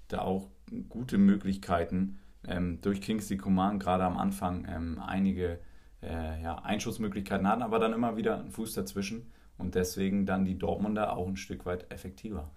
da 0.08 0.20
auch 0.20 0.48
gute 0.90 1.18
Möglichkeiten 1.18 2.20
ähm, 2.48 2.80
durch 2.82 3.02
Kingsley 3.02 3.38
Coman 3.38 3.80
gerade 3.80 4.04
am 4.04 4.18
Anfang 4.18 4.66
ähm, 4.70 5.02
einige 5.06 5.60
äh, 6.02 6.42
ja, 6.42 6.56
Einschussmöglichkeiten 6.56 7.48
hatten, 7.48 7.62
aber 7.62 7.80
dann 7.80 7.94
immer 7.94 8.18
wieder 8.18 8.40
einen 8.40 8.52
Fuß 8.52 8.74
dazwischen 8.74 9.32
und 9.58 9.76
deswegen 9.76 10.26
dann 10.26 10.46
die 10.46 10.58
Dortmunder 10.58 11.16
auch 11.16 11.28
ein 11.28 11.38
Stück 11.38 11.66
weit 11.66 11.92
effektiver. 11.92 12.50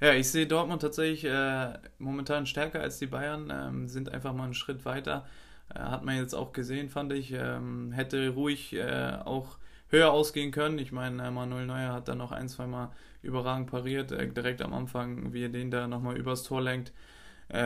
Ja, 0.00 0.12
ich 0.12 0.30
sehe 0.30 0.46
Dortmund 0.46 0.82
tatsächlich 0.82 1.24
äh, 1.24 1.78
momentan 1.98 2.46
stärker 2.46 2.80
als 2.80 2.98
die 2.98 3.06
Bayern, 3.06 3.52
ähm, 3.54 3.88
sind 3.88 4.10
einfach 4.10 4.32
mal 4.32 4.44
einen 4.44 4.54
Schritt 4.54 4.84
weiter. 4.84 5.24
Äh, 5.72 5.78
hat 5.78 6.04
man 6.04 6.16
jetzt 6.16 6.34
auch 6.34 6.52
gesehen, 6.52 6.88
fand 6.88 7.12
ich. 7.12 7.32
Ähm, 7.32 7.92
hätte 7.92 8.30
ruhig 8.30 8.74
äh, 8.74 9.18
auch 9.24 9.58
höher 9.88 10.10
ausgehen 10.12 10.50
können. 10.50 10.78
Ich 10.78 10.92
meine, 10.92 11.26
äh, 11.26 11.30
Manuel 11.30 11.66
Neuer 11.66 11.92
hat 11.92 12.08
da 12.08 12.14
noch 12.14 12.32
ein, 12.32 12.48
zwei 12.48 12.66
Mal 12.66 12.90
überragend 13.22 13.70
pariert, 13.70 14.12
äh, 14.12 14.28
direkt 14.28 14.62
am 14.62 14.74
Anfang, 14.74 15.32
wie 15.32 15.44
er 15.44 15.48
den 15.50 15.70
da 15.70 15.86
nochmal 15.86 16.16
übers 16.16 16.42
Tor 16.42 16.62
lenkt. 16.62 16.92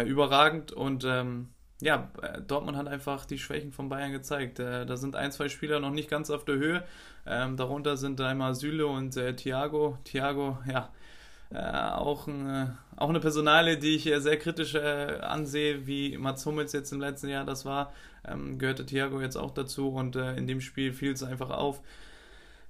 überragend 0.06 0.72
und 0.72 1.04
ähm, 1.04 1.50
ja, 1.80 2.10
äh, 2.22 2.40
Dortmund 2.40 2.76
hat 2.76 2.88
einfach 2.88 3.24
die 3.24 3.38
Schwächen 3.38 3.72
von 3.72 3.88
Bayern 3.88 4.12
gezeigt. 4.12 4.58
Äh, 4.58 4.84
da 4.86 4.96
sind 4.96 5.14
ein, 5.14 5.30
zwei 5.32 5.48
Spieler 5.48 5.80
noch 5.80 5.90
nicht 5.90 6.10
ganz 6.10 6.30
auf 6.30 6.44
der 6.44 6.56
Höhe. 6.56 6.84
Ähm, 7.26 7.56
darunter 7.56 7.96
sind 7.96 8.20
einmal 8.20 8.54
Süle 8.54 8.86
und 8.86 9.16
äh, 9.16 9.34
Thiago. 9.34 9.98
Thiago, 10.04 10.58
ja, 10.66 10.80
äh, 10.80 10.88
auch, 11.56 12.26
ein, 12.26 12.48
äh, 12.48 12.66
auch 12.96 13.08
eine 13.08 13.20
Personale, 13.20 13.78
die 13.78 13.96
ich 13.96 14.02
sehr 14.04 14.38
kritisch 14.38 14.74
äh, 14.74 15.18
ansehe, 15.20 15.86
wie 15.86 16.16
Mats 16.18 16.44
Hummels 16.44 16.72
jetzt 16.72 16.92
im 16.92 17.00
letzten 17.00 17.28
Jahr 17.28 17.44
das 17.44 17.64
war. 17.64 17.92
Ähm, 18.26 18.58
gehörte 18.58 18.84
Thiago 18.84 19.20
jetzt 19.20 19.36
auch 19.36 19.52
dazu 19.52 19.88
und 19.88 20.16
in 20.16 20.46
dem 20.46 20.60
Spiel 20.60 20.92
fiel 20.92 21.12
es 21.12 21.22
einfach 21.22 21.50
auf. 21.50 21.80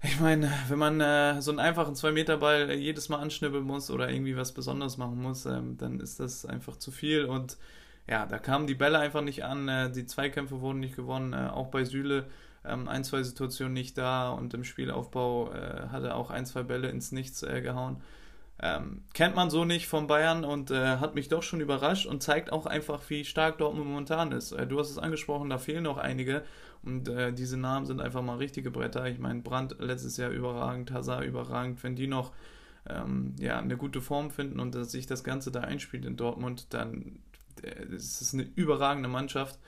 Ich 0.03 0.21
meine, 0.21 0.53
wenn 0.69 0.79
man 0.79 1.43
so 1.43 1.51
einen 1.51 1.59
einfachen 1.59 1.95
2-Meter-Ball 1.95 2.73
jedes 2.75 3.09
Mal 3.09 3.19
anschnippeln 3.19 3.65
muss 3.65 3.91
oder 3.91 4.09
irgendwie 4.09 4.37
was 4.37 4.53
Besonderes 4.53 4.97
machen 4.97 5.21
muss, 5.21 5.45
ähm, 5.45 5.77
dann 5.77 5.99
ist 5.99 6.21
das 6.21 6.47
einfach 6.47 6.77
zu 6.77 6.93
viel 6.93 7.25
und 7.25 7.57
ja, 8.09 8.25
da 8.25 8.39
kamen 8.39 8.67
die 8.67 8.75
Bälle 8.75 8.99
einfach 8.99 9.21
nicht 9.21 9.45
an, 9.45 9.69
äh, 9.69 9.91
die 9.91 10.07
Zweikämpfe 10.07 10.61
wurden 10.61 10.81
nicht 10.81 10.97
gewonnen, 10.97 11.35
äh, 11.35 11.51
auch 11.51 11.67
bei 11.67 11.85
Süle 11.85 12.27
ähm, 12.65 12.89
ein, 12.89 13.05
zwei 13.05 13.23
Situationen 13.23 13.75
nicht 13.75 13.99
da 13.99 14.31
und 14.31 14.55
im 14.55 14.65
Spielaufbau 14.65 15.53
äh, 15.53 15.89
hat 15.91 16.05
er 16.05 16.17
auch 16.17 16.31
ein, 16.31 16.47
zwei 16.47 16.63
Bälle 16.63 16.89
ins 16.89 17.13
Nichts 17.13 17.43
äh, 17.43 17.61
gehauen. 17.61 18.01
Ähm, 18.61 19.03
kennt 19.15 19.37
man 19.37 19.51
so 19.51 19.65
nicht 19.65 19.87
von 19.87 20.09
Bayern 20.09 20.45
und 20.45 20.71
äh, 20.71 20.97
hat 20.97 21.15
mich 21.15 21.29
doch 21.29 21.43
schon 21.43 21.61
überrascht 21.61 22.07
und 22.07 22.23
zeigt 22.23 22.53
auch 22.53 22.67
einfach, 22.67 23.01
wie 23.09 23.25
stark 23.25 23.59
Dortmund 23.59 23.87
momentan 23.87 24.33
ist. 24.33 24.53
Äh, 24.53 24.67
du 24.67 24.79
hast 24.81 24.91
es 24.91 24.99
angesprochen, 24.99 25.49
da 25.49 25.59
fehlen 25.59 25.85
noch 25.85 25.99
einige 25.99 26.43
und 26.83 27.11
diese 27.33 27.57
Namen 27.57 27.87
sind 27.87 28.01
einfach 28.01 28.23
mal 28.23 28.37
richtige 28.37 28.71
Bretter. 28.71 29.07
Ich 29.09 29.19
meine, 29.19 29.43
Brandt 29.43 29.77
letztes 29.81 30.17
Jahr 30.17 30.31
überragend, 30.31 30.93
Hazard 30.93 31.25
überragend. 31.25 31.83
Wenn 31.83 31.97
die 31.97 32.07
noch 32.07 32.33
ähm, 32.89 33.35
ja, 33.39 33.59
eine 33.59 33.77
gute 33.77 34.01
Form 34.01 34.31
finden 34.31 34.61
und 34.61 34.77
dass 34.77 34.93
sich 34.93 35.07
das 35.07 35.25
Ganze 35.25 35.51
da 35.51 35.61
einspielt 35.61 36.05
in 36.05 36.17
Dortmund, 36.17 36.69
dann 36.71 37.19
es 37.63 38.21
ist 38.21 38.35
eine 38.35 38.45
überragende 38.55 39.09
Mannschaft. 39.09 39.59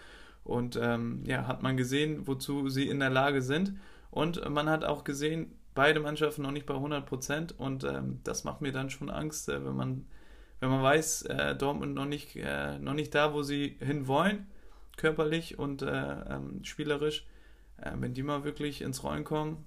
Und 0.44 0.78
ähm, 0.80 1.22
ja, 1.24 1.46
hat 1.46 1.62
man 1.62 1.76
gesehen, 1.76 2.26
wozu 2.26 2.68
sie 2.68 2.88
in 2.88 3.00
der 3.00 3.10
Lage 3.10 3.42
sind. 3.42 3.74
Und 4.10 4.48
man 4.48 4.68
hat 4.68 4.84
auch 4.84 5.04
gesehen, 5.04 5.52
beide 5.80 6.00
Mannschaften 6.00 6.42
noch 6.42 6.50
nicht 6.50 6.66
bei 6.66 6.74
100 6.74 7.06
Prozent. 7.06 7.58
Und 7.58 7.84
ähm, 7.84 8.20
das 8.22 8.44
macht 8.44 8.60
mir 8.60 8.70
dann 8.70 8.90
schon 8.90 9.08
Angst, 9.08 9.48
äh, 9.48 9.64
wenn, 9.64 9.74
man, 9.74 10.04
wenn 10.60 10.68
man 10.68 10.82
weiß, 10.82 11.22
äh, 11.22 11.56
Dortmund 11.56 11.94
noch 11.94 12.04
nicht, 12.04 12.36
äh, 12.36 12.78
noch 12.78 12.92
nicht 12.92 13.14
da, 13.14 13.32
wo 13.32 13.42
sie 13.42 13.78
hinwollen, 13.80 14.46
körperlich 14.98 15.58
und 15.58 15.80
äh, 15.80 15.86
ähm, 15.88 16.62
spielerisch. 16.64 17.26
Äh, 17.78 17.92
wenn 17.96 18.12
die 18.12 18.22
mal 18.22 18.44
wirklich 18.44 18.82
ins 18.82 19.02
Rollen 19.02 19.24
kommen, 19.24 19.64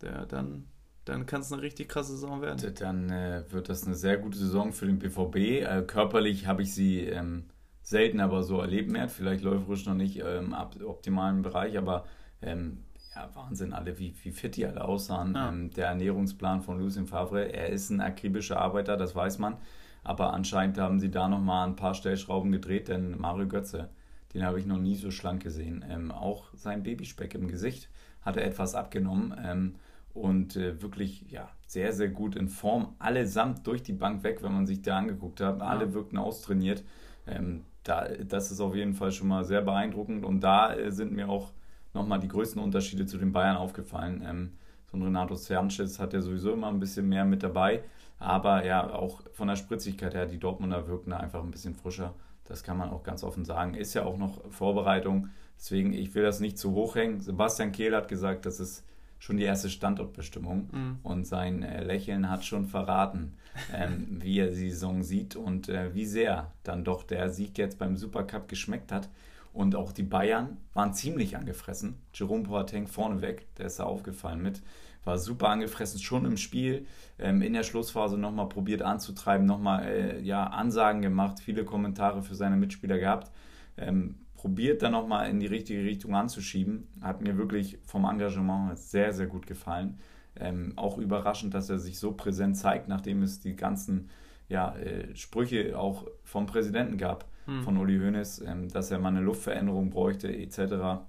der, 0.00 0.24
dann 0.24 0.66
dann 1.04 1.26
kann 1.26 1.40
es 1.40 1.52
eine 1.52 1.62
richtig 1.62 1.88
krasse 1.88 2.12
Saison 2.12 2.40
werden. 2.40 2.74
Dann 2.78 3.10
äh, 3.10 3.42
wird 3.50 3.68
das 3.68 3.84
eine 3.84 3.96
sehr 3.96 4.16
gute 4.16 4.38
Saison 4.38 4.72
für 4.72 4.86
den 4.86 4.98
BVB. 4.98 5.36
Äh, 5.36 5.82
körperlich 5.86 6.46
habe 6.46 6.62
ich 6.62 6.72
sie 6.72 7.00
ähm, 7.00 7.46
selten 7.82 8.20
aber 8.20 8.44
so 8.44 8.60
erlebt 8.60 8.90
mehr. 8.90 9.08
Vielleicht 9.08 9.42
läuferisch 9.42 9.86
noch 9.86 9.94
nicht 9.94 10.18
im 10.18 10.54
ähm, 10.54 10.54
optimalen 10.86 11.42
Bereich, 11.42 11.76
aber 11.76 12.06
ähm, 12.42 12.84
ja, 13.14 13.28
Wahnsinn, 13.34 13.72
alle, 13.72 13.98
wie, 13.98 14.14
wie 14.22 14.30
fit 14.30 14.56
die 14.56 14.66
alle 14.66 14.84
aussahen. 14.84 15.34
Ja. 15.34 15.48
Ähm, 15.48 15.70
der 15.70 15.88
Ernährungsplan 15.88 16.62
von 16.62 16.78
Lucien 16.78 17.06
Favre, 17.06 17.52
er 17.52 17.68
ist 17.70 17.90
ein 17.90 18.00
akribischer 18.00 18.60
Arbeiter, 18.60 18.96
das 18.96 19.14
weiß 19.14 19.38
man. 19.38 19.56
Aber 20.02 20.32
anscheinend 20.32 20.78
haben 20.78 21.00
sie 21.00 21.10
da 21.10 21.28
nochmal 21.28 21.66
ein 21.66 21.76
paar 21.76 21.94
Stellschrauben 21.94 22.52
gedreht, 22.52 22.88
denn 22.88 23.18
Mario 23.18 23.48
Götze, 23.48 23.90
den 24.32 24.44
habe 24.44 24.58
ich 24.58 24.66
noch 24.66 24.78
nie 24.78 24.96
so 24.96 25.10
schlank 25.10 25.42
gesehen. 25.42 25.84
Ähm, 25.88 26.10
auch 26.10 26.54
sein 26.54 26.82
Babyspeck 26.82 27.34
im 27.34 27.48
Gesicht 27.48 27.90
hat 28.22 28.36
er 28.36 28.44
etwas 28.44 28.74
abgenommen 28.74 29.34
ähm, 29.42 29.74
und 30.14 30.56
äh, 30.56 30.80
wirklich 30.80 31.30
ja, 31.30 31.48
sehr, 31.66 31.92
sehr 31.92 32.08
gut 32.08 32.36
in 32.36 32.48
Form. 32.48 32.94
Allesamt 32.98 33.66
durch 33.66 33.82
die 33.82 33.92
Bank 33.92 34.22
weg, 34.22 34.42
wenn 34.42 34.52
man 34.52 34.66
sich 34.66 34.82
da 34.82 34.98
angeguckt 34.98 35.40
hat. 35.40 35.60
Alle 35.60 35.86
ja. 35.86 35.92
wirkten 35.94 36.16
austrainiert. 36.16 36.84
Ähm, 37.26 37.64
da, 37.82 38.08
das 38.08 38.50
ist 38.50 38.60
auf 38.60 38.74
jeden 38.74 38.94
Fall 38.94 39.10
schon 39.10 39.28
mal 39.28 39.44
sehr 39.44 39.62
beeindruckend 39.62 40.24
und 40.24 40.40
da 40.40 40.74
äh, 40.74 40.92
sind 40.92 41.12
mir 41.12 41.28
auch 41.28 41.52
nochmal 41.94 42.20
die 42.20 42.28
größten 42.28 42.60
Unterschiede 42.60 43.06
zu 43.06 43.18
den 43.18 43.32
Bayern 43.32 43.56
aufgefallen. 43.56 44.22
Ähm, 44.26 44.52
so 44.90 44.96
ein 44.96 45.02
Renato 45.02 45.34
Sanchez 45.34 45.98
hat 45.98 46.12
ja 46.12 46.20
sowieso 46.20 46.52
immer 46.52 46.68
ein 46.68 46.80
bisschen 46.80 47.08
mehr 47.08 47.24
mit 47.24 47.42
dabei, 47.42 47.84
aber 48.18 48.64
ja, 48.64 48.92
auch 48.92 49.22
von 49.32 49.48
der 49.48 49.56
Spritzigkeit 49.56 50.14
her, 50.14 50.26
die 50.26 50.38
Dortmunder 50.38 50.88
wirken 50.88 51.10
da 51.10 51.18
einfach 51.18 51.42
ein 51.42 51.50
bisschen 51.50 51.74
frischer. 51.74 52.14
Das 52.44 52.64
kann 52.64 52.76
man 52.76 52.90
auch 52.90 53.04
ganz 53.04 53.22
offen 53.22 53.44
sagen. 53.44 53.74
Ist 53.74 53.94
ja 53.94 54.04
auch 54.04 54.18
noch 54.18 54.40
Vorbereitung, 54.50 55.28
deswegen, 55.56 55.92
ich 55.92 56.14
will 56.14 56.24
das 56.24 56.40
nicht 56.40 56.58
zu 56.58 56.72
hoch 56.72 56.96
hängen. 56.96 57.20
Sebastian 57.20 57.70
Kehl 57.70 57.94
hat 57.94 58.08
gesagt, 58.08 58.46
das 58.46 58.58
ist 58.58 58.84
schon 59.20 59.36
die 59.36 59.44
erste 59.44 59.68
Standortbestimmung 59.68 60.68
mhm. 60.72 60.98
und 61.02 61.26
sein 61.26 61.62
äh, 61.62 61.84
Lächeln 61.84 62.28
hat 62.28 62.44
schon 62.44 62.66
verraten, 62.66 63.34
ähm, 63.72 64.18
wie 64.20 64.40
er 64.40 64.48
die 64.48 64.70
Saison 64.70 65.02
sieht 65.02 65.36
und 65.36 65.68
äh, 65.68 65.94
wie 65.94 66.06
sehr 66.06 66.52
dann 66.64 66.84
doch 66.84 67.04
der 67.04 67.30
Sieg 67.30 67.56
jetzt 67.58 67.78
beim 67.78 67.96
Supercup 67.96 68.48
geschmeckt 68.48 68.90
hat. 68.90 69.08
Und 69.52 69.74
auch 69.74 69.92
die 69.92 70.04
Bayern 70.04 70.58
waren 70.74 70.94
ziemlich 70.94 71.36
angefressen. 71.36 71.96
Jerome 72.14 72.44
Boateng 72.44 72.86
vorneweg, 72.86 73.52
der 73.56 73.66
ist 73.66 73.80
da 73.80 73.84
aufgefallen 73.84 74.42
mit, 74.42 74.62
war 75.04 75.18
super 75.18 75.48
angefressen, 75.48 75.98
schon 75.98 76.24
im 76.24 76.36
Spiel, 76.36 76.86
ähm, 77.18 77.42
in 77.42 77.52
der 77.52 77.62
Schlussphase 77.62 78.18
nochmal 78.18 78.48
probiert 78.48 78.82
anzutreiben, 78.82 79.46
nochmal 79.46 79.84
äh, 79.86 80.20
ja, 80.20 80.44
Ansagen 80.44 81.02
gemacht, 81.02 81.40
viele 81.40 81.64
Kommentare 81.64 82.22
für 82.22 82.34
seine 82.34 82.56
Mitspieler 82.56 82.98
gehabt. 82.98 83.30
Ähm, 83.76 84.16
probiert 84.34 84.82
dann 84.82 84.92
nochmal 84.92 85.28
in 85.28 85.38
die 85.38 85.46
richtige 85.46 85.84
Richtung 85.84 86.14
anzuschieben. 86.14 86.88
Hat 87.02 87.20
mir 87.20 87.36
wirklich 87.36 87.78
vom 87.84 88.04
Engagement 88.04 88.78
sehr, 88.78 89.12
sehr 89.12 89.26
gut 89.26 89.46
gefallen. 89.46 89.98
Ähm, 90.36 90.72
auch 90.76 90.96
überraschend, 90.96 91.52
dass 91.54 91.68
er 91.68 91.78
sich 91.78 91.98
so 91.98 92.12
präsent 92.12 92.56
zeigt, 92.56 92.88
nachdem 92.88 93.22
es 93.22 93.40
die 93.40 93.56
ganzen 93.56 94.08
ja, 94.48 94.74
äh, 94.76 95.14
Sprüche 95.14 95.78
auch 95.78 96.06
vom 96.24 96.46
Präsidenten 96.46 96.96
gab, 96.96 97.26
hm. 97.50 97.62
von 97.62 97.76
Uli 97.76 97.98
Hoeneß, 97.98 98.44
ähm, 98.46 98.68
dass 98.68 98.90
er 98.90 98.98
mal 98.98 99.08
eine 99.08 99.20
Luftveränderung 99.20 99.90
bräuchte, 99.90 100.34
etc. 100.34 101.02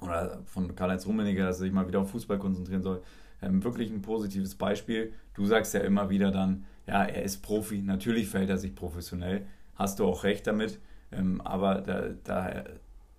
Oder 0.00 0.40
von 0.44 0.74
Karl-Heinz 0.74 1.06
Rummeniger, 1.06 1.46
dass 1.46 1.58
er 1.58 1.64
sich 1.64 1.72
mal 1.72 1.86
wieder 1.86 2.00
auf 2.00 2.10
Fußball 2.10 2.38
konzentrieren 2.38 2.82
soll. 2.82 3.02
Ähm, 3.40 3.62
wirklich 3.62 3.90
ein 3.90 4.02
positives 4.02 4.56
Beispiel. 4.56 5.12
Du 5.34 5.46
sagst 5.46 5.72
ja 5.72 5.80
immer 5.80 6.10
wieder 6.10 6.30
dann, 6.30 6.64
ja, 6.86 7.04
er 7.04 7.22
ist 7.22 7.38
Profi, 7.42 7.82
natürlich 7.82 8.28
fällt 8.28 8.50
er 8.50 8.58
sich 8.58 8.74
professionell. 8.74 9.46
Hast 9.76 10.00
du 10.00 10.06
auch 10.06 10.24
recht 10.24 10.46
damit. 10.46 10.80
Ähm, 11.12 11.40
aber 11.40 11.76
da, 11.76 12.08
da, 12.24 12.64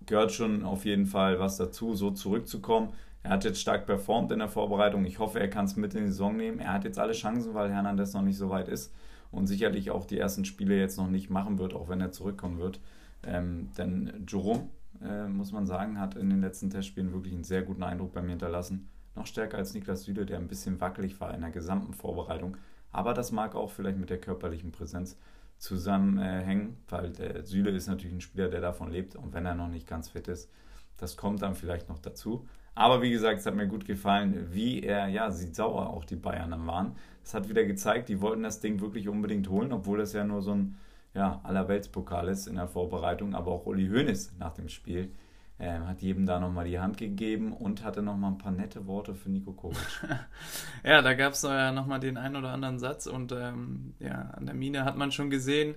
gehört 0.04 0.32
schon 0.32 0.64
auf 0.64 0.84
jeden 0.84 1.06
Fall 1.06 1.38
was 1.38 1.56
dazu, 1.56 1.94
so 1.94 2.10
zurückzukommen. 2.10 2.92
Er 3.22 3.30
hat 3.30 3.44
jetzt 3.44 3.60
stark 3.60 3.86
performt 3.86 4.32
in 4.32 4.40
der 4.40 4.48
Vorbereitung. 4.48 5.04
Ich 5.04 5.20
hoffe, 5.20 5.38
er 5.38 5.48
kann 5.48 5.64
es 5.64 5.76
mit 5.76 5.94
in 5.94 6.02
die 6.02 6.08
Saison 6.08 6.36
nehmen. 6.36 6.58
Er 6.58 6.72
hat 6.72 6.84
jetzt 6.84 6.98
alle 6.98 7.12
Chancen, 7.12 7.54
weil 7.54 7.72
Hernandez 7.72 8.12
noch 8.12 8.22
nicht 8.22 8.36
so 8.36 8.50
weit 8.50 8.68
ist 8.68 8.92
und 9.32 9.46
sicherlich 9.48 9.90
auch 9.90 10.04
die 10.04 10.18
ersten 10.18 10.44
Spiele 10.44 10.78
jetzt 10.78 10.98
noch 10.98 11.08
nicht 11.08 11.30
machen 11.30 11.58
wird, 11.58 11.74
auch 11.74 11.88
wenn 11.88 12.00
er 12.00 12.12
zurückkommen 12.12 12.58
wird. 12.58 12.80
Ähm, 13.24 13.70
denn 13.76 14.24
Jerome, 14.28 14.68
äh, 15.02 15.26
muss 15.26 15.52
man 15.52 15.66
sagen, 15.66 15.98
hat 15.98 16.14
in 16.14 16.30
den 16.30 16.40
letzten 16.40 16.70
Testspielen 16.70 17.12
wirklich 17.12 17.34
einen 17.34 17.44
sehr 17.44 17.62
guten 17.62 17.82
Eindruck 17.82 18.12
bei 18.12 18.22
mir 18.22 18.30
hinterlassen. 18.30 18.88
Noch 19.14 19.26
stärker 19.26 19.58
als 19.58 19.74
Niklas 19.74 20.04
Süle, 20.04 20.26
der 20.26 20.38
ein 20.38 20.48
bisschen 20.48 20.80
wackelig 20.80 21.20
war 21.20 21.34
in 21.34 21.40
der 21.40 21.50
gesamten 21.50 21.92
Vorbereitung. 21.92 22.56
Aber 22.92 23.14
das 23.14 23.32
mag 23.32 23.54
auch 23.54 23.70
vielleicht 23.70 23.98
mit 23.98 24.10
der 24.10 24.20
körperlichen 24.20 24.70
Präsenz 24.70 25.18
zusammenhängen, 25.58 26.76
äh, 26.88 26.92
weil 26.92 27.10
der 27.10 27.44
Süle 27.44 27.70
ist 27.70 27.86
natürlich 27.86 28.14
ein 28.14 28.20
Spieler, 28.20 28.48
der 28.48 28.60
davon 28.60 28.90
lebt 28.90 29.16
und 29.16 29.32
wenn 29.32 29.46
er 29.46 29.54
noch 29.54 29.68
nicht 29.68 29.86
ganz 29.86 30.08
fit 30.08 30.28
ist, 30.28 30.50
das 30.98 31.16
kommt 31.16 31.42
dann 31.42 31.54
vielleicht 31.54 31.88
noch 31.88 31.98
dazu. 31.98 32.46
Aber 32.74 33.02
wie 33.02 33.10
gesagt, 33.10 33.40
es 33.40 33.46
hat 33.46 33.54
mir 33.54 33.66
gut 33.66 33.84
gefallen, 33.84 34.48
wie 34.50 34.82
er, 34.82 35.08
ja, 35.08 35.30
sieht 35.30 35.54
sauer 35.54 35.90
auch 35.90 36.04
die 36.04 36.16
Bayern 36.16 36.66
waren. 36.66 36.96
Es 37.22 37.34
hat 37.34 37.48
wieder 37.48 37.64
gezeigt, 37.64 38.08
die 38.08 38.20
wollten 38.20 38.42
das 38.42 38.60
Ding 38.60 38.80
wirklich 38.80 39.08
unbedingt 39.08 39.48
holen, 39.48 39.72
obwohl 39.72 39.98
das 39.98 40.12
ja 40.12 40.24
nur 40.24 40.42
so 40.42 40.52
ein 40.52 40.78
ja, 41.14 41.40
Allerweltspokal 41.42 42.28
ist 42.28 42.46
in 42.46 42.56
der 42.56 42.68
Vorbereitung. 42.68 43.34
Aber 43.34 43.52
auch 43.52 43.66
Uli 43.66 43.88
Hoeneß 43.88 44.34
nach 44.38 44.54
dem 44.54 44.68
Spiel 44.68 45.12
äh, 45.58 45.78
hat 45.80 46.00
jedem 46.00 46.24
da 46.26 46.40
nochmal 46.40 46.64
die 46.64 46.80
Hand 46.80 46.96
gegeben 46.96 47.52
und 47.52 47.84
hatte 47.84 48.02
nochmal 48.02 48.32
ein 48.32 48.38
paar 48.38 48.52
nette 48.52 48.86
Worte 48.86 49.14
für 49.14 49.30
Nico 49.30 49.52
Kovac. 49.52 49.76
ja, 50.84 51.02
da 51.02 51.14
gab 51.14 51.34
es 51.34 51.42
ja 51.42 51.72
nochmal 51.72 52.00
den 52.00 52.16
einen 52.16 52.36
oder 52.36 52.52
anderen 52.52 52.78
Satz 52.78 53.06
und 53.06 53.32
ähm, 53.32 53.94
ja, 53.98 54.30
an 54.32 54.46
der 54.46 54.54
Mine 54.54 54.84
hat 54.84 54.96
man 54.96 55.12
schon 55.12 55.30
gesehen, 55.30 55.74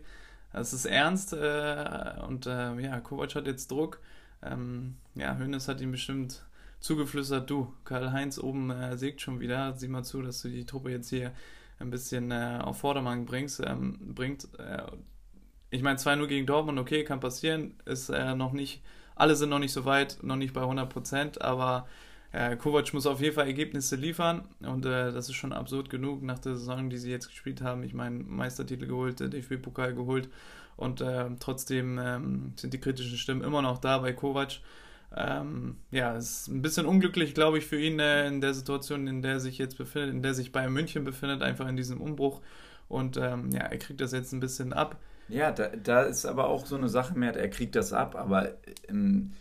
es 0.53 0.71
ist 0.71 0.85
ernst 0.85 1.33
äh, 1.33 2.13
und 2.25 2.47
äh, 2.47 2.79
ja, 2.79 3.01
Kovac 3.01 3.35
hat 3.35 3.47
jetzt 3.47 3.69
Druck. 3.69 3.99
Ähm, 4.41 4.95
ja, 5.15 5.37
Hoeneß 5.37 5.67
hat 5.67 5.81
ihm 5.81 5.91
bestimmt 5.91 6.45
zugeflüstert, 6.85 7.49
du, 7.49 7.73
Karl-Heinz 7.83 8.37
oben 8.37 8.69
äh, 8.69 8.95
sägt 8.95 9.19
schon 9.19 9.39
wieder, 9.39 9.73
sieh 9.73 9.87
mal 9.87 10.03
zu, 10.03 10.21
dass 10.21 10.43
du 10.43 10.49
die 10.49 10.67
Truppe 10.67 10.91
jetzt 10.91 11.09
hier 11.09 11.31
ein 11.79 11.89
bisschen 11.89 12.29
äh, 12.29 12.59
auf 12.61 12.77
Vordermann 12.77 13.25
bringst, 13.25 13.59
ähm, 13.59 13.97
bringt. 14.13 14.47
Äh, 14.59 14.83
ich 15.71 15.81
meine, 15.81 15.97
2-0 15.97 16.27
gegen 16.27 16.45
Dortmund, 16.45 16.77
okay, 16.77 17.03
kann 17.03 17.19
passieren, 17.19 17.73
ist 17.85 18.09
äh, 18.09 18.35
noch 18.35 18.53
nicht, 18.53 18.83
alle 19.15 19.35
sind 19.35 19.49
noch 19.49 19.57
nicht 19.57 19.73
so 19.73 19.83
weit, 19.85 20.19
noch 20.21 20.35
nicht 20.35 20.53
bei 20.53 20.61
100 20.61 20.87
Prozent, 20.87 21.41
aber 21.41 21.87
äh, 22.31 22.55
Kovac 22.55 22.93
muss 22.93 23.07
auf 23.07 23.19
jeden 23.19 23.33
Fall 23.33 23.47
Ergebnisse 23.47 23.95
liefern 23.95 24.47
und 24.59 24.85
äh, 24.85 25.11
das 25.11 25.27
ist 25.27 25.35
schon 25.35 25.53
absurd 25.53 25.89
genug 25.89 26.21
nach 26.21 26.37
der 26.37 26.55
Saison, 26.55 26.91
die 26.91 26.97
sie 26.99 27.09
jetzt 27.09 27.29
gespielt 27.29 27.61
haben. 27.61 27.81
Ich 27.81 27.95
meine, 27.95 28.19
Meistertitel 28.19 28.85
geholt, 28.85 29.19
DFB-Pokal 29.21 29.95
geholt 29.95 30.29
und 30.77 31.03
trotzdem 31.39 31.97
ähm, 31.97 32.53
sind 32.57 32.73
die 32.73 32.79
kritischen 32.81 33.17
Stimmen 33.17 33.43
immer 33.43 33.63
noch 33.63 33.79
da 33.79 33.97
bei 33.97 34.13
Kovac. 34.13 34.59
Ähm, 35.15 35.77
ja, 35.91 36.15
ist 36.15 36.47
ein 36.47 36.61
bisschen 36.61 36.85
unglücklich, 36.85 37.33
glaube 37.33 37.57
ich, 37.57 37.65
für 37.65 37.79
ihn 37.79 37.99
äh, 37.99 38.27
in 38.27 38.41
der 38.41 38.53
Situation, 38.53 39.07
in 39.07 39.21
der 39.21 39.33
er 39.33 39.39
sich 39.39 39.57
jetzt 39.57 39.77
befindet, 39.77 40.11
in 40.11 40.21
der 40.21 40.33
sich 40.33 40.51
Bayern 40.51 40.73
München 40.73 41.03
befindet, 41.03 41.41
einfach 41.41 41.67
in 41.67 41.77
diesem 41.77 42.01
Umbruch. 42.01 42.41
Und 42.87 43.17
ähm, 43.17 43.51
ja, 43.51 43.61
er 43.61 43.77
kriegt 43.77 44.01
das 44.01 44.11
jetzt 44.11 44.31
ein 44.31 44.39
bisschen 44.39 44.73
ab. 44.73 44.97
Ja, 45.27 45.51
da, 45.51 45.69
da 45.69 46.03
ist 46.03 46.25
aber 46.25 46.47
auch 46.47 46.65
so 46.65 46.75
eine 46.75 46.89
Sache 46.89 47.17
mehr, 47.17 47.35
er 47.35 47.49
kriegt 47.49 47.75
das 47.75 47.93
ab, 47.93 48.15
aber 48.15 48.51
ähm, 48.87 49.33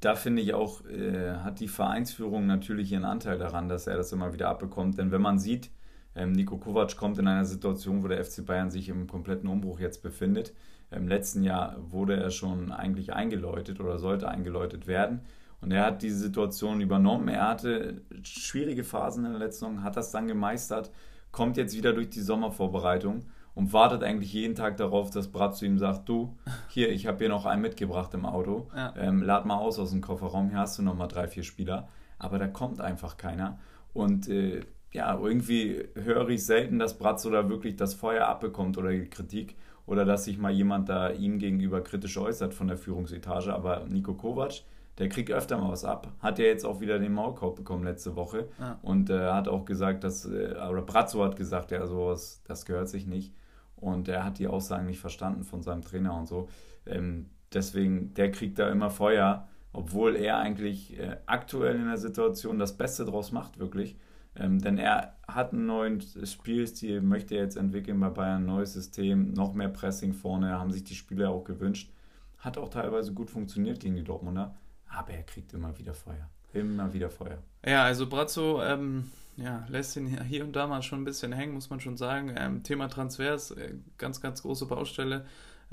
da 0.00 0.14
finde 0.14 0.42
ich 0.42 0.54
auch, 0.54 0.84
äh, 0.86 1.36
hat 1.38 1.60
die 1.60 1.68
Vereinsführung 1.68 2.46
natürlich 2.46 2.92
ihren 2.92 3.04
Anteil 3.04 3.38
daran, 3.38 3.68
dass 3.68 3.86
er 3.86 3.96
das 3.96 4.12
immer 4.12 4.32
wieder 4.32 4.48
abbekommt. 4.48 4.98
Denn 4.98 5.10
wenn 5.10 5.22
man 5.22 5.38
sieht, 5.38 5.70
ähm, 6.14 6.32
Nico 6.32 6.56
Kovac 6.58 6.96
kommt 6.96 7.18
in 7.18 7.28
einer 7.28 7.44
Situation, 7.44 8.02
wo 8.02 8.08
der 8.08 8.24
FC 8.24 8.44
Bayern 8.44 8.70
sich 8.70 8.88
im 8.88 9.06
kompletten 9.06 9.48
Umbruch 9.48 9.80
jetzt 9.80 10.02
befindet, 10.02 10.52
im 10.90 11.08
letzten 11.08 11.42
Jahr 11.42 11.76
wurde 11.78 12.16
er 12.16 12.30
schon 12.30 12.72
eigentlich 12.72 13.12
eingeläutet 13.12 13.80
oder 13.80 13.98
sollte 13.98 14.28
eingeläutet 14.28 14.86
werden. 14.86 15.20
Und 15.60 15.72
er 15.72 15.84
hat 15.84 16.02
diese 16.02 16.18
Situation 16.18 16.80
übernommen. 16.80 17.28
Er 17.28 17.48
hatte 17.48 18.02
schwierige 18.22 18.84
Phasen 18.84 19.24
in 19.24 19.32
der 19.32 19.40
letzten 19.40 19.66
Saison, 19.66 19.82
hat 19.82 19.96
das 19.96 20.12
dann 20.12 20.28
gemeistert, 20.28 20.90
kommt 21.32 21.56
jetzt 21.56 21.76
wieder 21.76 21.92
durch 21.92 22.10
die 22.10 22.20
Sommervorbereitung 22.20 23.24
und 23.54 23.72
wartet 23.72 24.04
eigentlich 24.04 24.32
jeden 24.32 24.54
Tag 24.54 24.76
darauf, 24.76 25.10
dass 25.10 25.28
Brat 25.28 25.56
zu 25.56 25.66
ihm 25.66 25.78
sagt, 25.78 26.08
du, 26.08 26.36
hier, 26.68 26.90
ich 26.90 27.06
habe 27.06 27.18
hier 27.18 27.28
noch 27.28 27.44
einen 27.44 27.62
mitgebracht 27.62 28.14
im 28.14 28.24
Auto, 28.24 28.68
ja. 28.74 28.94
ähm, 28.96 29.20
lad 29.22 29.46
mal 29.46 29.56
aus 29.56 29.78
aus 29.80 29.90
dem 29.90 30.00
Kofferraum, 30.00 30.50
hier 30.50 30.60
hast 30.60 30.78
du 30.78 30.82
noch 30.82 30.94
mal 30.94 31.08
drei, 31.08 31.26
vier 31.26 31.42
Spieler. 31.42 31.88
Aber 32.20 32.38
da 32.38 32.46
kommt 32.46 32.80
einfach 32.80 33.16
keiner. 33.16 33.58
Und 33.92 34.28
äh, 34.28 34.60
ja, 34.92 35.18
irgendwie 35.18 35.88
höre 35.94 36.28
ich 36.28 36.46
selten, 36.46 36.78
dass 36.78 36.98
Bratzo 36.98 37.30
da 37.30 37.48
wirklich 37.48 37.76
das 37.76 37.94
Feuer 37.94 38.26
abbekommt 38.26 38.78
oder 38.78 38.90
die 38.90 39.10
Kritik 39.10 39.56
oder 39.88 40.04
dass 40.04 40.24
sich 40.24 40.36
mal 40.36 40.52
jemand 40.52 40.90
da 40.90 41.08
ihm 41.08 41.38
gegenüber 41.38 41.80
kritisch 41.80 42.18
äußert 42.18 42.52
von 42.52 42.68
der 42.68 42.76
Führungsetage. 42.76 43.54
Aber 43.54 43.86
Nico 43.88 44.12
Kovac, 44.12 44.60
der 44.98 45.08
kriegt 45.08 45.30
öfter 45.30 45.56
mal 45.56 45.70
was 45.70 45.86
ab. 45.86 46.12
Hat 46.20 46.38
ja 46.38 46.44
jetzt 46.44 46.66
auch 46.66 46.80
wieder 46.80 46.98
den 46.98 47.14
Maulkorb 47.14 47.56
bekommen 47.56 47.84
letzte 47.84 48.14
Woche 48.14 48.48
ja. 48.60 48.78
und 48.82 49.08
äh, 49.08 49.30
hat 49.30 49.48
auch 49.48 49.64
gesagt, 49.64 50.04
dass, 50.04 50.26
äh, 50.26 50.54
oder 50.70 50.82
Brazzo 50.82 51.24
hat 51.24 51.36
gesagt, 51.36 51.70
ja, 51.70 51.86
sowas, 51.86 52.42
das 52.46 52.66
gehört 52.66 52.90
sich 52.90 53.06
nicht. 53.06 53.34
Und 53.76 54.08
er 54.08 54.24
hat 54.24 54.38
die 54.38 54.46
Aussagen 54.46 54.84
nicht 54.84 55.00
verstanden 55.00 55.42
von 55.42 55.62
seinem 55.62 55.80
Trainer 55.80 56.14
und 56.18 56.28
so. 56.28 56.50
Ähm, 56.84 57.30
deswegen, 57.54 58.12
der 58.12 58.30
kriegt 58.30 58.58
da 58.58 58.68
immer 58.68 58.90
Feuer, 58.90 59.48
obwohl 59.72 60.16
er 60.16 60.36
eigentlich 60.36 60.98
äh, 60.98 61.16
aktuell 61.24 61.76
in 61.76 61.86
der 61.86 61.96
Situation 61.96 62.58
das 62.58 62.76
Beste 62.76 63.06
draus 63.06 63.32
macht, 63.32 63.58
wirklich. 63.58 63.96
Ähm, 64.36 64.58
denn 64.58 64.76
er 64.76 65.14
hat 65.28 65.52
einen 65.52 65.66
neuen 65.66 66.00
Spielstil, 66.00 67.02
möchte 67.02 67.34
jetzt 67.34 67.56
entwickeln 67.56 68.00
bei 68.00 68.08
Bayern, 68.08 68.42
ein 68.42 68.46
neues 68.46 68.72
System, 68.72 69.34
noch 69.34 69.52
mehr 69.52 69.68
Pressing 69.68 70.14
vorne, 70.14 70.58
haben 70.58 70.72
sich 70.72 70.84
die 70.84 70.94
Spieler 70.94 71.30
auch 71.30 71.44
gewünscht. 71.44 71.92
Hat 72.38 72.56
auch 72.56 72.70
teilweise 72.70 73.12
gut 73.12 73.30
funktioniert 73.30 73.80
gegen 73.80 73.96
die 73.96 74.04
Dortmunder, 74.04 74.56
aber 74.88 75.10
er 75.10 75.22
kriegt 75.24 75.52
immer 75.52 75.76
wieder 75.78 75.92
Feuer. 75.92 76.30
Immer 76.54 76.92
wieder 76.94 77.10
Feuer. 77.10 77.38
Ja, 77.64 77.84
also 77.84 78.08
Brazzo 78.08 78.62
ähm, 78.62 79.10
ja, 79.36 79.66
lässt 79.68 79.96
ihn 79.96 80.22
hier 80.24 80.44
und 80.44 80.56
da 80.56 80.66
mal 80.66 80.82
schon 80.82 81.02
ein 81.02 81.04
bisschen 81.04 81.32
hängen, 81.32 81.52
muss 81.52 81.68
man 81.68 81.80
schon 81.80 81.96
sagen. 81.96 82.34
Ähm, 82.36 82.62
Thema 82.62 82.88
Transfers, 82.88 83.50
äh, 83.50 83.74
ganz, 83.98 84.20
ganz 84.20 84.42
große 84.42 84.66
Baustelle. 84.66 85.26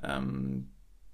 Ähm, 0.03 0.69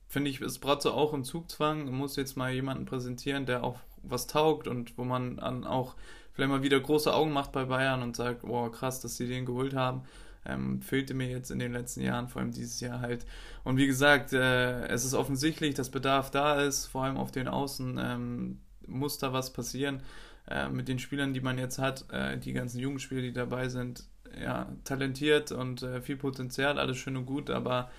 Finde 0.08 0.30
ich, 0.30 0.42
ist 0.42 0.60
Brazzo 0.60 0.92
auch 0.92 1.14
im 1.14 1.24
Zugzwang, 1.24 1.90
muss 1.92 2.18
jetzt 2.18 2.36
mal 2.36 2.52
jemanden 2.52 2.86
präsentieren, 2.86 3.46
der 3.46 3.64
auch 3.64 3.80
was 4.04 4.28
taugt 4.28 4.68
und 4.68 4.98
wo 4.98 5.04
man 5.04 5.38
dann 5.38 5.64
auch 5.64 5.96
vielleicht 6.34 6.50
mal 6.50 6.64
wieder 6.64 6.80
große 6.80 7.14
Augen 7.14 7.32
macht 7.32 7.52
bei 7.52 7.66
Bayern 7.66 8.02
und 8.02 8.16
sagt, 8.16 8.42
boah, 8.42 8.72
krass, 8.72 9.00
dass 9.00 9.18
sie 9.18 9.28
den 9.28 9.46
geholt 9.46 9.74
haben. 9.74 10.04
Ähm, 10.44 10.82
fehlte 10.82 11.14
mir 11.14 11.30
jetzt 11.30 11.52
in 11.52 11.60
den 11.60 11.72
letzten 11.72 12.02
Jahren, 12.02 12.28
vor 12.28 12.42
allem 12.42 12.52
dieses 12.52 12.80
Jahr 12.80 13.00
halt. 13.00 13.26
Und 13.64 13.78
wie 13.78 13.86
gesagt, 13.86 14.34
äh, 14.34 14.88
es 14.88 15.06
ist 15.06 15.14
offensichtlich, 15.14 15.76
dass 15.76 15.92
Bedarf 15.92 16.32
da 16.32 16.62
ist, 16.62 16.88
vor 16.88 17.04
allem 17.04 17.18
auf 17.18 17.32
den 17.32 17.48
Außen 17.48 18.00
ähm, 18.02 18.60
muss 18.88 19.20
da 19.20 19.34
was 19.34 19.54
passieren 19.54 20.02
äh, 20.48 20.68
mit 20.70 20.88
den 20.88 21.00
Spielern, 21.00 21.34
die 21.34 21.42
man 21.42 21.60
jetzt 21.60 21.78
hat, 21.78 22.06
äh, 22.12 22.38
die 22.38 22.54
ganzen 22.54 22.80
jungen 22.80 23.00
Spieler, 23.00 23.22
die 23.22 23.34
dabei 23.34 23.70
sind, 23.70 24.04
ja, 24.40 24.68
talentiert 24.84 25.52
und 25.52 25.84
äh, 25.84 26.02
viel 26.02 26.18
Potenzial, 26.18 26.80
alles 26.80 26.98
schön 26.98 27.18
und 27.18 27.26
gut, 27.26 27.50
aber 27.50 27.92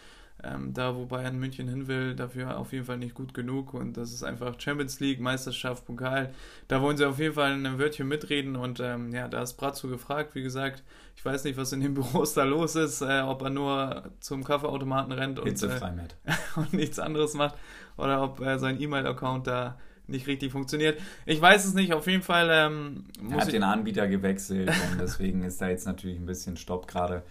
ähm, 0.44 0.72
da, 0.74 0.96
wo 0.96 1.06
Bayern 1.06 1.38
München 1.38 1.68
hin 1.68 1.88
will, 1.88 2.14
dafür 2.14 2.58
auf 2.58 2.72
jeden 2.72 2.84
Fall 2.84 2.98
nicht 2.98 3.14
gut 3.14 3.34
genug. 3.34 3.74
Und 3.74 3.96
das 3.96 4.12
ist 4.12 4.22
einfach 4.22 4.58
Champions 4.58 5.00
League, 5.00 5.20
Meisterschaft, 5.20 5.84
Pokal. 5.86 6.32
Da 6.68 6.82
wollen 6.82 6.96
sie 6.96 7.04
auf 7.04 7.18
jeden 7.18 7.34
Fall 7.34 7.52
ein 7.52 7.78
Wörtchen 7.78 8.08
mitreden. 8.08 8.56
Und 8.56 8.80
ähm, 8.80 9.12
ja, 9.12 9.28
da 9.28 9.42
ist 9.42 9.54
Bratzo 9.54 9.88
gefragt. 9.88 10.34
Wie 10.34 10.42
gesagt, 10.42 10.82
ich 11.16 11.24
weiß 11.24 11.44
nicht, 11.44 11.56
was 11.56 11.72
in 11.72 11.80
den 11.80 11.94
Büros 11.94 12.34
da 12.34 12.44
los 12.44 12.76
ist, 12.76 13.02
äh, 13.02 13.20
ob 13.20 13.42
er 13.42 13.50
nur 13.50 14.10
zum 14.20 14.44
Kaffeeautomaten 14.44 15.12
rennt 15.12 15.38
und, 15.38 15.62
äh, 15.62 15.80
und 16.56 16.72
nichts 16.72 16.98
anderes 16.98 17.34
macht 17.34 17.56
oder 17.96 18.22
ob 18.22 18.40
äh, 18.40 18.58
sein 18.58 18.80
E-Mail-Account 18.80 19.46
da 19.46 19.78
nicht 20.06 20.26
richtig 20.26 20.52
funktioniert. 20.52 21.00
Ich 21.26 21.40
weiß 21.40 21.64
es 21.64 21.74
nicht, 21.74 21.92
auf 21.92 22.06
jeden 22.06 22.22
Fall. 22.22 22.48
Ähm, 22.50 23.04
er 23.30 23.38
hat 23.38 23.52
den 23.52 23.62
Anbieter 23.62 24.08
gewechselt 24.08 24.68
und 24.68 25.00
deswegen 25.00 25.44
ist 25.44 25.60
da 25.60 25.68
jetzt 25.68 25.86
natürlich 25.86 26.18
ein 26.18 26.26
bisschen 26.26 26.56
Stopp 26.56 26.86
gerade. 26.86 27.22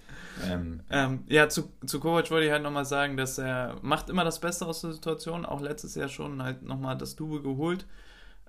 Ähm, 0.50 0.82
ähm, 0.90 1.24
ja, 1.28 1.50
zu, 1.50 1.72
zu 1.86 2.00
Kovac 2.00 2.32
wollte 2.32 2.46
ich 2.46 2.52
halt 2.52 2.64
nochmal 2.64 2.86
sagen, 2.86 3.18
dass 3.18 3.38
er 3.38 3.78
macht 3.82 4.10
immer 4.10 4.24
das 4.24 4.40
Beste 4.40 4.66
aus 4.66 4.82
der 4.82 4.94
Situation, 4.94 5.46
auch 5.46 5.62
letztes 5.62 5.96
Jahr 5.96 6.08
schon 6.08 6.42
halt 6.42 6.64
nochmal 6.64 6.98
das 6.98 7.16
Double 7.16 7.42
geholt. 7.42 7.86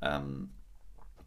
Ähm, 0.00 0.50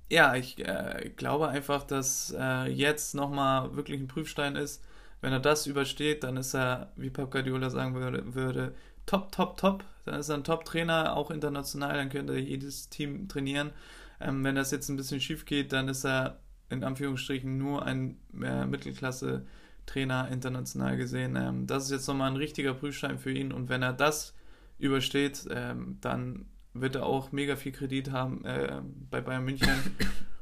ja, 0.10 0.36
ich 0.36 0.60
äh, 0.60 1.12
glaube 1.16 1.48
einfach, 1.48 1.84
dass 1.84 2.36
äh, 2.38 2.70
jetzt 2.70 3.16
nochmal 3.16 3.76
wirklich 3.76 4.00
ein 4.00 4.08
Prüfstein 4.08 4.56
ist. 4.56 4.84
Wenn 5.22 5.34
er 5.34 5.40
das 5.40 5.66
übersteht, 5.66 6.24
dann 6.24 6.38
ist 6.38 6.54
er, 6.54 6.92
wie 6.96 7.10
Pep 7.10 7.32
Guardiola 7.32 7.70
sagen 7.70 7.96
würde, 7.96 8.36
würde 8.36 8.76
top, 9.06 9.32
top, 9.32 9.58
top. 9.58 9.84
Dann 10.06 10.20
ist 10.20 10.30
er 10.30 10.36
ein 10.36 10.44
Top-Trainer, 10.44 11.16
auch 11.16 11.32
international, 11.32 11.96
dann 11.96 12.10
könnte 12.10 12.34
er 12.34 12.40
jedes 12.40 12.90
Team 12.90 13.28
trainieren. 13.28 13.72
Ähm, 14.20 14.44
wenn 14.44 14.56
das 14.56 14.72
jetzt 14.72 14.90
ein 14.90 14.98
bisschen 14.98 15.20
schief 15.20 15.46
geht, 15.46 15.74
dann 15.74 15.88
ist 15.88 16.06
er 16.06 16.40
in 16.70 16.84
Anführungsstrichen 16.84 17.58
nur 17.58 17.86
ein 17.86 18.18
äh, 18.42 18.66
Mittelklasse-Trainer 18.66 19.46
Trainer 19.86 20.30
international 20.32 20.98
gesehen. 20.98 21.36
Ähm, 21.36 21.68
das 21.68 21.86
ist 21.86 21.92
jetzt 21.92 22.08
nochmal 22.08 22.32
ein 22.32 22.38
richtiger 22.38 22.74
Prüfstein 22.74 23.20
für 23.20 23.32
ihn 23.32 23.52
und 23.52 23.70
wenn 23.70 23.82
er 23.82 23.94
das 23.94 24.34
übersteht, 24.78 25.48
ähm, 25.50 25.98
dann 26.02 26.46
wird 26.74 26.96
er 26.96 27.06
auch 27.06 27.32
mega 27.32 27.56
viel 27.56 27.72
Kredit 27.72 28.12
haben 28.12 28.44
äh, 28.44 28.82
bei 29.10 29.22
Bayern 29.22 29.46
München. 29.46 29.70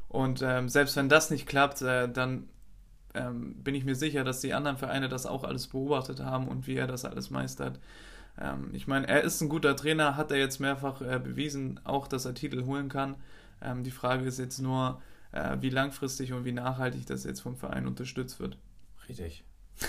Und 0.10 0.41
ähm, 0.43 0.69
selbst 0.69 0.95
wenn 0.95 1.10
das 1.10 1.30
nicht 1.30 1.47
klappt, 1.47 1.82
äh, 1.82 2.08
dann 2.08 2.49
ähm, 3.15 3.63
bin 3.63 3.76
ich 3.76 3.84
mir 3.84 3.95
sicher, 3.95 4.23
dass 4.23 4.41
die 4.41 4.54
anderen 4.54 4.78
Vereine 4.78 5.10
das 5.10 5.26
auch 5.26 5.43
alles 5.43 5.67
beobachtet 5.67 6.19
haben 6.19 6.47
und 6.47 6.67
wie 6.67 6.76
er 6.76 6.88
das 6.88 7.06
alles 7.06 7.30
meistert. 7.30 7.80
Ähm, 8.39 8.69
ich 8.74 8.88
meine, 8.88 9.08
er 9.08 9.22
ist 9.22 9.41
ein 9.41 9.50
guter 9.50 9.76
Trainer, 9.76 10.17
hat 10.17 10.32
er 10.32 10.38
jetzt 10.38 10.60
mehrfach 10.60 11.02
äh, 11.02 11.19
bewiesen, 11.19 11.80
auch 11.84 12.08
dass 12.08 12.26
er 12.26 12.34
Titel 12.34 12.65
holen 12.65 12.89
kann. 12.89 13.15
Ähm, 13.62 13.84
die 13.84 13.91
Frage 13.91 14.26
ist 14.26 14.39
jetzt 14.39 14.60
nur, 14.60 15.02
äh, 15.32 15.58
wie 15.62 15.69
langfristig 15.69 16.34
und 16.34 16.46
wie 16.46 16.52
nachhaltig 16.52 17.06
das 17.06 17.24
jetzt 17.24 17.41
vom 17.41 17.56
Verein 17.56 17.88
unterstützt 17.88 18.39
wird. 18.39 18.58
Richtig. 19.10 19.43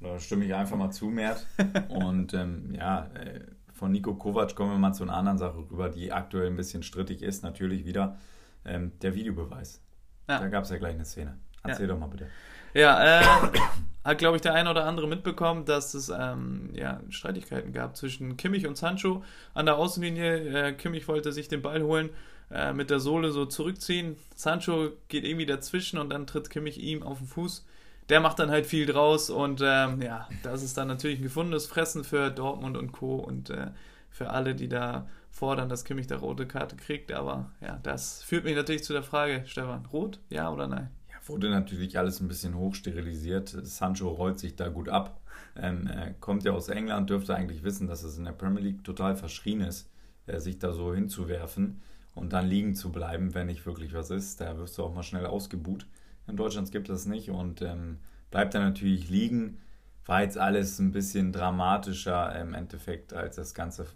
Da 0.00 0.18
stimme 0.18 0.44
ich 0.44 0.54
einfach 0.54 0.76
mal 0.76 0.90
zu, 0.90 1.06
Mert. 1.06 1.46
Und 1.88 2.34
ähm, 2.34 2.74
ja, 2.74 3.06
äh, 3.14 3.40
von 3.72 3.90
Nico 3.90 4.14
Kovac 4.14 4.54
kommen 4.54 4.72
wir 4.72 4.78
mal 4.78 4.92
zu 4.92 5.04
einer 5.04 5.14
anderen 5.14 5.38
Sache 5.38 5.56
rüber, 5.56 5.88
die 5.88 6.12
aktuell 6.12 6.48
ein 6.48 6.56
bisschen 6.56 6.82
strittig 6.82 7.22
ist. 7.22 7.42
Natürlich 7.42 7.86
wieder 7.86 8.18
ähm, 8.66 8.92
der 9.00 9.14
Videobeweis. 9.14 9.80
Ja. 10.28 10.40
Da 10.40 10.48
gab 10.48 10.64
es 10.64 10.70
ja 10.70 10.76
gleich 10.76 10.94
eine 10.94 11.06
Szene. 11.06 11.38
Erzähl 11.62 11.86
ja. 11.86 11.94
doch 11.94 11.98
mal 11.98 12.08
bitte. 12.08 12.26
Ja, 12.74 13.20
äh, 13.20 13.24
hat, 14.04 14.18
glaube 14.18 14.36
ich, 14.36 14.42
der 14.42 14.54
eine 14.54 14.70
oder 14.70 14.84
andere 14.84 15.08
mitbekommen, 15.08 15.64
dass 15.64 15.94
es 15.94 16.10
ähm, 16.10 16.70
ja, 16.74 17.00
Streitigkeiten 17.08 17.72
gab 17.72 17.96
zwischen 17.96 18.36
Kimmich 18.36 18.66
und 18.66 18.76
Sancho 18.76 19.24
an 19.54 19.66
der 19.66 19.76
Außenlinie. 19.76 20.68
Äh, 20.68 20.72
Kimmich 20.74 21.08
wollte 21.08 21.32
sich 21.32 21.48
den 21.48 21.62
Ball 21.62 21.82
holen, 21.82 22.10
äh, 22.50 22.72
mit 22.72 22.90
der 22.90 23.00
Sohle 23.00 23.32
so 23.32 23.46
zurückziehen. 23.46 24.16
Sancho 24.36 24.90
geht 25.08 25.24
irgendwie 25.24 25.46
dazwischen 25.46 25.98
und 25.98 26.10
dann 26.10 26.26
tritt 26.26 26.50
Kimmich 26.50 26.78
ihm 26.78 27.02
auf 27.02 27.18
den 27.18 27.26
Fuß. 27.26 27.66
Der 28.10 28.20
macht 28.20 28.38
dann 28.38 28.50
halt 28.50 28.66
viel 28.66 28.84
draus 28.84 29.30
und 29.30 29.62
ähm, 29.64 30.02
ja, 30.02 30.28
das 30.42 30.62
ist 30.62 30.76
dann 30.76 30.88
natürlich 30.88 31.20
ein 31.20 31.22
gefundenes 31.22 31.66
Fressen 31.66 32.04
für 32.04 32.30
Dortmund 32.30 32.76
und 32.76 32.92
Co. 32.92 33.16
und 33.16 33.48
äh, 33.48 33.68
für 34.10 34.28
alle, 34.28 34.54
die 34.54 34.68
da 34.68 35.08
fordern, 35.30 35.70
dass 35.70 35.84
Kimmich 35.84 36.06
der 36.06 36.18
rote 36.18 36.46
Karte 36.46 36.76
kriegt. 36.76 37.10
Aber 37.12 37.50
ja, 37.62 37.80
das 37.82 38.22
führt 38.22 38.44
mich 38.44 38.54
natürlich 38.54 38.84
zu 38.84 38.92
der 38.92 39.02
Frage, 39.02 39.44
Stefan, 39.46 39.86
rot, 39.86 40.20
ja 40.28 40.50
oder 40.50 40.66
nein? 40.66 40.90
Wurde 41.26 41.50
natürlich 41.50 41.98
alles 41.98 42.20
ein 42.20 42.28
bisschen 42.28 42.54
hochsterilisiert. 42.56 43.48
Sancho 43.48 44.08
rollt 44.08 44.38
sich 44.38 44.56
da 44.56 44.68
gut 44.68 44.88
ab. 44.88 45.20
Ähm, 45.56 45.88
kommt 46.20 46.44
ja 46.44 46.52
aus 46.52 46.68
England, 46.68 47.10
dürfte 47.10 47.34
eigentlich 47.34 47.62
wissen, 47.62 47.86
dass 47.86 48.02
es 48.02 48.18
in 48.18 48.24
der 48.24 48.32
Premier 48.32 48.62
League 48.62 48.84
total 48.84 49.16
verschrien 49.16 49.60
ist, 49.60 49.90
äh, 50.26 50.38
sich 50.40 50.58
da 50.58 50.72
so 50.72 50.94
hinzuwerfen 50.94 51.80
und 52.14 52.32
dann 52.32 52.46
liegen 52.46 52.74
zu 52.74 52.92
bleiben, 52.92 53.34
wenn 53.34 53.46
nicht 53.46 53.66
wirklich 53.66 53.92
was 53.94 54.10
ist. 54.10 54.40
Da 54.40 54.56
wirst 54.58 54.78
du 54.78 54.84
auch 54.84 54.94
mal 54.94 55.02
schnell 55.02 55.26
ausgebuht. 55.26 55.86
In 56.26 56.36
Deutschland 56.36 56.70
gibt 56.72 56.88
es 56.88 57.02
das 57.02 57.06
nicht 57.06 57.30
und 57.30 57.62
ähm, 57.62 57.98
bleibt 58.30 58.54
dann 58.54 58.62
natürlich 58.62 59.08
liegen. 59.08 59.58
War 60.06 60.22
jetzt 60.22 60.38
alles 60.38 60.78
ein 60.78 60.92
bisschen 60.92 61.32
dramatischer 61.32 62.38
im 62.40 62.54
Endeffekt, 62.54 63.12
als 63.12 63.36
das 63.36 63.54
ganze 63.54 63.86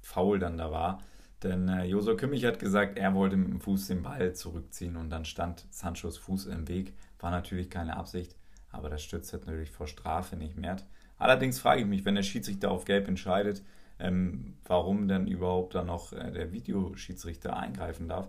Foul 0.00 0.38
dann 0.38 0.58
da 0.58 0.70
war. 0.70 1.02
Denn 1.42 1.68
äh, 1.68 1.84
Joso 1.84 2.16
Kimmich 2.16 2.44
hat 2.44 2.58
gesagt, 2.58 2.98
er 2.98 3.14
wollte 3.14 3.36
mit 3.36 3.48
dem 3.48 3.60
Fuß 3.60 3.86
den 3.86 4.02
Ball 4.02 4.34
zurückziehen 4.34 4.96
und 4.96 5.10
dann 5.10 5.24
stand 5.24 5.64
Sanchos 5.70 6.18
Fuß 6.18 6.46
im 6.46 6.68
Weg. 6.68 6.92
War 7.18 7.30
natürlich 7.30 7.70
keine 7.70 7.96
Absicht, 7.96 8.36
aber 8.70 8.90
das 8.90 9.02
stützt 9.02 9.32
natürlich 9.32 9.70
vor 9.70 9.86
Strafe 9.86 10.36
nicht 10.36 10.56
mehr. 10.56 10.76
Allerdings 11.18 11.58
frage 11.58 11.82
ich 11.82 11.86
mich, 11.86 12.04
wenn 12.04 12.14
der 12.14 12.22
Schiedsrichter 12.22 12.70
auf 12.70 12.84
Gelb 12.84 13.08
entscheidet, 13.08 13.62
ähm, 13.98 14.54
warum 14.64 15.08
denn 15.08 15.26
überhaupt 15.26 15.74
dann 15.74 15.86
noch 15.86 16.12
äh, 16.12 16.30
der 16.30 16.52
Videoschiedsrichter 16.52 17.56
eingreifen 17.56 18.08
darf. 18.08 18.28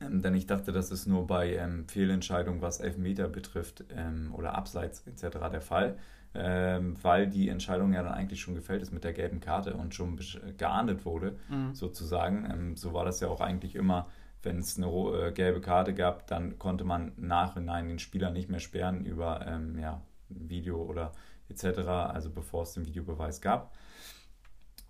Ähm, 0.00 0.22
denn 0.22 0.34
ich 0.34 0.46
dachte, 0.46 0.72
das 0.72 0.90
ist 0.90 1.06
nur 1.06 1.26
bei 1.26 1.54
ähm, 1.54 1.86
Fehlentscheidungen, 1.88 2.62
was 2.62 2.80
Elfmeter 2.80 3.28
betrifft 3.28 3.84
ähm, 3.94 4.32
oder 4.34 4.54
Abseits 4.54 5.04
etc. 5.06 5.38
der 5.52 5.60
Fall 5.60 5.96
ähm, 6.34 6.96
weil 7.02 7.28
die 7.28 7.48
Entscheidung 7.48 7.92
ja 7.92 8.02
dann 8.02 8.12
eigentlich 8.12 8.40
schon 8.40 8.54
gefällt 8.54 8.82
ist 8.82 8.92
mit 8.92 9.04
der 9.04 9.12
gelben 9.12 9.40
Karte 9.40 9.74
und 9.74 9.94
schon 9.94 10.18
geahndet 10.56 11.04
wurde, 11.04 11.38
mhm. 11.48 11.74
sozusagen. 11.74 12.48
Ähm, 12.50 12.76
so 12.76 12.92
war 12.94 13.04
das 13.04 13.20
ja 13.20 13.28
auch 13.28 13.40
eigentlich 13.40 13.74
immer, 13.74 14.08
wenn 14.42 14.58
es 14.58 14.76
eine 14.76 14.86
äh, 14.86 15.32
gelbe 15.32 15.60
Karte 15.60 15.94
gab, 15.94 16.26
dann 16.26 16.58
konnte 16.58 16.84
man 16.84 17.12
nachhinein 17.16 17.88
den 17.88 17.98
Spieler 17.98 18.30
nicht 18.30 18.48
mehr 18.48 18.60
sperren 18.60 19.04
über 19.04 19.46
ähm, 19.46 19.78
ja, 19.78 20.02
Video 20.28 20.82
oder 20.82 21.12
etc., 21.48 21.78
also 21.88 22.30
bevor 22.30 22.62
es 22.62 22.72
den 22.72 22.86
Videobeweis 22.86 23.40
gab. 23.40 23.72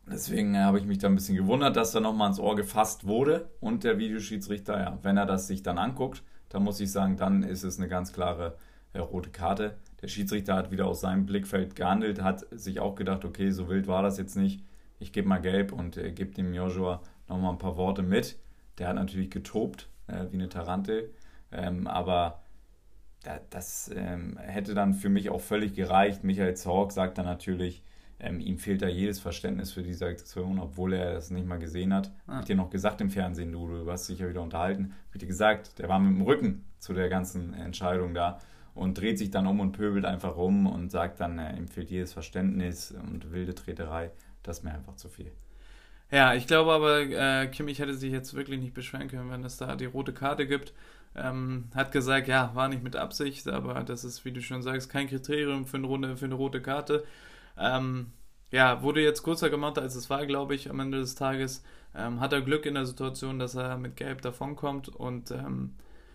Deswegen 0.06 0.58
habe 0.58 0.78
ich 0.78 0.84
mich 0.84 0.98
da 0.98 1.08
ein 1.08 1.14
bisschen 1.14 1.36
gewundert, 1.36 1.76
dass 1.76 1.92
da 1.92 2.00
nochmal 2.00 2.28
ins 2.28 2.40
Ohr 2.40 2.56
gefasst 2.56 3.06
wurde 3.06 3.50
und 3.60 3.84
der 3.84 3.98
Videoschiedsrichter, 3.98 4.78
ja, 4.78 4.98
wenn 5.02 5.16
er 5.16 5.26
das 5.26 5.46
sich 5.46 5.62
dann 5.62 5.78
anguckt, 5.78 6.22
dann 6.48 6.64
muss 6.64 6.80
ich 6.80 6.90
sagen, 6.90 7.16
dann 7.16 7.42
ist 7.42 7.62
es 7.62 7.78
eine 7.78 7.88
ganz 7.88 8.12
klare 8.12 8.56
äh, 8.92 8.98
rote 8.98 9.30
Karte. 9.30 9.78
Der 10.02 10.08
Schiedsrichter 10.08 10.56
hat 10.56 10.70
wieder 10.72 10.86
aus 10.86 11.00
seinem 11.00 11.26
Blickfeld 11.26 11.76
gehandelt, 11.76 12.22
hat 12.22 12.44
sich 12.50 12.80
auch 12.80 12.96
gedacht, 12.96 13.24
okay, 13.24 13.50
so 13.50 13.68
wild 13.68 13.86
war 13.86 14.02
das 14.02 14.18
jetzt 14.18 14.36
nicht. 14.36 14.64
Ich 14.98 15.12
gebe 15.12 15.28
mal 15.28 15.40
gelb 15.40 15.72
und 15.72 15.96
äh, 15.96 16.12
gebe 16.12 16.34
dem 16.34 16.52
Joshua 16.52 17.00
nochmal 17.28 17.52
ein 17.52 17.58
paar 17.58 17.76
Worte 17.76 18.02
mit. 18.02 18.36
Der 18.78 18.88
hat 18.88 18.96
natürlich 18.96 19.30
getobt, 19.30 19.88
äh, 20.08 20.26
wie 20.30 20.36
eine 20.36 20.48
Tarantel. 20.48 21.10
Ähm, 21.52 21.86
aber 21.86 22.42
da, 23.22 23.40
das 23.50 23.90
ähm, 23.94 24.38
hätte 24.38 24.74
dann 24.74 24.94
für 24.94 25.08
mich 25.08 25.30
auch 25.30 25.40
völlig 25.40 25.74
gereicht. 25.74 26.24
Michael 26.24 26.56
Zorg 26.56 26.90
sagt 26.90 27.18
dann 27.18 27.26
natürlich, 27.26 27.84
ähm, 28.18 28.40
ihm 28.40 28.58
fehlt 28.58 28.82
da 28.82 28.88
jedes 28.88 29.20
Verständnis 29.20 29.72
für 29.72 29.82
diese 29.82 30.06
Aktion, 30.06 30.58
obwohl 30.58 30.94
er 30.94 31.14
das 31.14 31.30
nicht 31.30 31.46
mal 31.46 31.58
gesehen 31.58 31.94
hat. 31.94 32.12
Ah. 32.26 32.34
Hab 32.34 32.40
ich 32.40 32.46
dir 32.46 32.56
noch 32.56 32.70
gesagt 32.70 33.00
im 33.00 33.10
Fernsehen, 33.10 33.52
du, 33.52 33.68
du 33.68 33.90
hast 33.90 34.08
dich 34.08 34.18
ja 34.18 34.28
wieder 34.28 34.42
unterhalten. 34.42 34.94
Hab 35.06 35.14
ich 35.14 35.20
dir 35.20 35.26
gesagt, 35.26 35.78
der 35.78 35.88
war 35.88 35.98
mit 36.00 36.16
dem 36.16 36.22
Rücken 36.22 36.64
zu 36.78 36.92
der 36.92 37.08
ganzen 37.08 37.54
Entscheidung 37.54 38.14
da 38.14 38.40
und 38.74 38.98
dreht 38.98 39.18
sich 39.18 39.30
dann 39.30 39.46
um 39.46 39.60
und 39.60 39.72
pöbelt 39.72 40.04
einfach 40.04 40.36
rum 40.36 40.66
und 40.66 40.90
sagt 40.90 41.20
dann, 41.20 41.38
ihm 41.38 41.68
fehlt 41.68 41.90
jedes 41.90 42.12
Verständnis 42.12 42.92
und 42.92 43.32
wilde 43.32 43.54
Treterei. 43.54 44.10
Das 44.42 44.58
ist 44.58 44.64
mir 44.64 44.72
einfach 44.72 44.96
zu 44.96 45.08
viel. 45.08 45.32
Ja, 46.10 46.34
ich 46.34 46.46
glaube 46.46 46.72
aber, 46.72 47.00
äh, 47.00 47.46
Kimmich 47.48 47.78
hätte 47.78 47.94
sich 47.94 48.12
jetzt 48.12 48.34
wirklich 48.34 48.60
nicht 48.60 48.74
beschweren 48.74 49.08
können, 49.08 49.30
wenn 49.30 49.44
es 49.44 49.56
da 49.56 49.76
die 49.76 49.86
rote 49.86 50.12
Karte 50.12 50.46
gibt. 50.46 50.74
Ähm, 51.14 51.68
hat 51.74 51.92
gesagt, 51.92 52.28
ja, 52.28 52.50
war 52.54 52.68
nicht 52.68 52.82
mit 52.82 52.96
Absicht, 52.96 53.48
aber 53.48 53.82
das 53.82 54.04
ist, 54.04 54.24
wie 54.24 54.32
du 54.32 54.42
schon 54.42 54.62
sagst, 54.62 54.90
kein 54.90 55.08
Kriterium 55.08 55.66
für 55.66 55.78
eine, 55.78 55.86
Runde, 55.86 56.16
für 56.16 56.26
eine 56.26 56.34
rote 56.34 56.60
Karte. 56.60 57.04
Ähm, 57.58 58.12
ja, 58.50 58.82
wurde 58.82 59.02
jetzt 59.02 59.22
kurzer 59.22 59.50
gemacht, 59.50 59.78
als 59.78 59.94
es 59.94 60.10
war, 60.10 60.26
glaube 60.26 60.54
ich, 60.54 60.70
am 60.70 60.80
Ende 60.80 60.98
des 61.00 61.14
Tages. 61.14 61.64
Ähm, 61.94 62.20
hat 62.20 62.32
er 62.32 62.42
Glück 62.42 62.66
in 62.66 62.74
der 62.74 62.86
Situation, 62.86 63.38
dass 63.38 63.54
er 63.54 63.78
mit 63.78 63.96
Gelb 63.96 64.22
davonkommt 64.22 64.88
und 64.88 65.30
ähm, 65.30 65.74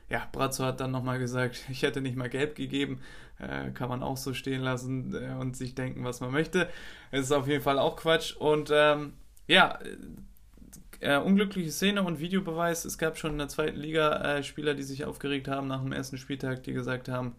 ja, 0.10 0.28
Brazzo 0.32 0.64
hat 0.64 0.80
dann 0.80 0.92
nochmal 0.92 1.20
gesagt, 1.20 1.66
ich 1.70 1.84
hätte 1.84 2.02
nicht 2.02 2.16
mal 2.16 2.30
gelb 2.30 2.56
gegeben. 2.56 3.02
Äh, 3.40 3.72
kann 3.72 3.90
man 3.90 4.02
auch 4.02 4.18
so 4.18 4.34
stehen 4.34 4.62
lassen 4.62 5.14
äh, 5.14 5.36
und 5.40 5.56
sich 5.56 5.76
denken, 5.76 6.04
was 6.04 6.22
man 6.22 6.32
möchte. 6.32 6.70
Es 7.12 7.26
ist 7.26 7.32
auf 7.32 7.48
jeden 7.48 7.62
Fall 7.64 7.78
auch 7.78 7.96
Quatsch. 7.96 8.36
Und 8.36 8.72
ähm, 8.74 9.14
ja, 9.48 9.80
äh, 11.00 11.18
unglückliche 11.18 11.72
Szene 11.72 12.02
und 12.04 12.20
Videobeweis. 12.20 12.86
Es 12.86 12.98
gab 12.98 13.18
schon 13.18 13.34
in 13.34 13.38
der 13.38 13.48
zweiten 13.48 13.78
Liga 13.78 14.38
äh, 14.38 14.44
Spieler, 14.44 14.74
die 14.74 14.84
sich 14.84 15.06
aufgeregt 15.06 15.48
haben 15.48 15.68
nach 15.68 15.82
dem 15.82 15.92
ersten 15.92 16.18
Spieltag, 16.18 16.64
die 16.64 16.74
gesagt 16.74 17.10
haben, 17.10 17.36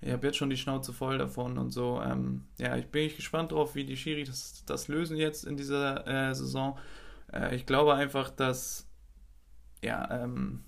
ich 0.00 0.12
habe 0.12 0.26
jetzt 0.26 0.36
schon 0.36 0.50
die 0.50 0.56
Schnauze 0.56 0.92
voll 0.92 1.18
davon 1.18 1.58
und 1.58 1.70
so. 1.70 2.00
Ähm, 2.02 2.44
ja, 2.58 2.76
ich 2.76 2.86
bin 2.86 3.08
gespannt 3.14 3.52
drauf, 3.52 3.74
wie 3.74 3.84
die 3.84 3.96
Schiri 3.96 4.24
das, 4.24 4.64
das 4.66 4.88
lösen 4.88 5.16
jetzt 5.16 5.44
in 5.44 5.56
dieser 5.56 6.06
äh, 6.06 6.34
Saison. 6.34 6.78
Äh, 7.32 7.54
ich 7.56 7.66
glaube 7.66 7.94
einfach, 7.94 8.30
dass 8.30 8.86
ja, 9.82 10.24
ähm, 10.24 10.62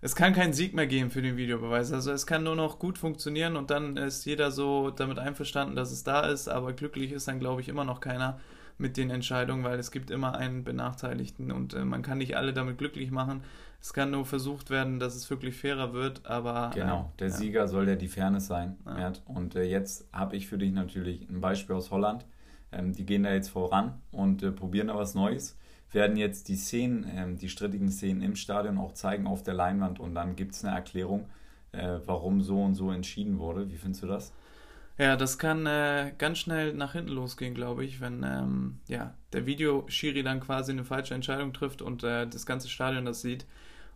es 0.00 0.14
kann 0.14 0.32
keinen 0.32 0.52
Sieg 0.52 0.74
mehr 0.74 0.86
geben 0.86 1.10
für 1.10 1.22
den 1.22 1.36
Videobeweis. 1.36 1.92
Also 1.92 2.12
es 2.12 2.26
kann 2.26 2.44
nur 2.44 2.54
noch 2.54 2.78
gut 2.78 2.98
funktionieren 2.98 3.56
und 3.56 3.70
dann 3.70 3.96
ist 3.96 4.24
jeder 4.24 4.50
so 4.50 4.90
damit 4.90 5.18
einverstanden, 5.18 5.74
dass 5.74 5.90
es 5.90 6.04
da 6.04 6.26
ist, 6.26 6.48
aber 6.48 6.72
glücklich 6.72 7.12
ist 7.12 7.26
dann, 7.26 7.40
glaube 7.40 7.60
ich, 7.60 7.68
immer 7.68 7.84
noch 7.84 8.00
keiner 8.00 8.38
mit 8.78 8.96
den 8.96 9.10
Entscheidungen, 9.10 9.64
weil 9.64 9.78
es 9.78 9.90
gibt 9.90 10.10
immer 10.10 10.36
einen 10.36 10.62
Benachteiligten 10.62 11.50
und 11.50 11.74
äh, 11.74 11.84
man 11.84 12.02
kann 12.02 12.18
nicht 12.18 12.36
alle 12.36 12.52
damit 12.52 12.78
glücklich 12.78 13.10
machen. 13.10 13.42
Es 13.80 13.92
kann 13.92 14.12
nur 14.12 14.24
versucht 14.24 14.70
werden, 14.70 15.00
dass 15.00 15.16
es 15.16 15.28
wirklich 15.30 15.56
fairer 15.56 15.92
wird, 15.92 16.26
aber... 16.26 16.70
Genau, 16.74 17.12
der 17.18 17.28
ja. 17.28 17.34
Sieger 17.34 17.68
soll 17.68 17.88
ja 17.88 17.96
die 17.96 18.08
Fairness 18.08 18.46
sein. 18.46 18.76
Ja. 18.86 19.12
Und 19.26 19.56
äh, 19.56 19.64
jetzt 19.64 20.08
habe 20.12 20.36
ich 20.36 20.46
für 20.46 20.58
dich 20.58 20.72
natürlich 20.72 21.28
ein 21.28 21.40
Beispiel 21.40 21.74
aus 21.74 21.90
Holland. 21.90 22.24
Ähm, 22.70 22.92
die 22.92 23.04
gehen 23.04 23.24
da 23.24 23.32
jetzt 23.32 23.48
voran 23.48 24.00
und 24.12 24.42
äh, 24.42 24.52
probieren 24.52 24.88
da 24.88 24.96
was 24.96 25.14
Neues 25.14 25.56
werden 25.92 26.16
jetzt 26.16 26.48
die 26.48 26.56
Szenen, 26.56 27.06
ähm, 27.14 27.38
die 27.38 27.48
strittigen 27.48 27.90
Szenen 27.90 28.22
im 28.22 28.36
Stadion 28.36 28.78
auch 28.78 28.92
zeigen 28.92 29.26
auf 29.26 29.42
der 29.42 29.54
Leinwand 29.54 30.00
und 30.00 30.14
dann 30.14 30.36
gibt 30.36 30.54
es 30.54 30.64
eine 30.64 30.74
Erklärung, 30.74 31.28
äh, 31.72 31.98
warum 32.04 32.40
so 32.42 32.62
und 32.62 32.74
so 32.74 32.90
entschieden 32.90 33.38
wurde. 33.38 33.70
Wie 33.70 33.76
findest 33.76 34.02
du 34.02 34.06
das? 34.06 34.32
Ja, 34.98 35.14
das 35.16 35.38
kann 35.38 35.64
äh, 35.64 36.12
ganz 36.18 36.38
schnell 36.38 36.74
nach 36.74 36.92
hinten 36.92 37.12
losgehen, 37.12 37.54
glaube 37.54 37.84
ich, 37.84 38.00
wenn 38.00 38.24
ähm, 38.24 38.80
ja, 38.88 39.14
der 39.32 39.46
Videoschiri 39.46 40.24
dann 40.24 40.40
quasi 40.40 40.72
eine 40.72 40.84
falsche 40.84 41.14
Entscheidung 41.14 41.52
trifft 41.52 41.82
und 41.82 42.02
äh, 42.02 42.26
das 42.26 42.46
ganze 42.46 42.68
Stadion 42.68 43.04
das 43.04 43.22
sieht. 43.22 43.46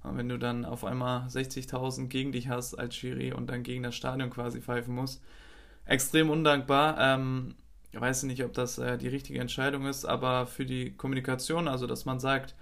Und 0.05 0.17
wenn 0.17 0.29
du 0.29 0.39
dann 0.39 0.65
auf 0.65 0.85
einmal 0.85 1.27
60.000 1.27 2.07
gegen 2.07 2.33
dich 2.33 2.49
hast 2.49 2.75
als 2.75 2.95
Schiri 2.95 3.33
und 3.33 3.49
dann 3.49 3.65
gegen 3.65 3.83
das 3.83 3.97
Stadion 3.97 4.31
quasi 4.31 4.61
pfeifen 4.61 4.95
musst, 4.95 5.23
extrem 5.87 6.31
undankbar. 6.31 6.97
Ähm, 6.99 7.55
ich 7.93 8.01
weiß 8.01 8.23
nicht, 8.25 8.43
ob 8.45 8.55
das 8.55 8.79
äh, 8.79 8.97
die 8.97 9.09
richtige 9.09 9.39
Entscheidung 9.41 9.87
ist, 9.87 10.05
aber 10.05 10.47
für 10.47 10.65
die 10.65 10.97
Kommunikation, 10.97 11.69
also 11.69 11.87
dass 11.87 12.05
man 12.07 12.21
sagt, 12.21 12.55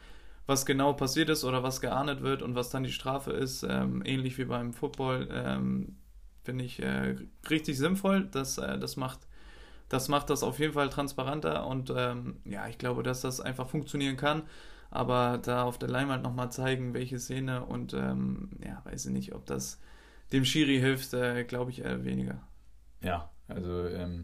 was 0.46 0.66
genau 0.66 0.92
passiert 0.92 1.28
ist 1.28 1.44
oder 1.44 1.62
was 1.62 1.80
geahndet 1.80 2.22
wird 2.22 2.42
und 2.42 2.56
was 2.56 2.70
dann 2.70 2.82
die 2.82 2.92
Strafe 2.92 3.30
ist, 3.30 3.62
ähm, 3.62 4.02
ähnlich 4.04 4.38
wie 4.38 4.46
beim 4.46 4.72
Football, 4.72 5.28
ähm, 5.32 5.96
finde 6.42 6.64
ich 6.64 6.82
äh, 6.82 7.14
richtig 7.48 7.78
sinnvoll. 7.78 8.28
Das, 8.32 8.58
äh, 8.58 8.76
das, 8.78 8.96
macht, 8.96 9.20
das 9.88 10.08
macht 10.08 10.30
das 10.30 10.42
auf 10.42 10.58
jeden 10.58 10.72
Fall 10.72 10.88
transparenter 10.88 11.66
und 11.66 11.92
ähm, 11.96 12.40
ja, 12.44 12.66
ich 12.66 12.78
glaube, 12.78 13.04
dass 13.04 13.20
das 13.20 13.40
einfach 13.40 13.68
funktionieren 13.68 14.16
kann. 14.16 14.42
Aber 14.90 15.38
da 15.38 15.62
auf 15.62 15.78
der 15.78 15.88
Leinwand 15.88 16.24
nochmal 16.24 16.50
zeigen, 16.50 16.94
welche 16.94 17.20
Szene 17.20 17.64
und 17.64 17.94
ähm, 17.94 18.50
ja, 18.64 18.82
weiß 18.84 19.06
ich 19.06 19.12
nicht, 19.12 19.32
ob 19.32 19.46
das 19.46 19.78
dem 20.32 20.44
Schiri 20.44 20.80
hilft, 20.80 21.14
äh, 21.14 21.44
glaube 21.44 21.70
ich 21.70 21.84
eher 21.84 22.04
weniger. 22.04 22.42
Ja, 23.00 23.30
also 23.46 23.86
ähm, 23.86 24.22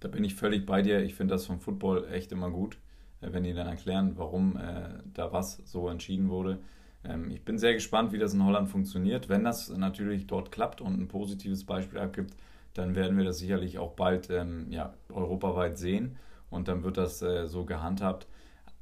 da 0.00 0.08
bin 0.08 0.24
ich 0.24 0.34
völlig 0.34 0.66
bei 0.66 0.82
dir. 0.82 1.02
Ich 1.02 1.14
finde 1.14 1.34
das 1.34 1.46
vom 1.46 1.60
Football 1.60 2.08
echt 2.12 2.32
immer 2.32 2.50
gut, 2.50 2.78
äh, 3.20 3.28
wenn 3.32 3.44
die 3.44 3.54
dann 3.54 3.66
erklären, 3.66 4.12
warum 4.16 4.56
äh, 4.56 5.00
da 5.14 5.32
was 5.32 5.62
so 5.64 5.88
entschieden 5.88 6.28
wurde. 6.28 6.58
Ähm, 7.04 7.30
ich 7.30 7.44
bin 7.44 7.58
sehr 7.58 7.74
gespannt, 7.74 8.12
wie 8.12 8.18
das 8.18 8.34
in 8.34 8.44
Holland 8.44 8.68
funktioniert. 8.68 9.28
Wenn 9.28 9.44
das 9.44 9.68
natürlich 9.68 10.26
dort 10.26 10.52
klappt 10.52 10.80
und 10.80 10.98
ein 11.00 11.08
positives 11.08 11.64
Beispiel 11.64 11.98
abgibt, 11.98 12.34
dann 12.74 12.94
werden 12.94 13.16
wir 13.16 13.24
das 13.24 13.38
sicherlich 13.38 13.78
auch 13.78 13.92
bald 13.92 14.30
ähm, 14.30 14.66
ja, 14.70 14.94
europaweit 15.08 15.78
sehen 15.78 16.16
und 16.50 16.68
dann 16.68 16.82
wird 16.82 16.98
das 16.98 17.22
äh, 17.22 17.46
so 17.46 17.64
gehandhabt. 17.64 18.26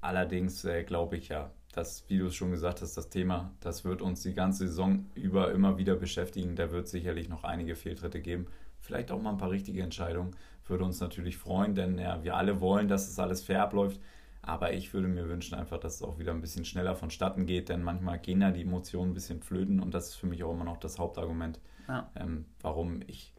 Allerdings 0.00 0.64
äh, 0.64 0.82
glaube 0.82 1.16
ich 1.16 1.28
ja, 1.28 1.50
dass, 1.72 2.04
wie 2.08 2.18
du 2.18 2.26
es 2.26 2.34
schon 2.34 2.50
gesagt 2.50 2.82
hast, 2.82 2.96
das 2.96 3.08
Thema, 3.08 3.52
das 3.60 3.84
wird 3.84 4.02
uns 4.02 4.22
die 4.22 4.34
ganze 4.34 4.66
Saison 4.66 5.06
über 5.14 5.52
immer 5.52 5.78
wieder 5.78 5.96
beschäftigen. 5.96 6.56
Da 6.56 6.70
wird 6.70 6.88
sicherlich 6.88 7.28
noch 7.28 7.44
einige 7.44 7.74
Fehltritte 7.74 8.20
geben. 8.20 8.46
Vielleicht 8.78 9.10
auch 9.10 9.20
mal 9.20 9.30
ein 9.30 9.38
paar 9.38 9.50
richtige 9.50 9.82
Entscheidungen. 9.82 10.36
Würde 10.66 10.84
uns 10.84 11.00
natürlich 11.00 11.36
freuen, 11.36 11.74
denn 11.74 11.98
ja, 11.98 12.22
wir 12.24 12.36
alle 12.36 12.60
wollen, 12.60 12.88
dass 12.88 13.08
es 13.08 13.18
alles 13.18 13.42
fair 13.42 13.62
abläuft. 13.62 14.00
Aber 14.46 14.74
ich 14.74 14.92
würde 14.92 15.08
mir 15.08 15.28
wünschen 15.28 15.54
einfach, 15.54 15.78
dass 15.78 15.96
es 15.96 16.02
auch 16.02 16.18
wieder 16.18 16.32
ein 16.32 16.42
bisschen 16.42 16.66
schneller 16.66 16.94
vonstatten 16.94 17.46
geht, 17.46 17.70
denn 17.70 17.82
manchmal 17.82 18.18
gehen 18.18 18.42
ja 18.42 18.50
die 18.50 18.62
Emotionen 18.62 19.12
ein 19.12 19.14
bisschen 19.14 19.40
flöten 19.42 19.80
und 19.80 19.94
das 19.94 20.08
ist 20.08 20.14
für 20.16 20.26
mich 20.26 20.44
auch 20.44 20.52
immer 20.52 20.64
noch 20.64 20.76
das 20.76 20.98
Hauptargument, 20.98 21.60
ja. 21.88 22.10
ähm, 22.14 22.44
warum 22.60 23.00
ich 23.06 23.32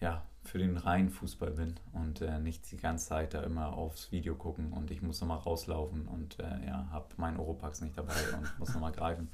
ja 0.00 0.24
für 0.44 0.58
den 0.58 0.76
reinen 0.76 1.10
Fußball 1.10 1.50
bin 1.50 1.74
und 1.92 2.22
äh, 2.22 2.38
nicht 2.38 2.70
die 2.70 2.76
ganze 2.78 3.08
Zeit 3.08 3.34
da 3.34 3.42
immer 3.42 3.74
aufs 3.74 4.12
Video 4.12 4.34
gucken 4.34 4.72
und 4.72 4.90
ich 4.90 5.02
muss 5.02 5.20
nochmal 5.20 5.38
rauslaufen 5.38 6.06
und 6.06 6.38
äh, 6.38 6.66
ja, 6.66 6.88
habe 6.90 7.06
meinen 7.16 7.38
Oropax 7.38 7.80
nicht 7.82 7.98
dabei 7.98 8.14
und 8.36 8.48
muss 8.58 8.72
nochmal 8.72 8.92
greifen. 8.92 9.28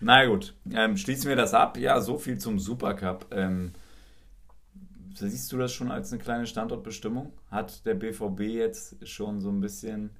Na 0.00 0.26
gut, 0.26 0.54
ähm, 0.72 0.96
schließen 0.96 1.28
wir 1.28 1.36
das 1.36 1.54
ab. 1.54 1.78
Ja, 1.78 2.00
so 2.00 2.18
viel 2.18 2.38
zum 2.38 2.58
Supercup. 2.58 3.26
Ähm, 3.30 3.72
siehst 5.14 5.52
du 5.52 5.58
das 5.58 5.72
schon 5.72 5.90
als 5.90 6.12
eine 6.12 6.22
kleine 6.22 6.46
Standortbestimmung? 6.46 7.32
Hat 7.50 7.84
der 7.86 7.94
BVB 7.94 8.40
jetzt 8.40 9.06
schon 9.08 9.40
so 9.40 9.50
ein 9.50 9.60
bisschen 9.60 10.10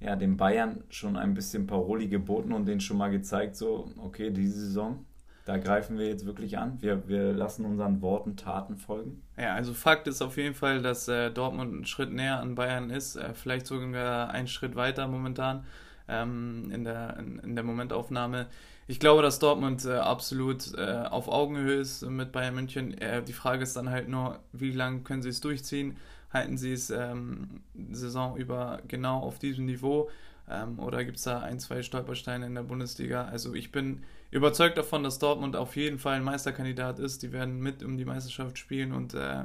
ja, 0.00 0.16
den 0.16 0.36
Bayern 0.36 0.82
schon 0.88 1.16
ein 1.16 1.34
bisschen 1.34 1.66
Paroli 1.66 2.08
geboten 2.08 2.52
und 2.52 2.66
denen 2.66 2.80
schon 2.80 2.96
mal 2.96 3.10
gezeigt, 3.10 3.54
so, 3.56 3.90
okay, 3.98 4.30
diese 4.30 4.58
Saison, 4.58 5.04
da 5.44 5.58
greifen 5.58 5.98
wir 5.98 6.08
jetzt 6.08 6.24
wirklich 6.24 6.58
an. 6.58 6.80
Wir, 6.80 7.06
wir 7.08 7.32
lassen 7.32 7.64
unseren 7.66 8.00
Worten 8.00 8.36
Taten 8.36 8.76
folgen. 8.76 9.22
Ja, 9.36 9.54
also 9.54 9.74
Fakt 9.74 10.08
ist 10.08 10.22
auf 10.22 10.36
jeden 10.36 10.54
Fall, 10.54 10.80
dass 10.80 11.08
äh, 11.08 11.30
Dortmund 11.30 11.72
einen 11.72 11.86
Schritt 11.86 12.12
näher 12.12 12.40
an 12.40 12.54
Bayern 12.54 12.88
ist, 12.90 13.16
äh, 13.16 13.34
vielleicht 13.34 13.66
sogar 13.66 14.30
einen 14.30 14.48
Schritt 14.48 14.74
weiter 14.74 15.06
momentan 15.06 15.64
ähm, 16.08 16.70
in, 16.72 16.84
der, 16.84 17.16
in, 17.18 17.38
in, 17.40 17.54
der 17.54 17.64
Momentaufnahme. 17.64 18.46
Ich 18.90 18.98
glaube, 18.98 19.22
dass 19.22 19.38
Dortmund 19.38 19.84
äh, 19.84 19.92
absolut 19.92 20.74
äh, 20.76 21.04
auf 21.08 21.28
Augenhöhe 21.28 21.74
ist 21.76 22.02
mit 22.02 22.32
Bayern 22.32 22.56
München. 22.56 22.98
Äh, 22.98 23.22
die 23.22 23.32
Frage 23.32 23.62
ist 23.62 23.76
dann 23.76 23.88
halt 23.88 24.08
nur, 24.08 24.40
wie 24.50 24.72
lange 24.72 25.02
können 25.02 25.22
sie 25.22 25.28
es 25.28 25.40
durchziehen? 25.40 25.96
halten 26.32 26.58
sie 26.58 26.72
es 26.72 26.90
ähm, 26.90 27.60
Saison 27.92 28.36
über 28.36 28.80
genau 28.88 29.20
auf 29.20 29.38
diesem 29.38 29.66
Niveau? 29.66 30.10
Ähm, 30.48 30.80
oder 30.80 31.04
gibt 31.04 31.18
es 31.18 31.22
da 31.22 31.38
ein, 31.38 31.60
zwei 31.60 31.84
Stolpersteine 31.84 32.46
in 32.46 32.56
der 32.56 32.64
Bundesliga? 32.64 33.26
Also 33.26 33.54
ich 33.54 33.70
bin 33.70 34.02
überzeugt 34.32 34.76
davon, 34.76 35.04
dass 35.04 35.20
Dortmund 35.20 35.54
auf 35.54 35.76
jeden 35.76 36.00
Fall 36.00 36.16
ein 36.16 36.24
Meisterkandidat 36.24 36.98
ist. 36.98 37.22
Die 37.22 37.30
werden 37.30 37.60
mit 37.60 37.84
um 37.84 37.96
die 37.96 38.04
Meisterschaft 38.04 38.58
spielen 38.58 38.90
und 38.90 39.14
äh, 39.14 39.44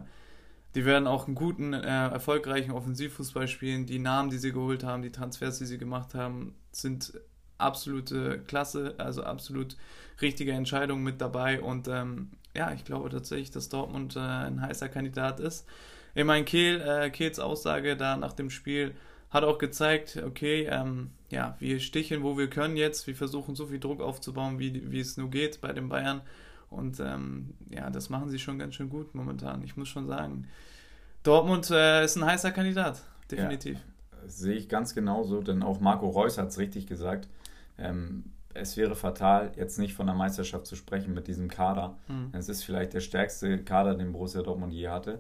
die 0.73 0.85
werden 0.85 1.05
auch 1.05 1.27
einen 1.27 1.35
guten, 1.35 1.73
äh, 1.73 2.07
erfolgreichen 2.07 2.71
Offensivfußball 2.71 3.47
spielen. 3.47 3.85
Die 3.85 3.99
Namen, 3.99 4.31
die 4.31 4.39
sie 4.39 4.53
geholt 4.53 4.83
haben, 4.83 5.03
die 5.03 5.11
Transfers, 5.11 5.59
die 5.59 5.67
sie 5.67 5.77
gemacht 5.77 6.15
haben, 6.15 6.55
sind 6.71 7.13
absolute 7.57 8.39
Klasse, 8.47 8.95
also 8.97 9.23
absolut 9.23 9.77
richtige 10.21 10.51
Entscheidungen 10.51 11.03
mit 11.03 11.21
dabei. 11.21 11.61
Und 11.61 11.87
ähm, 11.87 12.29
ja, 12.55 12.71
ich 12.73 12.85
glaube 12.85 13.09
tatsächlich, 13.09 13.51
dass 13.51 13.69
Dortmund 13.69 14.15
äh, 14.15 14.19
ein 14.19 14.61
heißer 14.61 14.89
Kandidat 14.89 15.39
ist. 15.39 15.67
Ich 16.13 16.23
meine, 16.23 16.45
Kehl, 16.45 16.81
äh, 16.81 17.09
Kehls 17.09 17.39
Aussage 17.39 17.97
da 17.97 18.15
nach 18.15 18.33
dem 18.33 18.49
Spiel 18.49 18.95
hat 19.29 19.43
auch 19.43 19.57
gezeigt, 19.57 20.21
okay, 20.25 20.67
ähm, 20.71 21.09
ja, 21.29 21.57
wir 21.59 21.81
sticheln, 21.81 22.23
wo 22.23 22.37
wir 22.37 22.49
können 22.49 22.77
jetzt. 22.77 23.05
Wir 23.07 23.15
versuchen 23.15 23.55
so 23.55 23.67
viel 23.67 23.79
Druck 23.79 23.99
aufzubauen, 23.99 24.59
wie, 24.59 24.91
wie 24.91 24.99
es 25.01 25.17
nur 25.17 25.29
geht 25.29 25.59
bei 25.59 25.73
den 25.73 25.89
Bayern. 25.89 26.21
Und 26.69 26.99
ähm, 26.99 27.53
ja, 27.69 27.89
das 27.89 28.09
machen 28.09 28.29
sie 28.29 28.39
schon 28.39 28.59
ganz 28.59 28.75
schön 28.75 28.89
gut 28.89 29.13
momentan. 29.13 29.61
Ich 29.63 29.75
muss 29.75 29.89
schon 29.89 30.07
sagen, 30.07 30.47
Dortmund 31.23 31.69
äh, 31.71 32.05
ist 32.05 32.15
ein 32.15 32.25
heißer 32.25 32.51
Kandidat, 32.51 33.03
definitiv. 33.29 33.77
Ja, 33.77 34.29
sehe 34.29 34.55
ich 34.55 34.69
ganz 34.69 34.95
genauso, 34.95 35.41
denn 35.41 35.63
auch 35.63 35.79
Marco 35.79 36.07
Reus 36.07 36.37
hat 36.37 36.49
es 36.49 36.57
richtig 36.57 36.87
gesagt. 36.87 37.27
Ähm, 37.77 38.31
es 38.53 38.77
wäre 38.77 38.95
fatal, 38.95 39.51
jetzt 39.57 39.79
nicht 39.79 39.93
von 39.93 40.05
der 40.05 40.15
Meisterschaft 40.15 40.65
zu 40.65 40.75
sprechen 40.75 41.13
mit 41.13 41.27
diesem 41.27 41.49
Kader. 41.49 41.97
Mhm. 42.07 42.29
Es 42.31 42.47
ist 42.47 42.63
vielleicht 42.63 42.93
der 42.93 43.01
stärkste 43.01 43.63
Kader, 43.63 43.95
den 43.95 44.13
Borussia 44.13 44.41
Dortmund 44.41 44.73
je 44.73 44.87
hatte 44.87 45.19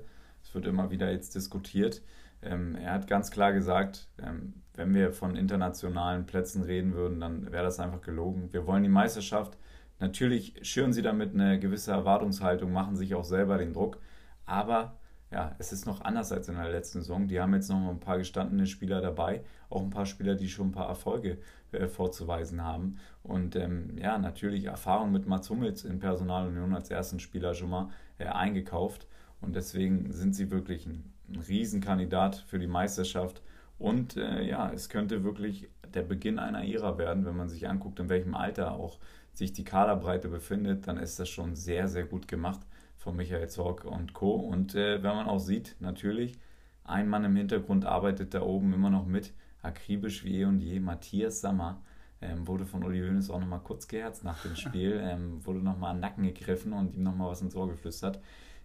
wird 0.55 0.65
immer 0.65 0.89
wieder 0.89 1.11
jetzt 1.11 1.35
diskutiert. 1.35 2.01
Ähm, 2.41 2.75
er 2.75 2.93
hat 2.93 3.07
ganz 3.07 3.29
klar 3.29 3.53
gesagt, 3.53 4.07
ähm, 4.17 4.53
wenn 4.73 4.93
wir 4.93 5.11
von 5.11 5.35
internationalen 5.35 6.25
Plätzen 6.25 6.63
reden 6.63 6.93
würden, 6.93 7.19
dann 7.19 7.51
wäre 7.51 7.63
das 7.63 7.79
einfach 7.79 8.01
gelogen. 8.01 8.51
Wir 8.51 8.65
wollen 8.65 8.83
die 8.83 8.89
Meisterschaft. 8.89 9.57
Natürlich 9.99 10.55
schüren 10.61 10.93
sie 10.93 11.01
damit 11.01 11.33
eine 11.33 11.59
gewisse 11.59 11.91
Erwartungshaltung, 11.91 12.71
machen 12.71 12.95
sich 12.95 13.13
auch 13.15 13.23
selber 13.23 13.57
den 13.57 13.73
Druck. 13.73 13.99
Aber 14.45 14.97
ja, 15.31 15.55
es 15.59 15.71
ist 15.71 15.85
noch 15.85 16.01
anders 16.01 16.31
als 16.31 16.49
in 16.49 16.55
der 16.55 16.69
letzten 16.69 16.99
Saison. 16.99 17.27
Die 17.27 17.39
haben 17.39 17.53
jetzt 17.53 17.69
noch 17.69 17.89
ein 17.89 17.99
paar 17.99 18.17
gestandene 18.17 18.67
Spieler 18.67 19.01
dabei, 19.01 19.43
auch 19.69 19.81
ein 19.81 19.89
paar 19.89 20.05
Spieler, 20.05 20.35
die 20.35 20.49
schon 20.49 20.67
ein 20.67 20.71
paar 20.71 20.87
Erfolge 20.87 21.37
äh, 21.75 21.87
vorzuweisen 21.87 22.63
haben. 22.63 22.97
Und 23.23 23.55
ähm, 23.55 23.97
ja, 23.97 24.17
natürlich 24.17 24.65
Erfahrung 24.65 25.11
mit 25.11 25.27
Mats 25.27 25.49
Hummels 25.49 25.83
in 25.83 25.99
Personalunion 25.99 26.73
als 26.73 26.89
ersten 26.89 27.19
Spieler 27.19 27.53
schon 27.53 27.69
mal 27.69 27.89
äh, 28.17 28.25
eingekauft. 28.25 29.07
Und 29.41 29.55
deswegen 29.55 30.11
sind 30.11 30.35
sie 30.35 30.51
wirklich 30.51 30.85
ein, 30.85 31.11
ein 31.29 31.39
Riesenkandidat 31.39 32.35
für 32.47 32.59
die 32.59 32.67
Meisterschaft. 32.67 33.41
Und 33.77 34.17
äh, 34.17 34.43
ja, 34.43 34.71
es 34.71 34.89
könnte 34.89 35.23
wirklich 35.23 35.69
der 35.93 36.03
Beginn 36.03 36.39
einer 36.39 36.65
Ära 36.65 36.97
werden, 36.97 37.25
wenn 37.25 37.37
man 37.37 37.49
sich 37.49 37.67
anguckt, 37.67 37.99
in 37.99 38.09
welchem 38.09 38.35
Alter 38.35 38.73
auch 38.73 38.99
sich 39.33 39.53
die 39.53 39.63
Kaderbreite 39.63 40.29
befindet, 40.29 40.87
dann 40.87 40.97
ist 40.97 41.19
das 41.19 41.29
schon 41.29 41.55
sehr, 41.55 41.87
sehr 41.87 42.05
gut 42.05 42.27
gemacht 42.27 42.61
von 42.97 43.15
Michael 43.15 43.49
Zorg 43.49 43.85
und 43.85 44.13
Co. 44.13 44.31
Und 44.35 44.75
äh, 44.75 45.03
wenn 45.03 45.15
man 45.15 45.27
auch 45.27 45.39
sieht, 45.39 45.75
natürlich, 45.79 46.37
ein 46.83 47.09
Mann 47.09 47.25
im 47.25 47.35
Hintergrund 47.35 47.85
arbeitet 47.85 48.33
da 48.33 48.41
oben 48.41 48.73
immer 48.73 48.89
noch 48.89 49.05
mit, 49.05 49.33
akribisch 49.65 50.23
wie 50.23 50.41
eh 50.41 50.45
und 50.45 50.59
je. 50.59 50.79
Matthias 50.79 51.41
Sammer 51.41 51.81
ähm, 52.21 52.47
wurde 52.47 52.65
von 52.65 52.83
Uli 52.83 53.01
Hoeneß 53.01 53.29
auch 53.29 53.39
nochmal 53.39 53.61
kurz 53.61 53.87
geherzt 53.87 54.23
nach 54.23 54.41
dem 54.41 54.55
Spiel, 54.55 54.99
ähm, 55.03 55.45
wurde 55.45 55.59
nochmal 55.59 55.91
an 55.91 55.97
den 55.97 56.01
Nacken 56.01 56.23
gegriffen 56.23 56.73
und 56.73 56.95
ihm 56.95 57.03
nochmal 57.03 57.29
was 57.29 57.41
ins 57.41 57.55
Ohr 57.55 57.67
geflüstert 57.67 58.19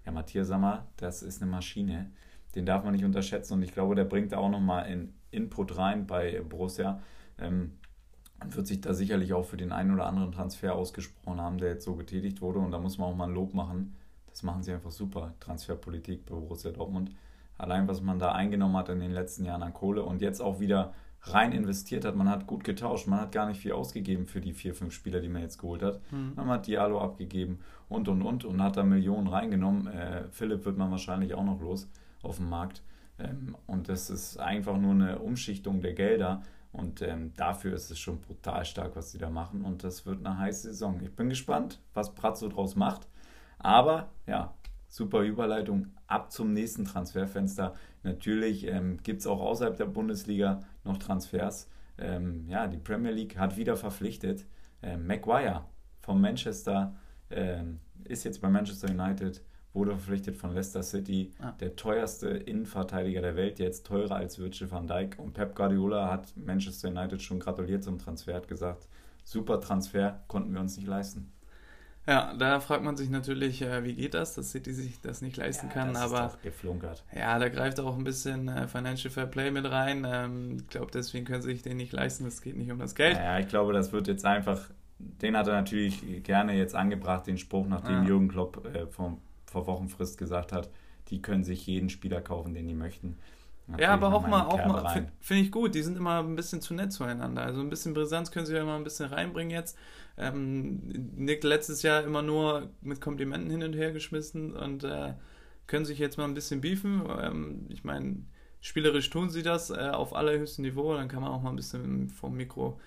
ja, 0.04 0.12
Matthias 0.12 0.48
Sammer, 0.48 0.86
das 0.96 1.22
ist 1.22 1.42
eine 1.42 1.50
Maschine. 1.50 2.10
Den 2.54 2.66
darf 2.66 2.84
man 2.84 2.92
nicht 2.92 3.04
unterschätzen 3.04 3.54
und 3.54 3.62
ich 3.62 3.72
glaube, 3.72 3.94
der 3.94 4.04
bringt 4.04 4.32
da 4.32 4.38
auch 4.38 4.50
nochmal 4.50 4.90
in 4.90 5.14
Input 5.30 5.76
rein 5.76 6.06
bei 6.06 6.40
Borussia. 6.40 7.00
Ähm, 7.38 7.72
und 8.42 8.56
wird 8.56 8.66
sich 8.66 8.80
da 8.80 8.94
sicherlich 8.94 9.34
auch 9.34 9.44
für 9.44 9.58
den 9.58 9.70
einen 9.70 9.92
oder 9.92 10.06
anderen 10.06 10.32
Transfer 10.32 10.74
ausgesprochen 10.74 11.40
haben, 11.42 11.58
der 11.58 11.68
jetzt 11.68 11.84
so 11.84 11.94
getätigt 11.94 12.40
wurde. 12.40 12.58
Und 12.58 12.70
da 12.70 12.78
muss 12.78 12.96
man 12.96 13.10
auch 13.10 13.14
mal 13.14 13.28
ein 13.28 13.34
Lob 13.34 13.52
machen. 13.52 13.94
Das 14.30 14.42
machen 14.42 14.62
sie 14.62 14.72
einfach 14.72 14.90
super, 14.90 15.34
Transferpolitik 15.40 16.24
bei 16.24 16.34
Borussia 16.34 16.70
Dortmund. 16.70 17.10
Allein, 17.60 17.88
was 17.88 18.00
man 18.00 18.18
da 18.18 18.32
eingenommen 18.32 18.76
hat 18.76 18.88
in 18.88 19.00
den 19.00 19.12
letzten 19.12 19.44
Jahren 19.44 19.62
an 19.62 19.74
Kohle 19.74 20.02
und 20.02 20.22
jetzt 20.22 20.40
auch 20.40 20.60
wieder 20.60 20.92
rein 21.22 21.52
investiert 21.52 22.04
hat. 22.04 22.16
Man 22.16 22.28
hat 22.28 22.46
gut 22.46 22.64
getauscht. 22.64 23.06
Man 23.06 23.20
hat 23.20 23.32
gar 23.32 23.46
nicht 23.46 23.60
viel 23.60 23.72
ausgegeben 23.72 24.26
für 24.26 24.40
die 24.40 24.52
vier, 24.52 24.74
fünf 24.74 24.94
Spieler, 24.94 25.20
die 25.20 25.28
man 25.28 25.42
jetzt 25.42 25.58
geholt 25.58 25.82
hat. 25.82 26.00
Mhm. 26.10 26.32
Man 26.36 26.48
hat 26.48 26.66
Diallo 26.66 27.00
abgegeben 27.00 27.60
und 27.88 28.08
und 28.08 28.22
und 28.22 28.44
und 28.44 28.62
hat 28.62 28.76
da 28.76 28.82
Millionen 28.82 29.26
reingenommen. 29.26 29.86
Äh, 29.86 30.28
Philipp 30.30 30.64
wird 30.64 30.78
man 30.78 30.90
wahrscheinlich 30.90 31.34
auch 31.34 31.44
noch 31.44 31.60
los 31.60 31.90
auf 32.22 32.36
dem 32.36 32.48
Markt. 32.48 32.82
Ähm, 33.18 33.56
und 33.66 33.88
das 33.88 34.08
ist 34.08 34.38
einfach 34.38 34.78
nur 34.78 34.92
eine 34.92 35.18
Umschichtung 35.18 35.80
der 35.80 35.92
Gelder. 35.92 36.42
Und 36.72 37.02
ähm, 37.02 37.32
dafür 37.36 37.74
ist 37.74 37.90
es 37.90 37.98
schon 37.98 38.20
brutal 38.20 38.64
stark, 38.64 38.94
was 38.94 39.10
sie 39.10 39.18
da 39.18 39.28
machen. 39.28 39.62
Und 39.62 39.82
das 39.84 40.06
wird 40.06 40.24
eine 40.24 40.38
heiße 40.38 40.68
Saison. 40.68 41.00
Ich 41.02 41.14
bin 41.14 41.28
gespannt, 41.28 41.80
was 41.94 42.14
Bratzo 42.14 42.48
draus 42.48 42.76
macht. 42.76 43.08
Aber 43.58 44.10
ja, 44.26 44.54
super 44.90 45.22
Überleitung 45.22 45.86
ab 46.06 46.30
zum 46.30 46.52
nächsten 46.52 46.84
Transferfenster. 46.84 47.74
Natürlich 48.02 48.66
ähm, 48.66 48.98
gibt 49.02 49.20
es 49.20 49.26
auch 49.26 49.40
außerhalb 49.40 49.76
der 49.76 49.86
Bundesliga 49.86 50.60
noch 50.84 50.98
Transfers. 50.98 51.70
Ähm, 51.96 52.44
ja, 52.48 52.66
die 52.66 52.76
Premier 52.76 53.12
League 53.12 53.38
hat 53.38 53.56
wieder 53.56 53.76
verpflichtet. 53.76 54.46
Ähm, 54.82 55.06
Maguire 55.06 55.64
vom 56.00 56.20
Manchester 56.20 56.96
ähm, 57.30 57.78
ist 58.04 58.24
jetzt 58.24 58.40
bei 58.40 58.48
Manchester 58.48 58.90
United, 58.90 59.44
wurde 59.72 59.92
verpflichtet 59.92 60.36
von 60.36 60.52
Leicester 60.52 60.82
City. 60.82 61.30
Ah. 61.38 61.52
Der 61.52 61.76
teuerste 61.76 62.28
Innenverteidiger 62.28 63.20
der 63.20 63.36
Welt, 63.36 63.60
jetzt 63.60 63.86
teurer 63.86 64.16
als 64.16 64.40
Virgil 64.40 64.70
van 64.70 64.88
Dijk. 64.88 65.18
Und 65.18 65.34
Pep 65.34 65.54
Guardiola 65.54 66.10
hat 66.10 66.36
Manchester 66.36 66.88
United 66.88 67.22
schon 67.22 67.38
gratuliert 67.38 67.84
zum 67.84 67.98
Transfer, 67.98 68.34
hat 68.34 68.48
gesagt, 68.48 68.88
super 69.22 69.60
Transfer, 69.60 70.24
konnten 70.26 70.52
wir 70.52 70.60
uns 70.60 70.76
nicht 70.76 70.88
leisten. 70.88 71.32
Ja, 72.10 72.34
da 72.36 72.58
fragt 72.58 72.82
man 72.82 72.96
sich 72.96 73.08
natürlich, 73.08 73.62
äh, 73.62 73.84
wie 73.84 73.94
geht 73.94 74.14
das, 74.14 74.34
dass 74.34 74.50
City 74.50 74.72
sich 74.72 75.00
das 75.00 75.22
nicht 75.22 75.36
leisten 75.36 75.68
ja, 75.68 75.72
kann. 75.72 75.94
Das 75.94 76.02
aber 76.02 76.26
ist 76.26 76.34
doch 76.34 76.42
geflunkert. 76.42 77.04
Ja, 77.14 77.38
da 77.38 77.48
greift 77.48 77.78
auch 77.78 77.96
ein 77.96 78.02
bisschen 78.02 78.48
äh, 78.48 78.66
Financial 78.66 79.12
Fair 79.12 79.26
Play 79.26 79.52
mit 79.52 79.70
rein. 79.70 80.04
Ähm, 80.04 80.56
ich 80.56 80.66
glaube, 80.66 80.90
deswegen 80.92 81.24
können 81.24 81.40
sie 81.40 81.50
sich 81.50 81.62
den 81.62 81.76
nicht 81.76 81.92
leisten. 81.92 82.26
Es 82.26 82.42
geht 82.42 82.56
nicht 82.56 82.72
um 82.72 82.80
das 82.80 82.96
Geld. 82.96 83.16
Ja, 83.16 83.38
ich 83.38 83.46
glaube, 83.46 83.72
das 83.72 83.92
wird 83.92 84.08
jetzt 84.08 84.24
einfach. 84.24 84.60
Den 84.98 85.36
hat 85.36 85.46
er 85.46 85.54
natürlich 85.54 86.24
gerne 86.24 86.54
jetzt 86.54 86.74
angebracht, 86.74 87.28
den 87.28 87.38
Spruch, 87.38 87.68
nachdem 87.68 88.02
ja. 88.02 88.08
Jürgen 88.08 88.28
Klopp 88.28 88.66
äh, 88.66 88.88
vor, 88.88 89.16
vor 89.46 89.68
Wochenfrist 89.68 90.18
gesagt 90.18 90.50
hat, 90.50 90.68
die 91.10 91.22
können 91.22 91.44
sich 91.44 91.64
jeden 91.64 91.90
Spieler 91.90 92.20
kaufen, 92.20 92.54
den 92.54 92.66
die 92.66 92.74
möchten. 92.74 93.18
Ja, 93.78 93.90
aber 93.90 94.12
auch 94.12 94.26
mal, 94.26 94.42
auch 94.42 94.64
mal 94.66 95.10
finde 95.20 95.42
ich 95.42 95.52
gut. 95.52 95.74
Die 95.74 95.82
sind 95.82 95.96
immer 95.96 96.20
ein 96.22 96.36
bisschen 96.36 96.60
zu 96.60 96.74
nett 96.74 96.92
zueinander. 96.92 97.42
Also 97.42 97.60
ein 97.60 97.70
bisschen 97.70 97.94
Brisanz 97.94 98.30
können 98.30 98.46
sie 98.46 98.54
ja 98.54 98.62
immer 98.62 98.76
ein 98.76 98.84
bisschen 98.84 99.08
reinbringen 99.10 99.50
jetzt. 99.50 99.76
Ähm, 100.16 100.80
Nick 101.16 101.44
letztes 101.44 101.82
Jahr 101.82 102.02
immer 102.02 102.22
nur 102.22 102.70
mit 102.80 103.00
Komplimenten 103.00 103.50
hin 103.50 103.62
und 103.62 103.74
her 103.74 103.92
geschmissen 103.92 104.54
und 104.54 104.84
äh, 104.84 105.14
können 105.66 105.84
sich 105.84 105.98
jetzt 105.98 106.18
mal 106.18 106.24
ein 106.24 106.34
bisschen 106.34 106.60
beefen. 106.60 107.02
Ähm, 107.20 107.66
ich 107.68 107.84
meine, 107.84 108.24
spielerisch 108.60 109.08
tun 109.10 109.30
sie 109.30 109.42
das 109.42 109.70
äh, 109.70 109.90
auf 109.92 110.14
allerhöchstem 110.14 110.64
Niveau. 110.64 110.94
Dann 110.94 111.08
kann 111.08 111.22
man 111.22 111.30
auch 111.30 111.42
mal 111.42 111.50
ein 111.50 111.56
bisschen 111.56 112.08
vom 112.08 112.36
Mikro 112.36 112.78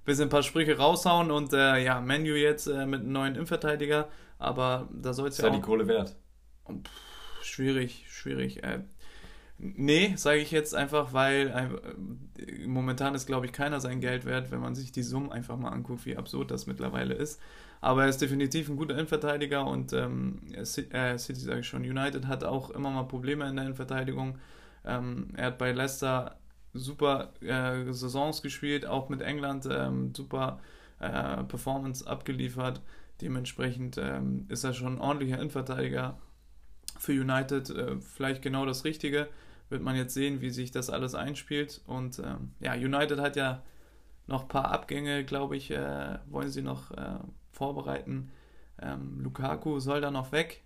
ein 0.00 0.04
bisschen 0.04 0.24
ein 0.24 0.30
paar 0.30 0.42
Sprüche 0.42 0.78
raushauen 0.78 1.30
und 1.30 1.52
äh, 1.52 1.82
ja, 1.84 2.00
Menu 2.00 2.34
jetzt 2.34 2.66
äh, 2.66 2.86
mit 2.86 3.00
einem 3.00 3.12
neuen 3.12 3.34
Innenverteidiger. 3.34 4.08
Aber 4.38 4.88
da 4.92 5.12
soll 5.12 5.28
es 5.28 5.38
ja. 5.38 5.46
Ist 5.46 5.52
ja 5.52 5.56
die 5.56 5.62
Kohle 5.62 5.86
wert? 5.86 6.16
Pff, 6.66 7.44
schwierig, 7.44 8.06
schwierig. 8.08 8.62
Nee, 9.60 10.14
sage 10.16 10.38
ich 10.38 10.52
jetzt 10.52 10.72
einfach, 10.74 11.12
weil 11.12 11.48
äh, 11.48 12.66
momentan 12.66 13.16
ist, 13.16 13.26
glaube 13.26 13.46
ich, 13.46 13.52
keiner 13.52 13.80
sein 13.80 14.00
Geld 14.00 14.24
wert, 14.24 14.52
wenn 14.52 14.60
man 14.60 14.76
sich 14.76 14.92
die 14.92 15.02
Summen 15.02 15.32
einfach 15.32 15.56
mal 15.56 15.70
anguckt, 15.70 16.06
wie 16.06 16.16
absurd 16.16 16.52
das 16.52 16.68
mittlerweile 16.68 17.14
ist. 17.14 17.40
Aber 17.80 18.02
er 18.04 18.08
ist 18.08 18.22
definitiv 18.22 18.68
ein 18.68 18.76
guter 18.76 18.94
Innenverteidiger 18.94 19.66
und 19.66 19.92
ähm, 19.92 20.40
äh, 20.52 20.64
City, 20.64 21.40
sage 21.40 21.60
ich 21.60 21.66
schon, 21.66 21.82
United 21.82 22.28
hat 22.28 22.44
auch 22.44 22.70
immer 22.70 22.90
mal 22.90 23.04
Probleme 23.04 23.48
in 23.48 23.56
der 23.56 23.64
Innenverteidigung. 23.64 24.38
Ähm, 24.84 25.30
er 25.36 25.46
hat 25.46 25.58
bei 25.58 25.72
Leicester 25.72 26.38
super 26.72 27.32
äh, 27.40 27.92
Saisons 27.92 28.42
gespielt, 28.42 28.86
auch 28.86 29.08
mit 29.08 29.22
England 29.22 29.66
ähm, 29.70 30.14
super 30.14 30.60
äh, 31.00 31.42
Performance 31.44 32.06
abgeliefert. 32.06 32.80
Dementsprechend 33.20 33.98
ähm, 33.98 34.46
ist 34.48 34.62
er 34.62 34.72
schon 34.72 34.96
ein 34.96 35.00
ordentlicher 35.00 35.38
Innenverteidiger 35.38 36.16
für 36.98 37.12
United, 37.12 37.70
äh, 37.70 37.96
vielleicht 38.00 38.42
genau 38.42 38.64
das 38.64 38.84
Richtige 38.84 39.28
wird 39.68 39.82
man 39.82 39.96
jetzt 39.96 40.14
sehen, 40.14 40.40
wie 40.40 40.50
sich 40.50 40.70
das 40.70 40.90
alles 40.90 41.14
einspielt. 41.14 41.80
Und 41.86 42.18
ähm, 42.18 42.52
ja, 42.60 42.74
United 42.74 43.20
hat 43.20 43.36
ja 43.36 43.62
noch 44.26 44.42
ein 44.42 44.48
paar 44.48 44.70
Abgänge, 44.70 45.24
glaube 45.24 45.56
ich, 45.56 45.70
äh, 45.70 46.18
wollen 46.26 46.50
sie 46.50 46.62
noch 46.62 46.90
äh, 46.92 47.18
vorbereiten. 47.52 48.30
Ähm, 48.80 49.20
Lukaku 49.20 49.80
soll 49.80 50.00
da 50.00 50.10
noch 50.10 50.32
weg, 50.32 50.62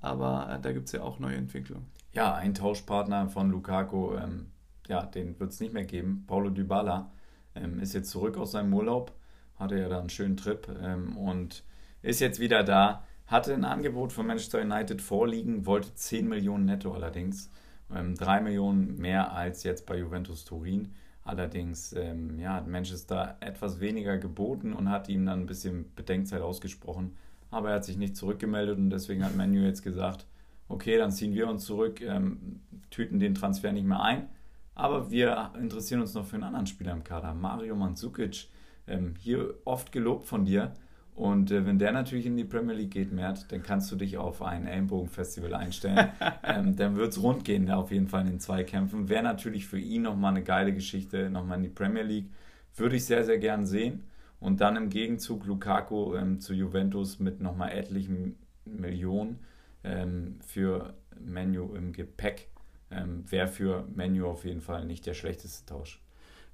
aber 0.00 0.48
äh, 0.50 0.60
da 0.60 0.72
gibt 0.72 0.86
es 0.86 0.92
ja 0.92 1.02
auch 1.02 1.18
neue 1.18 1.36
Entwicklungen. 1.36 1.86
Ja, 2.12 2.34
ein 2.34 2.54
Tauschpartner 2.54 3.28
von 3.28 3.50
Lukaku, 3.50 4.14
ähm, 4.16 4.50
ja, 4.88 5.04
den 5.04 5.38
wird 5.38 5.52
es 5.52 5.60
nicht 5.60 5.72
mehr 5.72 5.84
geben. 5.84 6.24
Paulo 6.26 6.50
Dybala 6.50 7.10
ähm, 7.54 7.78
ist 7.80 7.94
jetzt 7.94 8.10
zurück 8.10 8.36
aus 8.36 8.52
seinem 8.52 8.72
Urlaub, 8.72 9.12
hatte 9.56 9.78
ja 9.78 9.88
da 9.88 10.00
einen 10.00 10.10
schönen 10.10 10.36
Trip 10.36 10.68
ähm, 10.82 11.16
und 11.16 11.64
ist 12.02 12.20
jetzt 12.20 12.40
wieder 12.40 12.62
da. 12.62 13.04
Hatte 13.26 13.54
ein 13.54 13.64
Angebot 13.64 14.12
von 14.12 14.26
Manchester 14.26 14.60
United 14.60 15.00
vorliegen, 15.00 15.64
wollte 15.64 15.94
10 15.94 16.28
Millionen 16.28 16.66
netto 16.66 16.92
allerdings. 16.92 17.50
Ähm, 17.94 18.14
drei 18.14 18.40
Millionen 18.40 18.98
mehr 18.98 19.32
als 19.32 19.62
jetzt 19.62 19.86
bei 19.86 19.98
Juventus 19.98 20.44
Turin. 20.44 20.92
Allerdings 21.24 21.94
ähm, 21.94 22.38
ja, 22.38 22.54
hat 22.54 22.68
Manchester 22.68 23.36
etwas 23.40 23.80
weniger 23.80 24.18
geboten 24.18 24.74
und 24.74 24.90
hat 24.90 25.08
ihm 25.08 25.24
dann 25.24 25.40
ein 25.40 25.46
bisschen 25.46 25.86
Bedenkzeit 25.94 26.42
ausgesprochen. 26.42 27.16
Aber 27.50 27.70
er 27.70 27.76
hat 27.76 27.84
sich 27.84 27.96
nicht 27.96 28.16
zurückgemeldet 28.16 28.78
und 28.78 28.90
deswegen 28.90 29.24
hat 29.24 29.36
Manu 29.36 29.60
jetzt 29.60 29.82
gesagt, 29.82 30.26
okay, 30.68 30.98
dann 30.98 31.12
ziehen 31.12 31.34
wir 31.34 31.48
uns 31.48 31.64
zurück, 31.64 32.00
ähm, 32.02 32.60
tüten 32.90 33.20
den 33.20 33.34
Transfer 33.34 33.72
nicht 33.72 33.86
mehr 33.86 34.02
ein. 34.02 34.28
Aber 34.74 35.10
wir 35.10 35.52
interessieren 35.58 36.00
uns 36.00 36.14
noch 36.14 36.26
für 36.26 36.34
einen 36.34 36.44
anderen 36.44 36.66
Spieler 36.66 36.92
im 36.92 37.04
Kader, 37.04 37.32
Mario 37.32 37.76
Mandzukic. 37.76 38.48
Ähm, 38.86 39.14
hier 39.18 39.54
oft 39.64 39.92
gelobt 39.92 40.26
von 40.26 40.44
dir. 40.44 40.74
Und 41.14 41.52
äh, 41.52 41.64
wenn 41.64 41.78
der 41.78 41.92
natürlich 41.92 42.26
in 42.26 42.36
die 42.36 42.44
Premier 42.44 42.74
League 42.74 42.90
geht, 42.90 43.12
Mert, 43.12 43.50
dann 43.52 43.62
kannst 43.62 43.90
du 43.92 43.96
dich 43.96 44.16
auf 44.18 44.42
ein 44.42 44.66
Ellenbogenfestival 44.66 45.54
einstellen. 45.54 46.10
ähm, 46.42 46.74
dann 46.74 46.96
wird 46.96 47.12
es 47.12 47.22
rund 47.22 47.44
gehen, 47.44 47.70
auf 47.70 47.92
jeden 47.92 48.08
Fall 48.08 48.22
in 48.22 48.32
den 48.32 48.40
Zweikämpfen. 48.40 49.08
Wäre 49.08 49.22
natürlich 49.22 49.66
für 49.66 49.78
ihn 49.78 50.02
nochmal 50.02 50.32
eine 50.32 50.42
geile 50.42 50.74
Geschichte, 50.74 51.30
nochmal 51.30 51.58
in 51.58 51.64
die 51.64 51.70
Premier 51.70 52.02
League. 52.02 52.30
Würde 52.74 52.96
ich 52.96 53.04
sehr, 53.04 53.24
sehr 53.24 53.38
gern 53.38 53.64
sehen. 53.64 54.02
Und 54.40 54.60
dann 54.60 54.76
im 54.76 54.90
Gegenzug 54.90 55.46
Lukaku 55.46 56.16
ähm, 56.16 56.40
zu 56.40 56.52
Juventus 56.52 57.20
mit 57.20 57.40
nochmal 57.40 57.70
etlichen 57.72 58.36
Millionen 58.64 59.38
ähm, 59.84 60.40
für 60.44 60.94
Menu 61.18 61.74
im 61.74 61.92
Gepäck. 61.92 62.48
Ähm, 62.90 63.24
Wäre 63.30 63.46
für 63.46 63.86
Menu 63.94 64.26
auf 64.26 64.44
jeden 64.44 64.60
Fall 64.60 64.84
nicht 64.84 65.06
der 65.06 65.14
schlechteste 65.14 65.64
Tausch. 65.64 66.02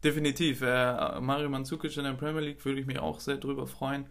Definitiv. 0.05 0.61
Äh, 0.61 1.21
Mario 1.21 1.49
Mandzukic 1.49 1.97
in 1.97 2.05
der 2.05 2.13
Premier 2.13 2.43
League 2.43 2.65
würde 2.65 2.81
ich 2.81 2.87
mich 2.87 2.99
auch 2.99 3.21
sehr 3.21 3.39
drüber 3.39 3.67
freuen. 3.67 4.05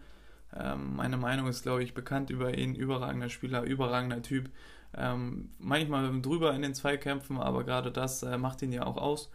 Ähm, 0.56 0.96
meine 0.96 1.16
Meinung 1.16 1.48
ist, 1.48 1.62
glaube 1.62 1.82
ich, 1.82 1.94
bekannt 1.94 2.30
über 2.30 2.56
ihn. 2.56 2.74
Überragender 2.74 3.28
Spieler, 3.28 3.62
überragender 3.62 4.22
Typ. 4.22 4.50
Ähm, 4.96 5.50
manchmal 5.58 6.20
drüber 6.20 6.54
in 6.54 6.62
den 6.62 6.74
Zweikämpfen, 6.74 7.38
aber 7.38 7.64
gerade 7.64 7.92
das 7.92 8.22
äh, 8.22 8.38
macht 8.38 8.62
ihn 8.62 8.72
ja 8.72 8.84
auch 8.84 8.96
aus. 8.96 9.30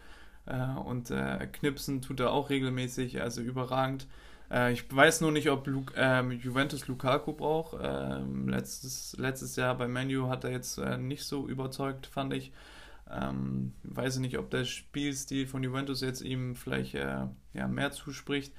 Äh, 0.46 0.78
und 0.80 1.12
äh, 1.12 1.48
Knipsen 1.52 2.02
tut 2.02 2.20
er 2.20 2.32
auch 2.32 2.50
regelmäßig, 2.50 3.22
also 3.22 3.42
überragend. 3.42 4.08
Äh, 4.52 4.74
ich 4.74 4.94
weiß 4.94 5.22
nur 5.22 5.32
nicht, 5.32 5.50
ob 5.50 5.68
Lu 5.68 5.86
ähm, 5.96 6.32
Juventus 6.32 6.88
Lukaku 6.88 7.34
braucht. 7.34 7.78
Ähm, 7.82 8.50
letztes, 8.50 9.16
letztes 9.18 9.56
Jahr 9.56 9.76
bei 9.78 9.88
Menu 9.88 10.30
hat 10.30 10.44
er 10.44 10.52
jetzt 10.52 10.78
äh, 10.78 10.98
nicht 10.98 11.24
so 11.24 11.48
überzeugt, 11.48 12.08
fand 12.08 12.34
ich. 12.34 12.52
Ähm, 13.10 13.74
weiß 13.84 14.16
ich 14.16 14.22
nicht, 14.22 14.38
ob 14.38 14.50
der 14.50 14.66
Spielstil 14.66 15.48
von 15.48 15.64
Juventus 15.64 16.02
jetzt 16.02 16.22
ihm 16.22 16.56
vielleicht 16.56 16.96
äh, 16.96 17.28
ja, 17.54 17.68
mehr 17.68 17.92
zuspricht. 17.92 18.54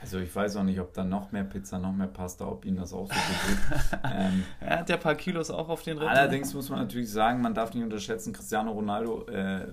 Also 0.00 0.18
ich 0.18 0.34
weiß 0.34 0.56
auch 0.56 0.62
nicht, 0.62 0.78
ob 0.80 0.92
da 0.92 1.04
noch 1.04 1.32
mehr 1.32 1.44
Pizza, 1.44 1.78
noch 1.78 1.92
mehr 1.92 2.06
Pasta, 2.06 2.46
ob 2.46 2.64
ihn 2.64 2.76
das 2.76 2.92
auch 2.92 3.06
so 3.06 3.14
gut 3.14 4.00
ähm, 4.04 4.44
Er 4.60 4.80
hat 4.80 4.88
ja 4.88 4.96
ein 4.96 5.02
paar 5.02 5.14
Kilos 5.14 5.50
auch 5.50 5.68
auf 5.68 5.82
den 5.82 5.98
Rippen. 5.98 6.10
Allerdings 6.10 6.52
muss 6.54 6.68
man 6.68 6.80
natürlich 6.80 7.10
sagen, 7.10 7.40
man 7.40 7.54
darf 7.54 7.72
nicht 7.74 7.82
unterschätzen, 7.82 8.32
Cristiano 8.32 8.72
Ronaldo 8.72 9.26
äh, 9.28 9.68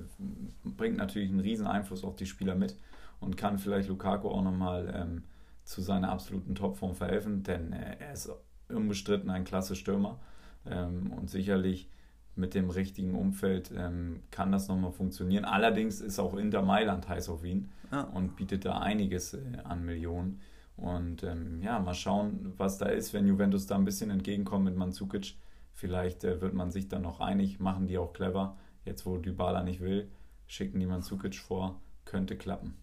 bringt 0.64 0.98
natürlich 0.98 1.30
einen 1.30 1.42
riesen 1.42 1.68
Einfluss 1.68 2.04
auf 2.04 2.16
die 2.16 2.26
Spieler 2.26 2.56
mit 2.56 2.78
und 3.20 3.38
kann 3.38 3.58
vielleicht 3.58 3.90
Lukaku 3.90 4.30
auch 4.30 4.44
nochmal 4.44 4.94
ähm, 4.96 5.24
zu 5.66 5.82
seiner 5.82 6.10
absoluten 6.10 6.56
Topform 6.56 6.96
verhelfen, 6.96 7.44
denn 7.44 7.74
äh, 7.74 7.98
er 8.00 8.14
ist 8.14 8.32
unbestritten 8.70 9.30
ein 9.30 9.44
klasse 9.44 9.76
Stürmer 9.76 10.20
ähm, 10.66 11.12
und 11.14 11.30
sicherlich 11.30 11.90
mit 12.36 12.56
dem 12.56 12.70
richtigen 12.70 13.16
Umfeld 13.16 13.72
ähm, 13.76 14.22
kann 14.32 14.52
das 14.52 14.68
nochmal 14.68 14.92
funktionieren. 14.92 15.46
Allerdings 15.46 16.02
ist 16.02 16.20
auch 16.20 16.36
Inter 16.36 16.62
Mailand 16.62 17.08
heiß 17.08 17.30
auf 17.30 17.44
ihn 17.44 17.70
ah. 17.92 18.02
und 18.02 18.36
bietet 18.36 18.66
da 18.66 18.80
einiges 18.80 19.34
äh, 19.34 19.40
an 19.64 19.86
Millionen. 19.86 20.42
Und 20.76 21.24
ähm, 21.24 21.62
ja, 21.62 21.80
mal 21.80 21.94
schauen, 21.94 22.54
was 22.58 22.80
da 22.80 22.88
ist, 22.88 23.14
wenn 23.14 23.28
Juventus 23.28 23.68
da 23.68 23.76
ein 23.76 23.86
bisschen 23.86 24.10
entgegenkommt 24.10 24.66
mit 24.66 24.76
Mandzukic. 24.76 25.36
Vielleicht 25.72 26.24
äh, 26.24 26.42
wird 26.42 26.54
man 26.54 26.72
sich 26.72 26.88
dann 26.88 27.04
noch 27.04 27.20
einig, 27.20 27.60
machen 27.60 27.88
die 27.88 27.98
auch 27.98 28.14
clever. 28.14 28.58
Jetzt, 28.86 29.06
wo 29.06 29.18
Dybala 29.18 29.64
nicht 29.64 29.82
will, 29.82 30.10
schicken 30.48 30.80
die 30.80 30.86
Mandzukic 30.86 31.36
vor, 31.36 31.80
könnte 32.06 32.36
klappen. 32.36 32.76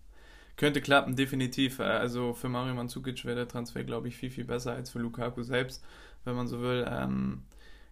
Könnte 0.57 0.81
klappen, 0.81 1.17
definitiv. 1.17 1.81
Äh, 1.81 1.85
also 1.85 2.35
für 2.35 2.49
Mario 2.49 2.75
Mandzukic 2.75 3.25
wäre 3.25 3.37
der 3.37 3.49
Transfer, 3.49 3.83
glaube 3.83 4.09
ich, 4.09 4.17
viel, 4.17 4.31
viel 4.31 4.45
besser 4.45 4.73
als 4.73 4.91
für 4.91 5.01
Lukaku 5.01 5.43
selbst, 5.43 5.85
wenn 6.25 6.37
man 6.37 6.47
so 6.47 6.61
will. 6.61 6.87
Ähm, 6.89 7.43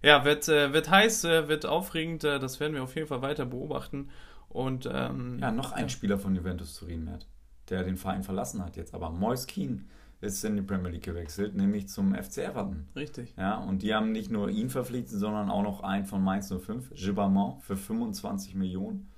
ja, 0.03 0.25
wird, 0.25 0.49
äh, 0.49 0.73
wird 0.73 0.91
heiß, 0.91 1.25
äh, 1.25 1.49
wird 1.49 1.67
aufregend. 1.67 2.25
Äh, 2.25 2.39
das 2.39 2.61
werden 2.61 2.75
wir 2.75 2.83
auf 2.83 2.95
jeden 2.95 3.09
Fall 3.09 3.23
weiter 3.23 3.47
beobachten. 3.47 4.11
Und, 4.49 4.89
ähm, 4.91 5.39
ja, 5.41 5.51
noch 5.51 5.73
ein. 5.73 5.89
Spieler 5.89 6.19
von 6.19 6.35
Juventus 6.35 6.79
Turin, 6.79 7.05
Matt, 7.05 7.27
der 7.69 7.85
den 7.85 7.97
Verein 7.97 8.23
verlassen 8.23 8.65
hat 8.65 8.77
jetzt. 8.77 8.95
Aber 8.95 9.11
Mois 9.11 9.47
Keane 9.47 9.85
ist 10.21 10.45
in 10.45 10.57
die 10.57 10.63
Premier 10.63 10.91
League 10.91 11.05
gewechselt, 11.05 11.55
nämlich 11.55 11.89
zum 11.89 12.15
FC 12.15 12.39
Everton. 12.39 12.89
Richtig. 12.97 13.35
Ja, 13.37 13.59
und 13.59 13.83
die 13.83 13.95
haben 13.95 14.11
nicht 14.11 14.31
nur 14.31 14.49
ihn 14.51 14.69
verpflichtet, 14.71 15.19
sondern 15.19 15.51
auch 15.51 15.63
noch 15.63 15.83
einen 15.83 16.07
von 16.07 16.23
Mainz 16.23 16.53
05, 16.53 16.95
Gibamont, 16.95 17.63
für 17.63 17.77
25 17.77 18.55
Millionen. 18.55 19.11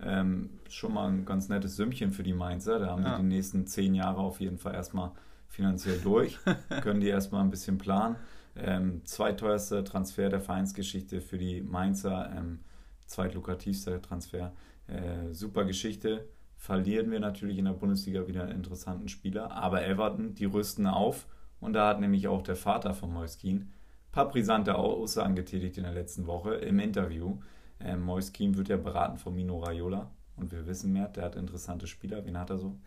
Ähm, 0.00 0.50
schon 0.68 0.94
mal 0.94 1.08
ein 1.08 1.24
ganz 1.24 1.48
nettes 1.48 1.74
Sümmchen 1.74 2.12
für 2.12 2.22
die 2.22 2.32
Mainzer. 2.32 2.78
Da 2.78 2.90
haben 2.90 3.02
ja. 3.02 3.16
die 3.16 3.22
die 3.22 3.28
nächsten 3.28 3.66
zehn 3.66 3.94
Jahre 3.94 4.20
auf 4.20 4.40
jeden 4.40 4.58
Fall 4.58 4.74
erstmal 4.74 5.10
finanziell 5.48 5.98
durch. 5.98 6.38
Können 6.82 7.00
die 7.00 7.08
erstmal 7.08 7.42
ein 7.42 7.50
bisschen 7.50 7.78
planen. 7.78 8.16
Ähm, 8.56 9.04
zweiteuerster 9.04 9.84
Transfer 9.84 10.28
der 10.28 10.40
Vereinsgeschichte 10.40 11.20
für 11.20 11.38
die 11.38 11.60
Mainzer, 11.60 12.32
ähm, 12.36 12.60
zweitlukrativster 13.06 14.00
Transfer. 14.00 14.52
Äh, 14.86 15.32
super 15.32 15.64
Geschichte. 15.64 16.28
Verlieren 16.56 17.10
wir 17.10 17.20
natürlich 17.20 17.58
in 17.58 17.66
der 17.66 17.72
Bundesliga 17.72 18.26
wieder 18.26 18.42
einen 18.42 18.52
interessanten 18.52 19.08
Spieler, 19.08 19.50
aber 19.52 19.86
Everton, 19.86 20.34
die 20.34 20.46
rüsten 20.46 20.86
auf 20.86 21.26
und 21.60 21.72
da 21.74 21.88
hat 21.88 22.00
nämlich 22.00 22.28
auch 22.28 22.42
der 22.42 22.56
Vater 22.56 22.94
von 22.94 23.12
Moiskin 23.12 23.56
ein 23.58 24.12
paar 24.12 24.28
brisante 24.28 24.74
Aussagen 24.76 25.34
getätigt 25.34 25.76
in 25.76 25.84
der 25.84 25.92
letzten 25.92 26.26
Woche 26.26 26.54
im 26.54 26.78
Interview. 26.78 27.38
Ähm, 27.80 28.02
Moiskin 28.02 28.56
wird 28.56 28.68
ja 28.68 28.76
beraten 28.76 29.18
von 29.18 29.34
Mino 29.34 29.58
Raiola 29.58 30.10
und 30.36 30.52
wir 30.52 30.66
wissen 30.66 30.92
mehr, 30.92 31.08
der 31.08 31.24
hat 31.24 31.36
interessante 31.36 31.86
Spieler. 31.86 32.24
Wen 32.24 32.38
hat 32.38 32.50
er 32.50 32.58
so? 32.58 32.78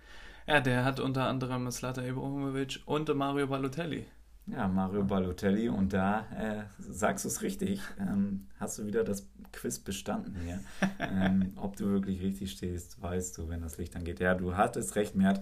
Ja, 0.48 0.62
der 0.62 0.86
hat 0.86 1.00
unter 1.00 1.28
anderem 1.28 1.70
Slata 1.72 2.02
Ibrahimovic 2.02 2.80
und 2.86 3.14
Mario 3.14 3.48
Balotelli. 3.48 4.06
Ja, 4.50 4.68
Mario 4.68 5.04
Balotelli 5.04 5.68
und 5.68 5.92
da 5.92 6.26
äh, 6.38 6.64
sagst 6.80 7.26
du 7.26 7.30
es 7.30 7.42
richtig. 7.42 7.82
Ähm, 8.00 8.48
hast 8.60 8.80
du 8.80 8.86
wieder 8.86 9.04
das 9.04 9.28
Quiz 9.52 9.80
bestanden 9.80 10.36
hier. 10.44 10.60
ähm, 11.00 11.52
ob 11.58 11.76
du 11.76 11.88
wirklich 11.88 12.22
richtig 12.22 12.52
stehst, 12.52 13.02
weißt 13.02 13.38
du, 13.38 13.50
wenn 13.50 13.62
das 13.62 13.78
Licht 13.78 13.96
angeht. 13.96 14.20
Ja, 14.20 14.36
du 14.36 14.56
hattest 14.56 14.96
recht, 14.96 15.16
Mert. 15.16 15.42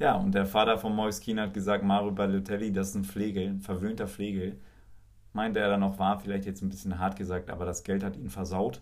Ja, 0.00 0.16
und 0.16 0.34
der 0.34 0.46
Vater 0.46 0.78
von 0.78 0.96
Moiskin 0.96 1.38
hat 1.38 1.54
gesagt, 1.54 1.84
Mario 1.84 2.10
Balotelli, 2.10 2.72
das 2.72 2.88
ist 2.88 2.94
ein 2.96 3.04
Pflegel, 3.04 3.48
ein 3.48 3.60
verwöhnter 3.60 4.08
Pflegel. 4.08 4.58
Meinte 5.32 5.60
er 5.60 5.68
dann 5.68 5.80
noch, 5.80 5.98
war 5.98 6.18
vielleicht 6.18 6.46
jetzt 6.46 6.62
ein 6.62 6.70
bisschen 6.70 6.98
hart 6.98 7.16
gesagt, 7.16 7.50
aber 7.50 7.66
das 7.66 7.84
Geld 7.84 8.02
hat 8.02 8.16
ihn 8.16 8.30
versaut. 8.30 8.80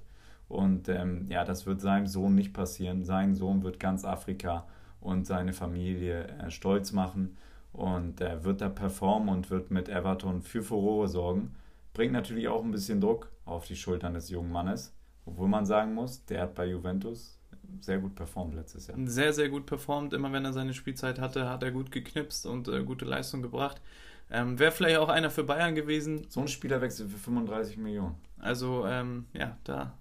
Und 0.49 0.89
ähm, 0.89 1.27
ja, 1.29 1.45
das 1.45 1.67
wird 1.67 1.83
seinem 1.83 2.07
Sohn 2.07 2.35
nicht 2.35 2.55
passieren. 2.55 3.05
Sein 3.05 3.35
Sohn 3.35 3.63
wird 3.63 3.79
ganz 3.79 4.05
Afrika 4.05 4.67
und 5.01 5.27
seine 5.27 5.53
Familie 5.53 6.27
äh, 6.29 6.51
stolz 6.51 6.93
machen. 6.93 7.37
Und 7.79 8.21
er 8.21 8.43
wird 8.43 8.61
da 8.61 8.69
performen 8.69 9.29
und 9.29 9.51
wird 9.51 9.71
mit 9.71 9.89
Everton 9.89 10.43
für 10.43 10.65
Furore 10.65 11.07
sorgen. 11.07 11.55
Bringt 11.95 12.13
natürlich 12.13 12.49
auch 12.49 12.65
ein 12.65 12.73
bisschen 12.73 13.01
Druck 13.01 13.31
auf 13.45 13.67
die 13.67 13.77
Schultern 13.77 14.15
des 14.15 14.31
jungen 14.31 14.51
Mannes. 14.51 14.93
Obwohl 15.25 15.47
man 15.47 15.65
sagen 15.65 15.95
muss, 15.95 16.25
der 16.25 16.43
hat 16.43 16.57
bei 16.57 16.67
Juventus 16.67 17.39
sehr 17.81 17.99
gut 17.99 18.17
performt 18.17 18.57
letztes 18.57 18.89
Jahr. 18.89 18.99
Sehr, 19.05 19.33
sehr 19.33 19.49
gut 19.49 19.67
performt. 19.67 20.13
Immer 20.13 20.33
wenn 20.33 20.45
er 20.45 20.53
seine 20.53 20.75
Spielzeit 20.75 21.21
hatte, 21.21 21.49
hat 21.49 21.63
er 21.63 21.71
gut 21.71 21.93
geknipst 21.93 22.47
und 22.47 22.67
äh, 22.67 22.83
gute 22.83 23.05
Leistung 23.05 23.43
gebracht. 23.43 23.81
Ähm, 24.29 24.59
Wäre 24.59 24.73
vielleicht 24.73 24.99
auch 24.99 25.09
einer 25.09 25.31
für 25.31 25.45
Bayern 25.45 25.77
gewesen. 25.77 26.27
So 26.31 26.41
ein 26.41 26.49
Spielerwechsel 26.49 27.07
für 27.07 27.19
35 27.19 27.77
Millionen. 27.77 28.17
Also, 28.41 28.87
ähm, 28.87 29.27
ja, 29.35 29.57
da 29.63 29.95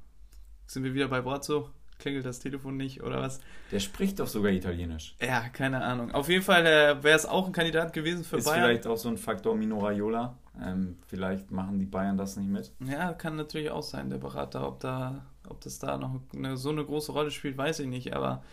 sind 0.66 0.84
wir 0.84 0.96
wieder 0.96 1.10
bei 1.10 1.22
Brazzo. 1.22 1.70
Klingelt 2.00 2.26
das 2.26 2.40
Telefon 2.40 2.78
nicht 2.78 3.02
oder 3.02 3.22
was? 3.22 3.40
Der 3.72 3.80
spricht 3.80 4.20
doch 4.20 4.28
sogar 4.28 4.52
Italienisch. 4.52 5.16
Ja, 5.20 5.50
keine 5.50 5.84
Ahnung. 5.84 6.12
Auf 6.12 6.30
jeden 6.30 6.44
Fall 6.44 6.66
äh, 6.66 7.04
wäre 7.04 7.16
es 7.16 7.26
auch 7.26 7.48
ein 7.48 7.52
Kandidat 7.54 7.92
gewesen 7.94 8.24
für 8.24 8.38
Ist 8.38 8.46
Bayern. 8.46 8.62
vielleicht 8.64 8.88
auch 8.88 8.98
so 8.98 9.10
ein 9.10 9.18
Faktor 9.18 9.56
Mino 9.56 9.80
Raiola. 9.80 10.38
Ähm, 10.64 10.98
vielleicht 11.08 11.52
machen 11.52 11.80
die 11.80 11.86
Bayern 11.86 12.18
das 12.18 12.38
nicht 12.38 12.50
mit. 12.50 12.72
Ja, 12.80 13.14
kann 13.14 13.36
natürlich 13.36 13.72
auch 13.72 13.84
sein, 13.84 14.10
der 14.10 14.18
Berater. 14.18 14.68
Ob, 14.68 14.80
da, 14.80 15.26
ob 15.48 15.62
das 15.62 15.80
da 15.80 15.98
noch 15.98 16.20
eine, 16.36 16.58
so 16.58 16.70
eine 16.70 16.86
große 16.86 17.12
Rolle 17.12 17.32
spielt, 17.32 17.58
weiß 17.58 17.80
ich 17.80 17.88
nicht. 17.88 18.16
Aber 18.16 18.44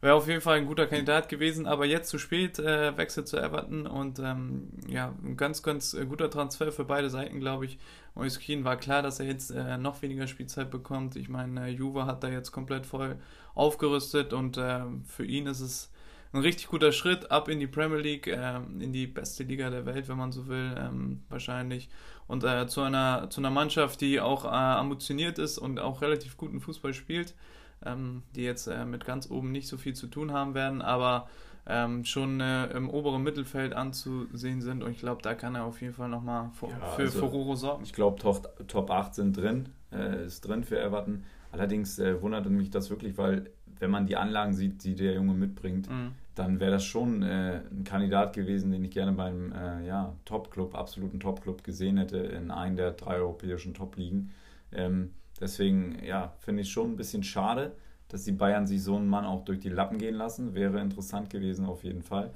wäre 0.00 0.14
auf 0.14 0.28
jeden 0.28 0.40
Fall 0.40 0.58
ein 0.58 0.66
guter 0.66 0.86
Kandidat 0.86 1.28
gewesen. 1.28 1.66
Aber 1.66 1.84
jetzt 1.84 2.08
zu 2.08 2.18
spät, 2.18 2.58
äh, 2.58 2.96
wechselt 2.96 3.28
zu 3.28 3.36
Everton. 3.38 3.86
Und 3.86 4.18
ähm, 4.18 4.68
ja, 4.86 5.14
ein 5.22 5.36
ganz, 5.36 5.62
ganz 5.62 5.94
äh, 5.94 6.06
guter 6.06 6.30
Transfer 6.30 6.72
für 6.72 6.84
beide 6.84 7.10
Seiten, 7.10 7.40
glaube 7.40 7.66
ich. 7.66 7.78
Moise 8.18 8.64
war 8.64 8.76
klar, 8.76 9.00
dass 9.00 9.20
er 9.20 9.26
jetzt 9.26 9.52
äh, 9.52 9.78
noch 9.78 10.02
weniger 10.02 10.26
Spielzeit 10.26 10.72
bekommt. 10.72 11.14
Ich 11.14 11.28
meine, 11.28 11.68
äh, 11.68 11.70
Juve 11.70 12.04
hat 12.04 12.24
da 12.24 12.28
jetzt 12.28 12.50
komplett 12.50 12.84
voll 12.84 13.16
aufgerüstet. 13.54 14.32
Und 14.32 14.56
äh, 14.56 14.80
für 15.06 15.24
ihn 15.24 15.46
ist 15.46 15.60
es 15.60 15.92
ein 16.32 16.40
richtig 16.40 16.66
guter 16.66 16.90
Schritt 16.90 17.30
ab 17.30 17.48
in 17.48 17.60
die 17.60 17.68
Premier 17.68 17.98
League, 17.98 18.26
äh, 18.26 18.56
in 18.80 18.92
die 18.92 19.06
beste 19.06 19.44
Liga 19.44 19.70
der 19.70 19.86
Welt, 19.86 20.08
wenn 20.08 20.16
man 20.16 20.32
so 20.32 20.48
will, 20.48 20.74
ähm, 20.76 21.22
wahrscheinlich. 21.28 21.88
Und 22.26 22.42
äh, 22.42 22.66
zu, 22.66 22.80
einer, 22.80 23.30
zu 23.30 23.40
einer 23.40 23.50
Mannschaft, 23.50 24.00
die 24.00 24.20
auch 24.20 24.44
äh, 24.44 24.48
ambitioniert 24.48 25.38
ist 25.38 25.56
und 25.56 25.78
auch 25.78 26.02
relativ 26.02 26.36
guten 26.36 26.60
Fußball 26.60 26.94
spielt, 26.94 27.36
ähm, 27.86 28.24
die 28.34 28.42
jetzt 28.42 28.68
mit 28.86 29.04
ganz 29.04 29.30
oben 29.30 29.52
nicht 29.52 29.68
so 29.68 29.76
viel 29.76 29.94
zu 29.94 30.08
tun 30.08 30.32
haben 30.32 30.54
werden, 30.54 30.82
aber 30.82 31.28
ähm, 31.66 32.04
schon 32.04 32.40
äh, 32.40 32.66
im 32.68 32.88
oberen 32.88 33.22
Mittelfeld 33.22 33.72
anzusehen 33.74 34.60
sind. 34.62 34.82
Und 34.82 34.90
ich 34.92 34.98
glaube, 34.98 35.22
da 35.22 35.34
kann 35.34 35.54
er 35.54 35.64
auf 35.64 35.80
jeden 35.80 35.94
Fall 35.94 36.08
nochmal 36.08 36.50
für, 36.54 36.68
Ja, 36.68 36.80
für 36.96 37.02
also, 37.02 37.18
Furore 37.20 37.56
sorgen. 37.56 37.82
Ich 37.84 37.92
glaube, 37.92 38.18
Top, 38.18 38.66
Top 38.68 38.90
8 38.90 39.14
sind 39.14 39.36
drin, 39.36 39.68
äh, 39.92 40.24
ist 40.24 40.42
drin 40.42 40.64
für 40.64 40.80
Everton. 40.80 41.24
Allerdings 41.52 41.98
äh, 41.98 42.20
wundert 42.20 42.48
mich 42.50 42.70
das 42.70 42.90
wirklich, 42.90 43.16
weil 43.18 43.50
wenn 43.80 43.90
man 43.90 44.06
die 44.06 44.16
Anlagen 44.16 44.54
sieht, 44.54 44.82
die 44.84 44.94
der 44.94 45.14
Junge 45.14 45.34
mitbringt, 45.34 45.88
Mhm. 45.88 46.12
dann 46.34 46.60
wäre 46.60 46.72
das 46.72 46.84
schon 46.84 47.22
äh, 47.22 47.60
ein 47.70 47.84
Kandidat 47.84 48.32
gewesen, 48.34 48.70
den 48.70 48.84
ich 48.84 48.90
gerne 48.90 49.12
beim 49.12 49.52
äh, 49.52 49.86
ja, 49.86 50.14
Top-Club, 50.24 50.74
absoluten 50.74 51.20
Top-Club 51.20 51.62
gesehen 51.64 51.96
hätte, 51.96 52.18
in 52.18 52.50
einem 52.50 52.76
der 52.76 52.92
drei 52.92 53.16
europäischen 53.16 53.74
Top-Ligen. 53.74 54.30
Ähm, 54.72 55.12
deswegen, 55.40 55.96
ja, 56.04 56.32
finde 56.38 56.62
ich 56.62 56.70
schon 56.70 56.92
ein 56.92 56.96
bisschen 56.96 57.22
schade, 57.22 57.72
dass 58.08 58.24
die 58.24 58.32
Bayern 58.32 58.66
sich 58.66 58.82
so 58.82 58.96
einen 58.96 59.08
Mann 59.08 59.24
auch 59.24 59.44
durch 59.44 59.60
die 59.60 59.68
Lappen 59.68 59.98
gehen 59.98 60.14
lassen. 60.14 60.54
Wäre 60.54 60.80
interessant 60.80 61.30
gewesen 61.30 61.66
auf 61.66 61.84
jeden 61.84 62.02
Fall. 62.02 62.30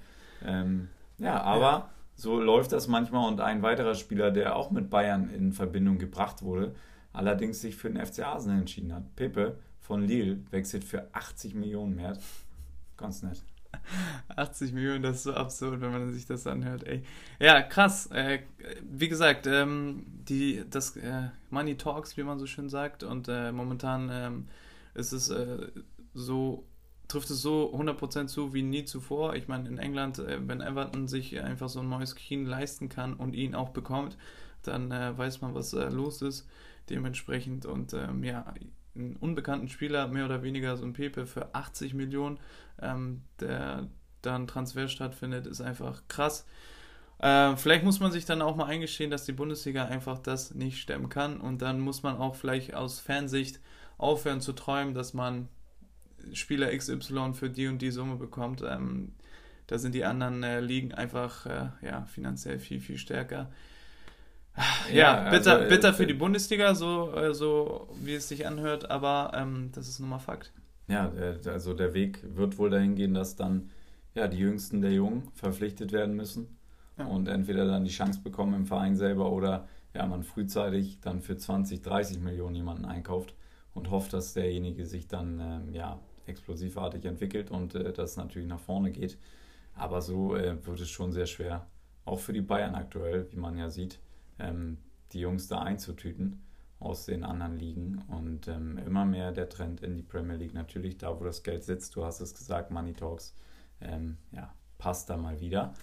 Ähm, 0.45 0.89
ja, 1.19 1.41
aber 1.43 1.61
Ja. 1.61 1.91
so 2.15 2.41
läuft 2.41 2.73
das 2.73 2.89
manchmal 2.89 3.29
und 3.29 3.41
ein 3.41 3.63
weiterer 3.63 3.95
Spieler, 3.95 4.31
der 4.31 4.57
auch 4.57 4.71
mit 4.71 4.91
Bayern 4.91 5.31
in 5.31 5.53
Verbindung 5.53 5.99
gebracht 5.99 6.43
wurde, 6.43 6.75
allerdings 7.13 7.61
sich 7.61 7.77
für 7.77 7.91
den 7.91 8.05
FC 8.05 8.21
Arsenal 8.27 8.59
entschieden 8.59 8.95
hat. 8.95 9.17
Pepe 9.17 9.57
von 9.81 10.07
Lille 10.07 10.39
wechselt 10.51 10.85
für 10.85 11.09
80 11.13 11.55
Millionen 11.55 11.97
mehr. 11.97 12.17
Ganz 12.97 13.23
nett. 13.23 13.43
80 14.37 14.73
Millionen, 14.73 15.03
das 15.03 15.17
ist 15.17 15.23
so 15.25 15.35
absurd, 15.35 15.81
wenn 15.81 15.93
man 15.93 16.13
sich 16.13 16.27
das 16.27 16.47
anhört, 16.47 16.85
ey. 16.85 17.03
Ja, 17.41 17.63
krass. 17.63 18.07
Äh, 18.13 18.41
wie 18.83 19.09
gesagt, 19.09 19.47
ähm, 19.47 20.05
die, 20.29 20.63
das 20.69 20.97
äh, 20.97 21.29
Money 21.51 21.77
Talks, 21.77 22.17
wie 22.17 22.23
man 22.23 22.39
so 22.39 22.47
schön 22.47 22.69
sagt, 22.69 23.03
und 23.03 23.29
äh, 23.29 23.51
momentan 23.51 24.11
ähm, 24.13 24.49
ist 24.95 25.13
es 25.13 25.31
äh, 25.31 25.69
so, 26.15 26.67
trifft 27.09 27.31
es 27.31 27.43
so 27.43 27.75
100% 27.75 28.27
zu 28.27 28.55
wie 28.55 28.63
nie 28.63 28.85
zuvor. 28.85 29.35
Ich 29.35 29.49
meine, 29.49 29.69
in 29.69 29.79
England, 29.79 30.19
äh, 30.19 30.39
wenn 30.47 30.61
Everton 30.61 31.09
sich 31.09 31.41
einfach 31.41 31.69
so 31.69 31.81
ein 31.81 31.89
neues 31.89 32.15
Keen 32.15 32.47
leisten 32.47 32.89
kann 32.89 33.15
und 33.15 33.35
ihn 33.35 33.55
auch 33.55 33.71
bekommt, 33.71 34.17
dann 34.63 34.91
äh, 34.91 35.17
weiß 35.17 35.41
man, 35.41 35.55
was 35.55 35.73
äh, 35.73 35.89
los 35.89 36.23
ist. 36.23 36.49
Dementsprechend 36.91 37.65
und 37.65 37.95
ähm, 37.95 38.25
ja, 38.25 38.53
einen 38.95 39.17
unbekannten 39.17 39.69
Spieler, 39.69 40.09
mehr 40.09 40.25
oder 40.25 40.43
weniger 40.43 40.77
so 40.77 40.85
ein 40.85 40.93
Pepe 40.93 41.27
für 41.27 41.55
80 41.55 41.95
Millionen, 41.95 42.39
ähm, 42.81 43.23
der 43.41 43.89
dann 44.21 44.47
Transfer 44.47 44.89
stattfindet, 44.89 45.47
ist 45.47 45.61
einfach 45.61 46.03
krass. 46.09 46.47
Äh, 47.19 47.57
vielleicht 47.57 47.85
muss 47.85 48.01
man 48.01 48.13
sich 48.13 48.25
dann 48.25 48.43
auch 48.43 48.57
mal 48.57 48.67
eingestehen, 48.67 49.11
dass 49.11 49.25
die 49.25 49.33
Bundesliga 49.33 49.87
einfach 49.87 50.19
das 50.19 50.55
nicht 50.55 50.81
stemmen 50.81 51.09
kann 51.09 51.41
und 51.41 51.63
dann 51.63 51.81
muss 51.81 52.03
man 52.03 52.17
auch 52.17 52.35
vielleicht 52.35 52.75
aus 52.75 53.01
Fansicht 53.01 53.61
aufhören 54.03 54.41
zu 54.41 54.53
träumen, 54.53 54.95
dass 54.95 55.15
man 55.15 55.49
Spieler 56.33 56.77
XY 56.77 57.35
für 57.35 57.51
die 57.51 57.67
und 57.69 57.81
die 57.83 57.91
Summe 57.91 58.17
bekommt. 58.17 58.63
Ähm, 58.69 59.13
da 59.67 59.79
sind 59.79 59.95
die 59.95 60.05
anderen 60.05 60.43
äh, 60.43 60.61
Ligen 60.61 60.93
einfach 60.93 61.47
äh, 61.47 61.71
ja, 61.83 62.05
finanziell 62.07 62.59
viel, 62.59 62.81
viel 62.81 62.99
stärker. 62.99 63.51
Ja, 64.93 65.25
Ja, 65.25 65.31
bitter, 65.31 65.53
also, 65.53 65.65
äh, 65.65 65.69
bitter 65.69 65.95
für 65.95 66.07
die 66.07 66.15
Bundesliga, 66.15 66.75
so, 66.75 67.13
äh, 67.15 67.35
so 67.35 67.89
wie 68.03 68.15
es 68.15 68.29
sich 68.29 68.47
anhört, 68.47 68.91
aber 68.91 69.33
ähm, 69.35 69.71
das 69.73 69.89
ist 69.89 69.99
nun 70.01 70.11
mal 70.11 70.19
Fakt. 70.19 70.53
Ja, 70.89 71.13
äh, 71.15 71.39
also 71.49 71.75
der 71.75 71.95
Weg 71.95 72.21
wird 72.37 72.59
wohl 72.59 72.71
dahin 72.71 72.95
gehen, 72.95 73.15
dass 73.15 73.37
dann 73.37 73.71
ja, 74.15 74.29
die 74.29 74.39
Jüngsten 74.39 74.81
der 74.83 74.93
Jungen 74.93 75.29
verpflichtet 75.35 75.93
werden 75.93 76.15
müssen 76.17 76.59
Ja. 76.99 77.07
und 77.07 77.29
entweder 77.29 77.67
dann 77.67 77.85
die 77.85 77.91
Chance 77.91 78.21
bekommen 78.23 78.55
im 78.55 78.67
Verein 78.67 78.97
selber 78.97 79.33
oder 79.33 79.69
ja, 79.95 80.07
man 80.07 80.23
frühzeitig 80.23 81.01
dann 81.01 81.21
für 81.23 81.37
20, 81.37 81.83
30 81.83 82.21
Millionen 82.21 82.55
jemanden 82.57 82.85
einkauft 82.85 83.35
und 83.75 83.91
hofft, 83.91 84.13
dass 84.13 84.35
derjenige 84.35 84.87
sich 84.87 85.09
dann 85.09 85.41
ähm, 85.41 85.75
ja, 85.75 86.01
explosivartig 86.27 87.05
entwickelt 87.05 87.51
und 87.51 87.75
äh, 87.75 87.93
das 87.93 88.17
natürlich 88.17 88.49
nach 88.49 88.61
vorne 88.61 88.91
geht. 88.91 89.19
Aber 89.75 90.03
so 90.03 90.37
äh, 90.37 90.65
wird 90.67 90.81
es 90.81 90.91
schon 90.91 91.13
sehr 91.13 91.27
schwer, 91.27 91.67
auch 92.05 92.19
für 92.21 92.33
die 92.33 92.43
Bayern 92.43 92.75
aktuell, 92.75 93.31
wie 93.33 93.39
man 93.39 93.57
ja 93.57 93.71
sieht, 93.71 94.01
ähm, 94.39 94.79
die 95.13 95.21
Jungs 95.21 95.49
da 95.49 95.63
einzutüten 95.63 96.43
aus 96.79 97.07
den 97.07 97.25
anderen 97.25 97.57
Ligen 97.57 98.03
und 98.09 98.49
ähm, 98.49 98.77
immer 98.79 99.05
mehr 99.05 99.33
der 99.33 99.49
Trend 99.49 99.83
in 99.83 99.97
die 99.97 100.03
Premier 100.03 100.37
League. 100.37 100.55
Natürlich 100.55 100.99
da, 100.99 101.19
wo 101.19 101.25
das 101.25 101.43
Geld 101.43 101.65
sitzt, 101.65 101.95
du 101.97 102.05
hast 102.05 102.21
es 102.21 102.35
gesagt, 102.35 102.71
Money 102.71 102.93
Talks, 102.93 103.35
ähm, 103.81 104.19
ja, 104.33 104.53
passt 104.79 105.09
da 105.09 105.17
mal 105.17 105.41
wieder. 105.41 105.75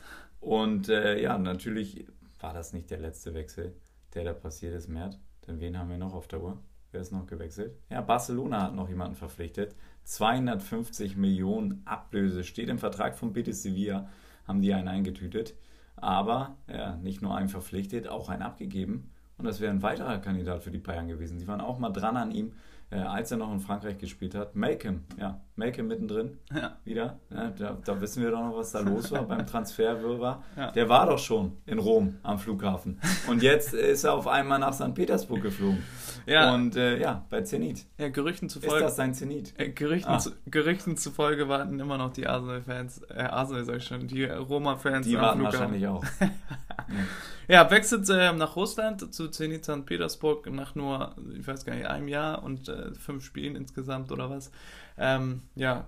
Und 0.41 0.89
äh, 0.89 1.21
ja, 1.21 1.37
natürlich 1.37 2.05
war 2.39 2.53
das 2.53 2.73
nicht 2.73 2.89
der 2.91 2.99
letzte 2.99 3.33
Wechsel, 3.33 3.73
der 4.13 4.25
da 4.25 4.33
passiert 4.33 4.75
ist, 4.75 4.87
Mert. 4.87 5.17
Denn 5.47 5.59
wen 5.59 5.77
haben 5.77 5.89
wir 5.89 5.97
noch 5.97 6.13
auf 6.13 6.27
der 6.27 6.41
Uhr? 6.41 6.57
Wer 6.91 7.01
ist 7.01 7.11
noch 7.11 7.27
gewechselt? 7.27 7.77
Ja, 7.89 8.01
Barcelona 8.01 8.63
hat 8.63 8.75
noch 8.75 8.89
jemanden 8.89 9.15
verpflichtet. 9.15 9.75
250 10.05 11.17
Millionen 11.17 11.83
Ablöse 11.85 12.43
steht 12.43 12.69
im 12.69 12.79
Vertrag 12.79 13.17
von 13.17 13.33
Betis 13.33 13.61
Sevilla, 13.61 14.09
haben 14.47 14.61
die 14.61 14.73
einen 14.73 14.87
eingetütet. 14.87 15.55
Aber 15.95 16.57
ja, 16.67 16.95
nicht 16.95 17.21
nur 17.21 17.35
einen 17.35 17.49
verpflichtet, 17.49 18.07
auch 18.07 18.29
einen 18.29 18.41
abgegeben. 18.41 19.11
Und 19.37 19.45
das 19.45 19.59
wäre 19.59 19.71
ein 19.71 19.83
weiterer 19.83 20.17
Kandidat 20.17 20.63
für 20.63 20.71
die 20.71 20.79
Bayern 20.79 21.07
gewesen. 21.07 21.37
Die 21.37 21.47
waren 21.47 21.61
auch 21.61 21.77
mal 21.77 21.91
dran 21.91 22.17
an 22.17 22.31
ihm, 22.31 22.53
äh, 22.91 22.97
als 22.97 23.31
er 23.31 23.37
noch 23.37 23.51
in 23.51 23.59
Frankreich 23.59 23.97
gespielt 23.97 24.33
hat. 24.35 24.55
Malcolm, 24.55 25.03
ja, 25.19 25.39
Malcolm 25.55 25.87
mittendrin 25.87 26.37
Ja. 26.53 26.77
wieder. 26.83 27.19
Ja, 27.29 27.49
da, 27.51 27.77
da 27.83 28.01
wissen 28.01 28.23
wir 28.23 28.31
doch 28.31 28.41
noch, 28.41 28.55
was 28.57 28.71
da 28.71 28.79
los 28.79 29.11
war 29.11 29.23
beim 29.23 29.45
Transferwirrwarr. 29.47 30.41
Ja. 30.57 30.71
Der 30.71 30.89
war 30.89 31.05
doch 31.05 31.19
schon 31.19 31.57
in 31.65 31.77
Rom 31.79 32.15
am 32.23 32.39
Flughafen. 32.39 32.99
Und 33.29 33.43
jetzt 33.43 33.73
ist 33.73 34.03
er 34.05 34.13
auf 34.13 34.27
einmal 34.27 34.57
nach 34.59 34.73
St. 34.73 34.93
Petersburg 34.95 35.41
geflogen. 35.43 35.83
Ja, 36.25 36.53
Und 36.53 36.75
äh, 36.75 36.99
ja, 36.99 37.25
bei 37.29 37.41
Zenit. 37.41 37.85
ja 37.97 38.09
Gerüchten 38.09 38.47
Ist 38.47 38.53
zufolge. 38.53 38.83
das 38.85 38.95
sein 38.95 39.13
Zenit? 39.13 39.53
Äh, 39.59 39.69
Gerüchten, 39.69 40.11
Ah. 40.11 40.19
zu, 40.19 40.31
Gerüchten 40.47 40.97
zufolge 40.97 41.47
warten 41.49 41.79
immer 41.79 41.97
noch 41.97 42.11
die 42.13 42.27
Arsenal-Fans, 42.27 43.01
äh, 43.09 43.21
Arsenal 43.21 43.65
sag 43.65 43.77
ich 43.77 43.83
schon, 43.85 44.07
die 44.07 44.25
Roma-Fans 44.25 45.05
Die 45.07 45.15
warten 45.17 45.39
Flughafen. 45.39 45.59
wahrscheinlich 45.59 45.87
auch. 45.87 46.03
Ja, 47.49 47.69
wechselt 47.71 48.07
äh, 48.09 48.31
nach 48.31 48.55
Russland 48.55 49.11
zu 49.11 49.27
Zenit 49.27 49.65
St. 49.65 49.83
Petersburg 49.85 50.49
nach 50.51 50.75
nur, 50.75 51.15
ich 51.35 51.47
weiß 51.47 51.65
gar 51.65 51.73
nicht, 51.73 51.87
einem 51.87 52.07
Jahr 52.07 52.43
und 52.43 52.69
äh, 52.69 52.93
fünf 52.93 53.25
Spielen 53.25 53.55
insgesamt 53.55 54.11
oder 54.11 54.29
was. 54.29 54.51
Ähm, 54.99 55.41
ja, 55.55 55.85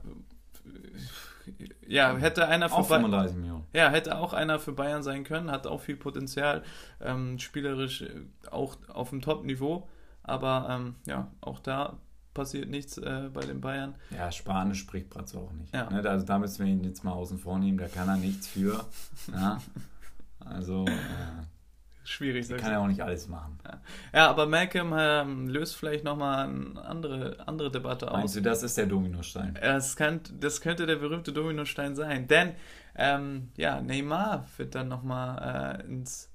ja, 1.87 2.15
hätte 2.17 2.47
einer 2.47 2.67
für 2.67 2.75
Auch 2.75 2.89
Bayern, 2.89 3.03
35 3.03 3.37
Millionen. 3.37 3.65
ja, 3.73 3.89
hätte 3.89 4.17
auch 4.17 4.33
einer 4.33 4.57
für 4.57 4.71
Bayern 4.71 5.03
sein 5.03 5.23
können, 5.23 5.51
hat 5.51 5.67
auch 5.67 5.81
viel 5.81 5.97
Potenzial, 5.97 6.63
ähm, 6.99 7.37
spielerisch 7.37 8.01
äh, 8.01 8.09
auch 8.49 8.77
auf 8.87 9.11
dem 9.11 9.21
Top-Niveau, 9.21 9.87
aber 10.23 10.67
ähm, 10.67 10.95
ja, 11.05 11.27
auch 11.41 11.59
da 11.59 11.99
passiert 12.33 12.69
nichts 12.69 12.97
äh, 12.97 13.29
bei 13.31 13.41
den 13.41 13.61
Bayern. 13.61 13.93
Ja, 14.09 14.31
Spanisch 14.31 14.79
spricht 14.79 15.11
Bratz 15.11 15.35
auch 15.35 15.51
nicht. 15.51 15.75
Ja. 15.75 15.91
Ne, 15.91 16.09
also 16.09 16.25
da 16.25 16.39
müssen 16.39 16.65
wir 16.65 16.71
ihn 16.71 16.83
jetzt 16.83 17.03
mal 17.03 17.11
außen 17.11 17.37
vor 17.37 17.59
nehmen. 17.59 17.77
Da 17.77 17.87
kann 17.87 18.07
er 18.07 18.17
nichts 18.17 18.47
für. 18.47 18.85
Also, 20.45 20.85
äh, 20.85 20.93
schwierig. 22.03 22.49
Er 22.49 22.57
kann 22.57 22.71
ja 22.71 22.79
auch 22.79 22.87
nicht 22.87 23.01
alles 23.01 23.27
machen. 23.27 23.59
Ja, 23.63 23.81
ja 24.13 24.29
aber 24.29 24.45
Malcolm 24.45 24.93
ähm, 24.97 25.47
löst 25.47 25.75
vielleicht 25.75 26.03
nochmal 26.03 26.49
eine 26.49 26.81
andere, 26.83 27.37
andere 27.47 27.71
Debatte 27.71 28.09
aus. 28.11 28.17
Meinst 28.17 28.35
du, 28.35 28.41
das 28.41 28.63
ist 28.63 28.77
der 28.77 28.87
Dominostein? 28.87 29.57
Das, 29.61 29.95
kann, 29.95 30.21
das 30.39 30.61
könnte 30.61 30.85
der 30.85 30.97
berühmte 30.97 31.31
Dominostein 31.33 31.95
sein. 31.95 32.27
Denn, 32.27 32.53
ähm, 32.95 33.49
ja, 33.57 33.81
Neymar 33.81 34.47
wird 34.57 34.75
dann 34.75 34.87
nochmal 34.87 35.79
äh, 35.79 35.87
ins 35.87 36.31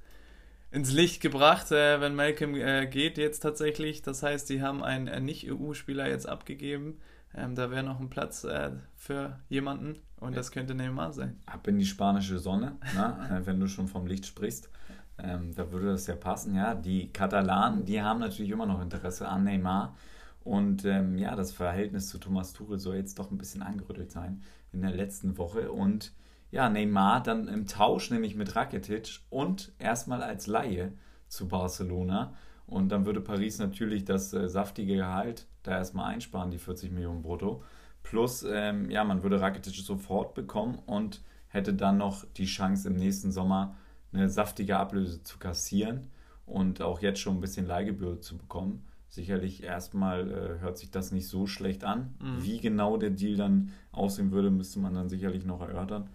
ins 0.77 0.93
Licht 0.93 1.23
gebracht, 1.23 1.71
äh, 1.73 2.01
wenn 2.01 2.15
Malcolm 2.15 2.55
äh, 2.55 2.87
geht 2.87 3.17
jetzt 3.17 3.41
tatsächlich. 3.41 4.03
Das 4.03 4.23
heißt, 4.23 4.51
die 4.51 4.61
haben 4.61 4.85
einen 4.85 5.07
äh, 5.07 5.21
Nicht-EU-Spieler 5.21 6.09
jetzt 6.09 6.29
abgegeben. 6.29 7.01
Ähm, 7.35 7.55
da 7.55 7.71
wäre 7.71 7.83
noch 7.83 8.01
ein 8.01 8.11
Platz 8.11 8.45
äh, 8.45 8.73
für 8.95 9.39
jemanden 9.49 9.97
und 10.21 10.31
ja. 10.31 10.37
das 10.37 10.51
könnte 10.51 10.75
Neymar 10.75 11.13
sein. 11.13 11.39
Ab 11.47 11.67
in 11.69 11.79
die 11.79 11.87
spanische 11.87 12.39
Sonne, 12.39 12.77
ne? 12.95 13.29
Äh, 13.31 13.47
wenn 13.47 13.61
du 13.61 13.69
schon 13.69 13.89
vom 13.89 14.07
Licht 14.07 14.27
sprichst. 14.27 14.71
Ähm, 15.19 15.55
da 15.55 15.73
würde 15.73 15.87
das 15.87 16.07
ja 16.07 16.17
passen, 16.17 16.55
ja. 16.55 16.75
Die 16.75 17.13
Katalanen, 17.13 17.85
die 17.85 18.03
haben 18.03 18.21
natürlich 18.21 18.51
immer 18.51 18.67
noch 18.67 18.83
Interesse 18.83 19.29
an 19.29 19.45
Neymar. 19.45 19.97
Und 20.45 20.85
ähm, 20.85 21.19
ja, 21.19 21.35
das 21.35 21.53
Verhältnis 21.53 22.09
zu 22.09 22.19
Thomas 22.19 22.53
Tuchel 22.53 22.79
soll 22.79 22.97
jetzt 22.97 23.19
doch 23.19 23.31
ein 23.31 23.39
bisschen 23.39 23.63
angerüttelt 23.63 24.13
sein 24.13 24.43
in 24.73 24.83
der 24.83 24.93
letzten 24.93 25.39
Woche. 25.39 25.73
Und 25.73 26.13
ja, 26.51 26.69
Neymar 26.69 27.23
dann 27.23 27.49
im 27.49 27.67
Tausch, 27.67 28.11
nämlich 28.11 28.37
mit 28.37 28.55
Rakitic 28.55 29.21
und 29.29 29.73
erstmal 29.79 30.23
als 30.23 30.47
Laie 30.47 30.93
zu 31.29 31.49
Barcelona. 31.49 32.35
Und 32.67 32.91
dann 32.91 33.07
würde 33.07 33.21
Paris 33.21 33.59
natürlich 33.59 34.05
das 34.05 34.33
äh, 34.33 34.49
saftige 34.49 34.97
Gehalt 34.97 35.47
da 35.63 35.73
erstmal 35.73 36.13
einsparen, 36.13 36.51
die 36.51 36.59
40 36.59 36.93
Millionen 36.93 37.23
brutto. 37.23 37.63
Plus, 38.09 38.47
ähm, 38.49 38.89
ja, 38.89 39.03
man 39.03 39.25
würde 39.25 39.41
Rakitic 39.41 39.75
sofort 39.75 40.35
bekommen 40.35 40.79
und 40.87 41.23
hätte 41.49 41.75
dann 41.75 41.99
noch 41.99 42.25
die 42.37 42.45
Chance 42.45 42.89
im 42.89 42.95
nächsten 42.95 43.33
Sommer 43.33 43.75
eine 44.13 44.31
saftige 44.31 44.77
Ablöse 44.79 45.25
zu 45.25 45.39
kassieren 45.39 46.07
und 46.47 46.81
auch 46.81 47.01
jetzt 47.01 47.19
schon 47.19 47.37
ein 47.37 47.41
bisschen 47.41 47.67
Leihgebühr 47.67 48.21
zu 48.21 48.39
bekommen. 48.39 48.87
Sicherlich 49.09 49.65
erstmal 49.65 50.31
äh, 50.31 50.61
hört 50.61 50.79
sich 50.79 50.93
das 50.93 51.11
nicht 51.11 51.27
so 51.27 51.49
schlecht 51.49 51.83
an. 51.83 52.15
Mhm. 52.21 52.45
Wie 52.45 52.61
genau 52.61 52.97
der 52.97 53.11
Deal 53.11 53.37
dann 53.37 53.73
aussehen 53.91 54.31
würde, 54.31 54.51
müsste 54.51 54.79
man 54.79 54.95
dann 54.95 55.09
sicherlich 55.09 55.45
noch 55.45 55.61
erörtern. 55.61 56.09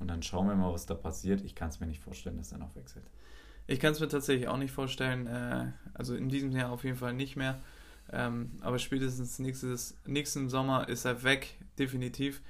Und 0.00 0.08
dann 0.08 0.24
schauen 0.24 0.48
wir 0.48 0.56
mal, 0.56 0.72
was 0.72 0.86
da 0.86 0.94
passiert. 0.94 1.42
Ich 1.42 1.54
kann 1.54 1.68
es 1.68 1.78
mir 1.78 1.86
nicht 1.86 2.02
vorstellen, 2.02 2.38
dass 2.38 2.50
er 2.50 2.58
noch 2.58 2.74
wechselt. 2.74 3.04
Ich 3.68 3.78
kann 3.78 3.92
es 3.92 4.00
mir 4.00 4.08
tatsächlich 4.08 4.48
auch 4.48 4.58
nicht 4.58 4.72
vorstellen. 4.72 5.28
Äh, 5.28 5.66
also 5.94 6.16
in 6.16 6.28
diesem 6.28 6.50
Jahr 6.50 6.72
auf 6.72 6.82
jeden 6.82 6.96
Fall 6.96 7.14
nicht 7.14 7.36
mehr. 7.36 7.60
Ähm, 8.12 8.52
aber 8.60 8.78
spätestens 8.78 9.38
nächstes, 9.38 9.98
nächsten 10.06 10.48
Sommer 10.48 10.88
ist 10.88 11.04
er 11.04 11.22
weg, 11.22 11.58
definitiv. 11.78 12.42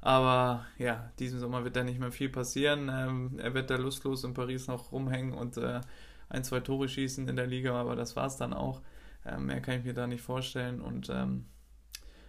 Aber 0.00 0.66
ja, 0.78 1.10
diesen 1.18 1.40
Sommer 1.40 1.64
wird 1.64 1.76
da 1.76 1.82
nicht 1.82 1.98
mehr 1.98 2.12
viel 2.12 2.28
passieren. 2.28 2.90
Ähm, 2.92 3.38
er 3.38 3.54
wird 3.54 3.70
da 3.70 3.76
lustlos 3.76 4.24
in 4.24 4.34
Paris 4.34 4.68
noch 4.68 4.92
rumhängen 4.92 5.32
und 5.32 5.56
äh, 5.56 5.80
ein, 6.28 6.44
zwei 6.44 6.60
Tore 6.60 6.88
schießen 6.88 7.28
in 7.28 7.36
der 7.36 7.46
Liga, 7.46 7.72
aber 7.72 7.96
das 7.96 8.16
war 8.16 8.26
es 8.26 8.36
dann 8.36 8.52
auch. 8.52 8.82
Ähm, 9.24 9.46
mehr 9.46 9.60
kann 9.60 9.78
ich 9.78 9.84
mir 9.84 9.94
da 9.94 10.06
nicht 10.06 10.22
vorstellen. 10.22 10.80
Und 10.80 11.08
ähm, 11.10 11.46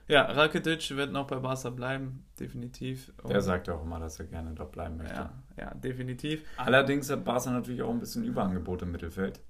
ja, 0.08 0.24
Rakitic 0.24 0.96
wird 0.96 1.12
noch 1.12 1.28
bei 1.28 1.38
Barca 1.38 1.70
bleiben, 1.70 2.26
definitiv. 2.40 3.12
Und 3.22 3.32
der 3.32 3.42
sagt 3.42 3.70
auch 3.70 3.84
immer, 3.84 4.00
dass 4.00 4.20
er 4.20 4.26
gerne 4.26 4.54
dort 4.54 4.72
bleiben 4.72 4.98
möchte. 4.98 5.14
Ja, 5.14 5.34
ja, 5.58 5.74
definitiv. 5.74 6.44
Allerdings 6.58 7.10
hat 7.10 7.26
Barca 7.26 7.52
natürlich 7.52 7.82
auch 7.82 7.92
ein 7.92 8.00
bisschen 8.00 8.24
Überangebot 8.24 8.84
im 8.84 8.92
Mittelfeld. 8.92 9.42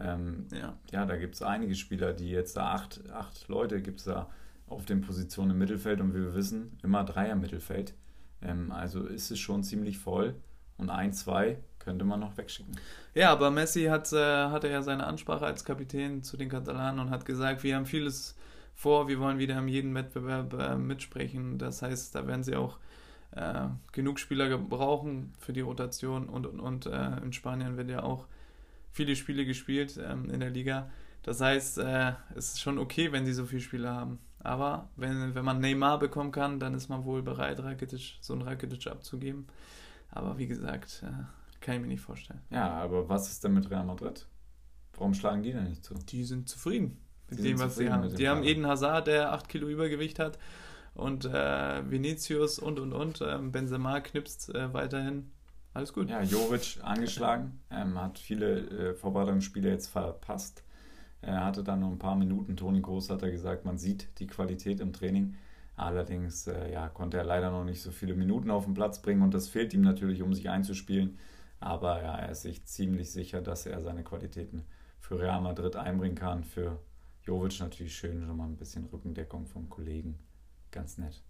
Ähm, 0.00 0.46
ja. 0.52 0.76
ja, 0.92 1.06
da 1.06 1.16
gibt 1.16 1.34
es 1.34 1.42
einige 1.42 1.74
Spieler, 1.74 2.12
die 2.12 2.30
jetzt 2.30 2.56
da 2.56 2.72
acht, 2.72 3.00
acht 3.10 3.48
Leute 3.48 3.82
gibt 3.82 4.00
es 4.00 4.04
da 4.04 4.28
auf 4.68 4.84
den 4.84 5.00
Positionen 5.00 5.52
im 5.52 5.58
Mittelfeld 5.58 6.00
und 6.00 6.14
wie 6.14 6.20
wir 6.20 6.34
wissen, 6.34 6.78
immer 6.82 7.04
Dreier 7.04 7.36
Mittelfeld. 7.36 7.94
Ähm, 8.42 8.70
also 8.70 9.04
ist 9.04 9.30
es 9.30 9.38
schon 9.38 9.62
ziemlich 9.62 9.98
voll 9.98 10.34
und 10.76 10.90
ein, 10.90 11.12
zwei 11.12 11.58
könnte 11.78 12.04
man 12.04 12.20
noch 12.20 12.36
wegschicken. 12.36 12.76
Ja, 13.14 13.32
aber 13.32 13.50
Messi 13.50 13.84
hat, 13.84 14.12
äh, 14.12 14.16
hatte 14.48 14.68
ja 14.68 14.82
seine 14.82 15.06
Ansprache 15.06 15.46
als 15.46 15.64
Kapitän 15.64 16.22
zu 16.22 16.36
den 16.36 16.48
Katalanen 16.48 17.00
und 17.00 17.10
hat 17.10 17.24
gesagt, 17.24 17.62
wir 17.62 17.76
haben 17.76 17.86
vieles 17.86 18.36
vor, 18.74 19.08
wir 19.08 19.18
wollen 19.18 19.38
wieder 19.38 19.58
in 19.58 19.68
jedem 19.68 19.94
Wettbewerb 19.94 20.52
äh, 20.54 20.76
mitsprechen. 20.76 21.58
Das 21.58 21.82
heißt, 21.82 22.14
da 22.14 22.26
werden 22.26 22.44
sie 22.44 22.54
auch 22.56 22.78
äh, 23.32 23.68
genug 23.92 24.18
Spieler 24.18 24.56
brauchen 24.58 25.32
für 25.38 25.52
die 25.52 25.62
Rotation 25.62 26.28
und, 26.28 26.46
und, 26.46 26.60
und 26.60 26.86
äh, 26.86 27.16
in 27.22 27.32
Spanien 27.32 27.76
wird 27.76 27.90
ja 27.90 28.02
auch 28.02 28.26
viele 28.90 29.16
Spiele 29.16 29.44
gespielt 29.44 29.98
ähm, 30.02 30.30
in 30.30 30.40
der 30.40 30.50
Liga. 30.50 30.90
Das 31.22 31.40
heißt, 31.40 31.78
äh, 31.78 32.12
es 32.34 32.54
ist 32.54 32.60
schon 32.60 32.78
okay, 32.78 33.12
wenn 33.12 33.26
sie 33.26 33.32
so 33.32 33.44
viele 33.44 33.60
Spiele 33.60 33.90
haben. 33.90 34.18
Aber 34.40 34.88
wenn, 34.96 35.34
wenn 35.34 35.44
man 35.44 35.60
Neymar 35.60 35.98
bekommen 35.98 36.32
kann, 36.32 36.60
dann 36.60 36.74
ist 36.74 36.88
man 36.88 37.04
wohl 37.04 37.22
bereit, 37.22 37.60
Rakitic, 37.60 38.18
so 38.20 38.34
einen 38.34 38.42
Rakitic 38.42 38.86
abzugeben. 38.86 39.46
Aber 40.10 40.38
wie 40.38 40.46
gesagt, 40.46 41.02
äh, 41.04 41.24
kann 41.60 41.74
ich 41.74 41.80
mir 41.80 41.88
nicht 41.88 42.00
vorstellen. 42.00 42.40
Ja, 42.50 42.70
aber 42.70 43.08
was 43.08 43.30
ist 43.30 43.44
denn 43.44 43.54
mit 43.54 43.70
Real 43.70 43.84
Madrid? 43.84 44.26
Warum 44.94 45.14
schlagen 45.14 45.42
die 45.42 45.52
denn 45.52 45.64
nicht 45.64 45.84
zu? 45.84 45.94
Die 45.94 46.24
sind 46.24 46.48
zufrieden 46.48 46.98
mit 47.28 47.38
die 47.38 47.42
dem, 47.42 47.58
was 47.58 47.76
sie 47.76 47.90
haben. 47.90 48.14
Die 48.14 48.28
haben 48.28 48.42
Eden 48.42 48.66
Hazard, 48.66 49.06
der 49.06 49.32
8 49.32 49.48
Kilo 49.48 49.68
Übergewicht 49.68 50.18
hat 50.18 50.38
und 50.94 51.24
äh, 51.24 51.90
Vinicius 51.90 52.58
und 52.58 52.78
und 52.80 52.92
und. 52.92 53.20
Ähm, 53.20 53.52
Benzema 53.52 54.00
knipst 54.00 54.54
äh, 54.54 54.72
weiterhin. 54.72 55.30
Alles 55.78 55.92
gut. 55.92 56.10
Ja, 56.10 56.20
Jovic 56.22 56.80
angeschlagen, 56.82 57.60
ähm, 57.70 58.00
hat 58.00 58.18
viele 58.18 58.90
äh, 58.90 58.94
Vorbereitungsspiele 58.94 59.70
jetzt 59.70 59.86
verpasst. 59.86 60.64
Er 61.22 61.44
hatte 61.44 61.62
dann 61.62 61.78
noch 61.78 61.92
ein 61.92 62.00
paar 62.00 62.16
Minuten. 62.16 62.56
Toni 62.56 62.80
Groß 62.80 63.10
hat 63.10 63.22
er 63.22 63.30
gesagt, 63.30 63.64
man 63.64 63.78
sieht 63.78 64.08
die 64.18 64.26
Qualität 64.26 64.80
im 64.80 64.92
Training. 64.92 65.36
Allerdings 65.76 66.48
äh, 66.48 66.72
ja, 66.72 66.88
konnte 66.88 67.18
er 67.18 67.22
leider 67.22 67.52
noch 67.52 67.62
nicht 67.62 67.80
so 67.80 67.92
viele 67.92 68.16
Minuten 68.16 68.50
auf 68.50 68.64
den 68.64 68.74
Platz 68.74 69.00
bringen 69.00 69.22
und 69.22 69.32
das 69.34 69.46
fehlt 69.46 69.72
ihm 69.72 69.82
natürlich, 69.82 70.20
um 70.20 70.34
sich 70.34 70.50
einzuspielen. 70.50 71.16
Aber 71.60 72.02
ja, 72.02 72.16
er 72.16 72.32
ist 72.32 72.42
sich 72.42 72.64
ziemlich 72.64 73.12
sicher, 73.12 73.40
dass 73.40 73.64
er 73.64 73.80
seine 73.80 74.02
Qualitäten 74.02 74.64
für 74.98 75.20
Real 75.20 75.40
Madrid 75.40 75.76
einbringen 75.76 76.16
kann. 76.16 76.42
Für 76.42 76.80
Jovic 77.22 77.60
natürlich 77.60 77.94
schön, 77.94 78.26
schon 78.26 78.36
mal 78.36 78.46
ein 78.46 78.56
bisschen 78.56 78.84
Rückendeckung 78.86 79.46
vom 79.46 79.68
Kollegen. 79.68 80.18
Ganz 80.72 80.98
nett. 80.98 81.22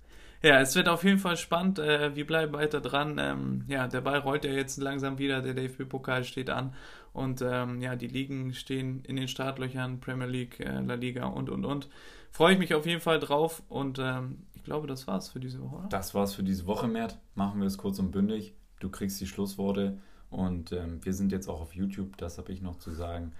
Ja, 0.43 0.61
es 0.61 0.75
wird 0.77 0.89
auf 0.89 1.03
jeden 1.03 1.19
Fall 1.19 1.37
spannend. 1.37 1.79
Äh, 1.79 2.15
wir 2.15 2.27
bleiben 2.27 2.53
weiter 2.53 2.81
dran. 2.81 3.19
Ähm, 3.19 3.65
ja, 3.67 3.89
der 3.89 4.01
Ball 4.01 4.19
rollt 4.19 4.45
ja 4.45 4.53
jetzt 4.53 4.79
langsam 4.79 5.19
wieder. 5.19 5.43
Der 5.43 5.55
DFB-Pokal 5.55 6.25
steht 6.25 6.51
an. 6.51 6.75
Und 7.13 7.43
ähm, 7.43 7.81
ja, 7.81 7.97
die 7.97 8.07
Ligen 8.07 8.55
stehen 8.55 9.03
in 9.05 9.17
den 9.17 9.27
Startlöchern. 9.27 10.01
Premier 10.01 10.27
League, 10.27 10.61
äh, 10.61 10.81
La 10.81 10.95
Liga 10.95 11.27
und, 11.27 11.51
und, 11.51 11.65
und. 11.65 11.89
Freue 12.31 12.53
ich 12.53 12.59
mich 12.59 12.75
auf 12.75 12.87
jeden 12.87 13.01
Fall 13.01 13.19
drauf. 13.19 13.63
Und 13.69 13.99
ähm, 13.99 14.47
ich 14.55 14.63
glaube, 14.63 14.87
das 14.87 15.07
war's 15.07 15.29
für 15.29 15.41
diese 15.41 15.61
Woche. 15.61 15.77
Oder? 15.77 15.89
Das 15.89 16.15
war's 16.15 16.35
für 16.35 16.45
diese 16.45 16.67
Woche, 16.67 16.87
Mert. 16.87 17.19
Machen 17.35 17.61
wir 17.61 17.67
es 17.67 17.79
kurz 17.79 17.99
und 17.99 18.13
bündig. 18.13 18.55
Du 18.79 18.91
kriegst 18.91 19.21
die 19.21 19.27
Schlussworte. 19.27 19.99
Und 20.31 20.73
wir 20.73 21.15
sind 21.15 21.33
jetzt 21.33 21.49
auch 21.49 21.63
auf 21.63 21.75
YouTube. 21.75 22.19
Das 22.19 22.37
habe 22.37 22.53
ich 22.53 22.61
noch 22.61 22.77
zu 22.77 22.91
sagen. 22.91 23.33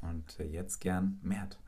Und 0.00 0.38
äh, 0.40 0.44
jetzt 0.44 0.80
gern 0.80 1.18
Mert. 1.22 1.58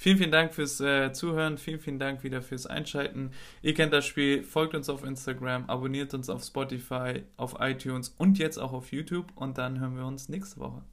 Vielen, 0.00 0.16
vielen 0.16 0.30
Dank 0.30 0.54
fürs 0.54 0.80
äh, 0.80 1.12
Zuhören. 1.12 1.58
Vielen, 1.58 1.80
vielen 1.80 1.98
Dank 1.98 2.22
wieder 2.22 2.40
fürs 2.40 2.66
Einschalten. 2.66 3.32
Ihr 3.62 3.74
kennt 3.74 3.92
das 3.92 4.06
Spiel. 4.06 4.44
Folgt 4.44 4.76
uns 4.76 4.88
auf 4.88 5.02
Instagram, 5.02 5.68
abonniert 5.68 6.14
uns 6.14 6.30
auf 6.30 6.44
Spotify, 6.44 7.24
auf 7.36 7.56
iTunes 7.58 8.14
und 8.16 8.38
jetzt 8.38 8.58
auch 8.58 8.72
auf 8.72 8.92
YouTube. 8.92 9.26
Und 9.34 9.58
dann 9.58 9.80
hören 9.80 9.96
wir 9.96 10.06
uns 10.06 10.28
nächste 10.28 10.60
Woche. 10.60 10.84